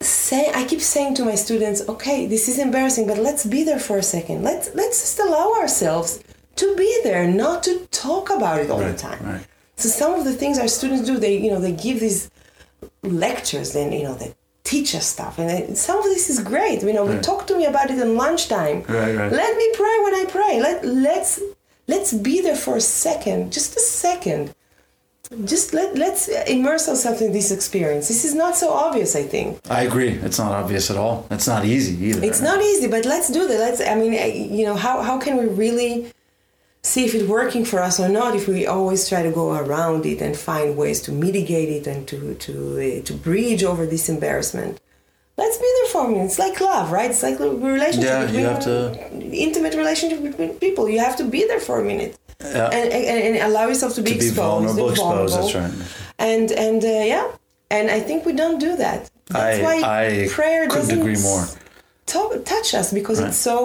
say 0.00 0.42
I 0.60 0.62
keep 0.70 0.80
saying 0.94 1.14
to 1.18 1.24
my 1.24 1.34
students, 1.46 1.78
okay, 1.88 2.26
this 2.26 2.44
is 2.48 2.58
embarrassing, 2.58 3.06
but 3.06 3.18
let's 3.18 3.44
be 3.56 3.60
there 3.64 3.80
for 3.88 3.96
a 3.98 4.02
second. 4.16 4.38
Let's 4.50 4.66
let's 4.74 4.98
just 5.04 5.18
allow 5.26 5.48
ourselves 5.62 6.20
to 6.56 6.66
be 6.76 6.90
there, 7.08 7.24
not 7.44 7.62
to 7.68 7.72
talk 7.90 8.30
about 8.30 8.56
it 8.62 8.70
all 8.70 8.78
the 8.92 8.96
time. 9.08 9.20
right. 9.32 9.46
So 9.76 9.88
some 9.88 10.14
of 10.14 10.24
the 10.24 10.32
things 10.32 10.58
our 10.58 10.68
students 10.68 11.06
do, 11.06 11.18
they 11.18 11.36
you 11.38 11.50
know 11.50 11.60
they 11.60 11.72
give 11.72 12.00
these 12.00 12.30
lectures 13.02 13.74
and 13.74 13.92
you 13.94 14.04
know 14.04 14.14
they 14.14 14.34
teach 14.64 14.94
us 14.94 15.06
stuff, 15.06 15.38
and 15.38 15.48
they, 15.48 15.74
some 15.74 15.98
of 15.98 16.04
this 16.04 16.28
is 16.28 16.40
great. 16.42 16.82
You 16.82 16.92
know, 16.92 17.06
Right. 17.06 17.22
talk 17.22 17.46
to 17.48 17.56
me 17.56 17.64
about 17.66 17.90
it 17.90 17.98
in 17.98 18.16
lunchtime. 18.16 18.82
Right, 18.88 19.14
right. 19.14 19.32
Let 19.32 19.56
me 19.56 19.66
pray 19.74 19.96
when 20.04 20.14
I 20.14 20.24
pray. 20.28 20.60
Let 20.60 20.84
let's 20.84 21.40
let's 21.88 22.12
be 22.12 22.40
there 22.40 22.56
for 22.56 22.76
a 22.76 22.80
second, 22.80 23.52
just 23.52 23.76
a 23.76 23.80
second 23.80 24.54
just 25.44 25.72
let 25.74 25.96
let's 25.96 26.28
immerse 26.48 26.88
ourselves 26.88 27.20
in 27.20 27.32
this 27.32 27.50
experience. 27.50 28.08
This 28.08 28.24
is 28.24 28.34
not 28.34 28.56
so 28.56 28.72
obvious, 28.72 29.16
I 29.16 29.22
think. 29.22 29.58
I 29.68 29.82
agree. 29.82 30.10
It's 30.10 30.38
not 30.38 30.52
obvious 30.52 30.90
at 30.90 30.96
all. 30.96 31.26
It's 31.30 31.46
not 31.46 31.64
easy 31.64 31.94
either. 32.06 32.24
It's 32.24 32.40
not 32.40 32.60
easy, 32.60 32.86
but 32.86 33.04
let's 33.04 33.28
do 33.30 33.46
that. 33.48 33.58
Let's. 33.58 33.80
I 33.80 33.94
mean, 33.94 34.12
you 34.56 34.64
know, 34.66 34.76
how 34.76 35.02
how 35.02 35.18
can 35.18 35.36
we 35.36 35.46
really 35.46 36.12
see 36.92 37.02
if 37.08 37.12
it's 37.16 37.28
working 37.38 37.64
for 37.70 37.78
us 37.88 37.96
or 38.04 38.08
not 38.20 38.30
if 38.40 38.44
we 38.52 38.60
always 38.76 39.00
try 39.10 39.20
to 39.28 39.32
go 39.40 39.46
around 39.62 40.00
it 40.12 40.18
and 40.26 40.32
find 40.50 40.68
ways 40.82 40.98
to 41.06 41.10
mitigate 41.26 41.70
it 41.78 41.84
and 41.92 42.00
to 42.10 42.18
to 42.46 42.52
uh, 42.84 43.02
to 43.08 43.12
bridge 43.28 43.62
over 43.70 43.82
this 43.94 44.04
embarrassment 44.14 44.72
let's 45.40 45.58
be 45.64 45.68
there 45.78 45.90
for 45.94 46.04
me 46.10 46.18
it's 46.26 46.38
like 46.44 46.56
love 46.72 46.86
right 46.98 47.10
it's 47.14 47.24
like 47.28 47.38
a 47.46 47.50
relationship 47.74 48.10
Yeah, 48.10 48.30
you 48.38 48.44
have 48.52 48.62
to- 48.70 48.92
intimate 49.46 49.74
relationship 49.82 50.18
between 50.28 50.50
people 50.64 50.82
you 50.94 51.00
have 51.08 51.16
to 51.22 51.24
be 51.36 51.40
there 51.50 51.62
for 51.68 51.76
a 51.82 51.84
minute 51.92 52.12
Yeah. 52.40 52.68
and, 52.78 52.86
and, 53.12 53.18
and 53.26 53.34
allow 53.48 53.64
yourself 53.72 53.92
to 53.98 54.02
be 54.08 54.12
to 54.12 54.18
be 54.18 54.26
exposed 54.28 54.76
vulnerable, 54.76 54.90
exposed. 54.90 55.34
That's 55.36 55.52
vulnerable. 55.52 55.78
right. 55.78 56.28
and 56.30 56.46
and 56.66 56.80
uh, 56.94 57.04
yeah 57.14 57.26
and 57.76 57.84
i 57.98 58.00
think 58.06 58.18
we 58.28 58.32
don't 58.42 58.58
do 58.68 58.72
that 58.84 59.00
that's 59.34 59.58
I- 59.58 59.62
why 59.66 59.76
I 60.00 60.28
prayer 60.38 60.62
doesn't 60.76 60.98
agree 61.00 61.20
more. 61.30 61.44
to- 62.12 62.38
touch 62.54 62.68
us 62.80 62.88
because 62.98 63.18
it's 63.26 63.40
so 63.50 63.56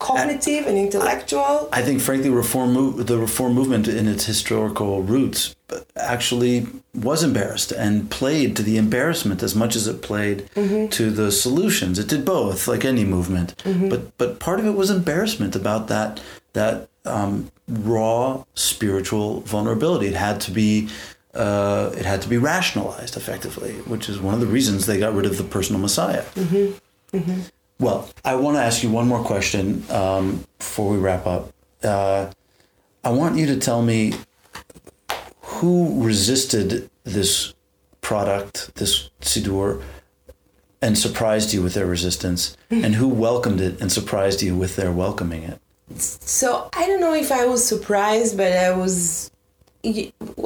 cognitive 0.00 0.66
and 0.66 0.76
intellectual 0.76 1.68
I 1.72 1.82
think, 1.82 2.00
frankly, 2.00 2.30
reform 2.30 2.72
move, 2.72 3.06
the 3.06 3.18
reform 3.18 3.52
movement 3.54 3.86
in 3.86 4.08
its 4.08 4.24
historical 4.26 5.02
roots 5.02 5.54
actually 5.94 6.66
was 6.94 7.22
embarrassed 7.22 7.70
and 7.70 8.10
played 8.10 8.56
to 8.56 8.62
the 8.64 8.76
embarrassment 8.76 9.42
as 9.42 9.54
much 9.54 9.76
as 9.76 9.86
it 9.86 10.02
played 10.02 10.38
Mm-hmm. 10.56 10.88
to 10.88 11.10
the 11.10 11.30
solutions. 11.30 11.98
It 11.98 12.08
did 12.08 12.24
both, 12.24 12.66
like 12.66 12.84
any 12.84 13.04
movement. 13.04 13.54
Mm-hmm. 13.64 13.88
But 13.90 14.00
but 14.18 14.30
part 14.40 14.58
of 14.60 14.66
it 14.66 14.74
was 14.82 14.90
embarrassment 14.90 15.54
about 15.54 15.86
that 15.88 16.20
that 16.54 16.88
um, 17.04 17.50
raw 17.68 18.44
spiritual 18.54 19.40
vulnerability. 19.42 20.06
It 20.06 20.16
had 20.16 20.40
to 20.46 20.50
be. 20.50 20.88
Uh, 21.32 21.92
it 21.96 22.04
had 22.04 22.20
to 22.22 22.28
be 22.28 22.36
rationalized 22.38 23.16
effectively, 23.16 23.72
which 23.92 24.08
is 24.08 24.18
one 24.18 24.34
of 24.34 24.40
the 24.40 24.46
reasons 24.56 24.86
they 24.86 24.98
got 24.98 25.14
rid 25.14 25.26
of 25.26 25.36
the 25.36 25.44
personal 25.44 25.80
Messiah. 25.80 26.24
Well, 27.80 28.10
I 28.26 28.34
want 28.34 28.58
to 28.58 28.62
ask 28.62 28.82
you 28.82 28.90
one 28.90 29.08
more 29.08 29.24
question 29.24 29.84
um, 29.88 30.44
before 30.58 30.92
we 30.92 30.98
wrap 30.98 31.26
up. 31.26 31.50
Uh, 31.82 32.30
I 33.02 33.10
want 33.10 33.38
you 33.38 33.46
to 33.46 33.56
tell 33.56 33.80
me 33.80 34.12
who 35.40 36.04
resisted 36.04 36.90
this 37.04 37.54
product, 38.02 38.74
this 38.74 39.08
Siddur, 39.22 39.82
and 40.82 40.98
surprised 40.98 41.54
you 41.54 41.62
with 41.62 41.72
their 41.72 41.86
resistance, 41.86 42.54
and 42.70 42.94
who 42.94 43.08
welcomed 43.08 43.62
it 43.62 43.80
and 43.80 43.90
surprised 43.90 44.42
you 44.42 44.54
with 44.54 44.76
their 44.76 44.92
welcoming 44.92 45.42
it. 45.42 45.58
So 45.96 46.68
I 46.74 46.86
don't 46.86 47.00
know 47.00 47.14
if 47.14 47.32
I 47.32 47.46
was 47.46 47.66
surprised, 47.66 48.36
but 48.36 48.52
I 48.52 48.72
was, 48.72 49.30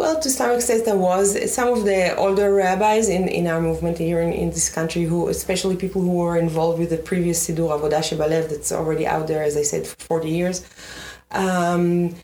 well, 0.04 0.20
to 0.20 0.28
some 0.28 0.50
extent 0.52 0.84
there 0.84 0.96
was. 0.96 1.26
Some 1.52 1.68
of 1.72 1.84
the 1.84 2.14
older 2.16 2.52
rabbis 2.52 3.08
in, 3.08 3.26
in 3.28 3.46
our 3.46 3.60
movement 3.60 3.96
here 3.96 4.20
in, 4.20 4.32
in 4.32 4.50
this 4.50 4.68
country, 4.68 5.04
who, 5.04 5.28
especially 5.28 5.76
people 5.76 6.02
who 6.02 6.12
were 6.12 6.36
involved 6.36 6.78
with 6.78 6.90
the 6.90 6.98
previous 6.98 7.38
Siddur 7.48 7.70
Avodah 7.74 8.02
Shebalev 8.08 8.50
that's 8.50 8.70
already 8.70 9.06
out 9.06 9.26
there, 9.28 9.42
as 9.42 9.56
I 9.56 9.62
said, 9.62 9.86
for 9.86 9.96
40 9.96 10.28
years, 10.28 10.66
um, 11.30 12.14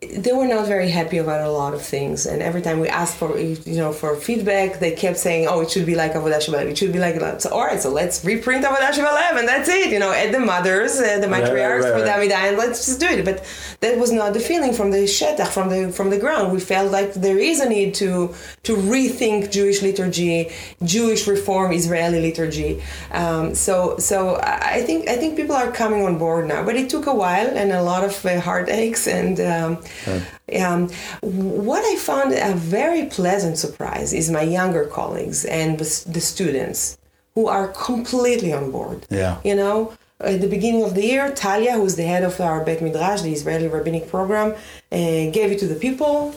they 0.00 0.32
were 0.32 0.46
not 0.46 0.66
very 0.66 0.88
happy 0.88 1.18
about 1.18 1.40
a 1.40 1.50
lot 1.50 1.74
of 1.74 1.82
things. 1.82 2.26
And 2.26 2.42
every 2.42 2.62
time 2.62 2.80
we 2.80 2.88
asked 2.88 3.16
for, 3.16 3.38
you 3.38 3.76
know, 3.76 3.92
for 3.92 4.16
feedback, 4.16 4.80
they 4.80 4.92
kept 4.92 5.18
saying, 5.18 5.46
"Oh, 5.48 5.60
it 5.60 5.70
should 5.70 5.86
be 5.86 5.94
like 5.94 6.12
Avodah 6.14 6.40
Shebalev. 6.44 6.66
It 6.66 6.78
should 6.78 6.92
be 6.92 6.98
like 6.98 7.18
that." 7.20 7.42
So, 7.42 7.50
all 7.50 7.64
right, 7.64 7.80
so 7.80 7.90
let's 7.90 8.24
reprint 8.24 8.64
Avodah 8.64 8.92
Shebalev, 8.92 9.38
and 9.38 9.48
that's 9.48 9.68
it. 9.68 9.90
You 9.90 9.98
know, 9.98 10.12
add 10.12 10.32
the 10.32 10.40
mothers, 10.40 10.98
uh, 10.98 11.18
the 11.18 11.28
right, 11.28 11.44
matriarchs 11.44 11.82
right, 11.82 11.92
for 11.94 12.04
right. 12.04 12.28
the 12.28 12.36
and 12.36 12.56
let's 12.56 12.86
just 12.86 13.00
do 13.00 13.06
it. 13.06 13.24
But 13.24 13.44
that 13.80 13.98
was 13.98 14.12
not 14.12 14.32
the 14.34 14.40
feeling 14.40 14.72
from 14.72 14.90
the 14.90 15.04
shetach, 15.04 15.48
from 15.48 15.68
the 15.68 15.92
from 15.92 16.10
the 16.10 16.18
ground. 16.18 16.52
We 16.52 16.60
felt 16.60 16.90
like 16.90 17.14
there 17.14 17.38
is 17.38 17.60
a 17.60 17.68
need 17.68 17.94
to 17.94 18.34
to 18.64 18.76
rethink 18.76 19.50
Jewish 19.50 19.82
liturgy, 19.82 20.50
Jewish 20.82 21.26
reform, 21.26 21.72
Israeli 21.72 22.20
liturgy. 22.20 22.82
Um, 23.12 23.54
so 23.54 23.98
so 23.98 24.36
I 24.36 24.74
I 24.74 24.82
think 24.82 25.08
I 25.08 25.16
think 25.16 25.36
people 25.36 25.54
are 25.54 25.70
coming 25.70 26.04
on 26.04 26.18
board 26.18 26.48
now, 26.48 26.64
but 26.64 26.76
it 26.76 26.90
took 26.90 27.06
a 27.06 27.14
while 27.14 27.48
and 27.60 27.72
a 27.72 27.82
lot 27.82 28.04
of 28.04 28.14
uh, 28.24 28.40
heartaches 28.40 29.06
and. 29.06 29.40
Um, 29.40 29.83
um, 30.60 30.88
what 31.20 31.82
I 31.84 31.96
found 31.96 32.32
a 32.32 32.54
very 32.54 33.06
pleasant 33.06 33.58
surprise 33.58 34.12
is 34.12 34.30
my 34.30 34.42
younger 34.42 34.86
colleagues 34.86 35.44
and 35.44 35.78
the, 35.78 36.20
students 36.20 36.98
who 37.34 37.48
are 37.48 37.68
completely 37.68 38.52
on 38.52 38.70
board. 38.70 39.06
Yeah. 39.10 39.40
You 39.44 39.56
know, 39.56 39.92
at 40.20 40.40
the 40.40 40.48
beginning 40.48 40.84
of 40.84 40.94
the 40.94 41.04
year, 41.04 41.32
Talia, 41.34 41.72
who's 41.72 41.96
the 41.96 42.04
head 42.04 42.24
of 42.24 42.40
our 42.40 42.64
Bet 42.64 42.80
Midrash, 42.80 43.22
the 43.22 43.32
Israeli 43.32 43.68
rabbinic 43.68 44.08
program, 44.08 44.52
uh, 44.52 44.56
gave 45.36 45.50
it 45.52 45.58
to 45.58 45.66
the 45.66 45.74
people 45.74 46.34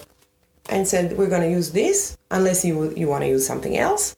and 0.69 0.87
said, 0.87 1.17
"We're 1.17 1.29
going 1.29 1.43
to 1.43 1.49
use 1.49 1.71
this 1.71 2.17
unless 2.31 2.65
you 2.65 2.93
you 2.95 3.07
want 3.07 3.23
to 3.23 3.29
use 3.29 3.45
something 3.45 3.77
else," 3.77 4.15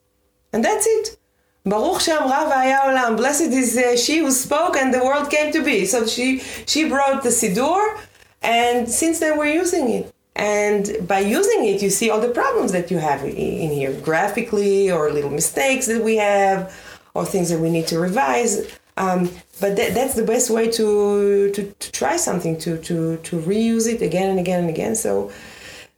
and 0.53 0.63
that's 0.63 0.87
it. 0.87 1.17
Baruch 1.65 2.01
v'haya 2.01 2.79
olam. 2.87 3.17
Blessed 3.17 3.51
is 3.61 3.77
uh, 3.77 3.95
she 3.97 4.19
who 4.19 4.31
spoke 4.31 4.75
and 4.77 4.93
the 4.93 5.03
world 5.03 5.29
came 5.29 5.51
to 5.51 5.61
be. 5.63 5.85
So 5.85 6.05
she 6.07 6.39
she 6.65 6.87
brought 6.87 7.21
the 7.23 7.29
siddur, 7.29 7.99
and 8.41 8.89
since 8.89 9.19
then 9.19 9.37
we're 9.37 9.53
using 9.53 9.89
it. 9.89 10.13
And 10.35 11.05
by 11.05 11.19
using 11.19 11.65
it, 11.65 11.81
you 11.81 11.89
see 11.89 12.09
all 12.09 12.21
the 12.21 12.29
problems 12.29 12.71
that 12.71 12.89
you 12.89 12.97
have 12.97 13.23
in 13.25 13.71
here, 13.71 13.91
graphically, 14.01 14.89
or 14.89 15.11
little 15.11 15.29
mistakes 15.31 15.87
that 15.87 16.01
we 16.01 16.15
have, 16.15 16.73
or 17.13 17.25
things 17.25 17.49
that 17.49 17.59
we 17.59 17.69
need 17.69 17.87
to 17.87 17.99
revise. 17.99 18.65
Um, 18.95 19.29
but 19.59 19.75
that, 19.75 19.93
that's 19.93 20.13
the 20.13 20.23
best 20.23 20.49
way 20.49 20.69
to, 20.71 21.51
to, 21.51 21.75
to 21.77 21.91
try 21.91 22.15
something, 22.15 22.57
to, 22.59 22.77
to, 22.77 23.17
to 23.17 23.39
reuse 23.41 23.91
it 23.91 24.01
again 24.01 24.29
and 24.29 24.39
again 24.39 24.61
and 24.61 24.69
again. 24.69 24.95
So 24.95 25.31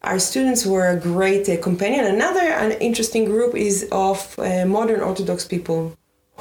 our 0.03 0.17
students 0.17 0.65
were 0.65 0.87
a 0.87 0.99
great 0.99 1.47
uh, 1.47 1.61
companion. 1.61 2.05
Another 2.05 2.41
an 2.41 2.71
interesting 2.73 3.25
group 3.25 3.53
is 3.55 3.87
of 3.91 4.37
uh, 4.39 4.65
modern 4.65 5.01
Orthodox 5.01 5.45
people 5.45 5.95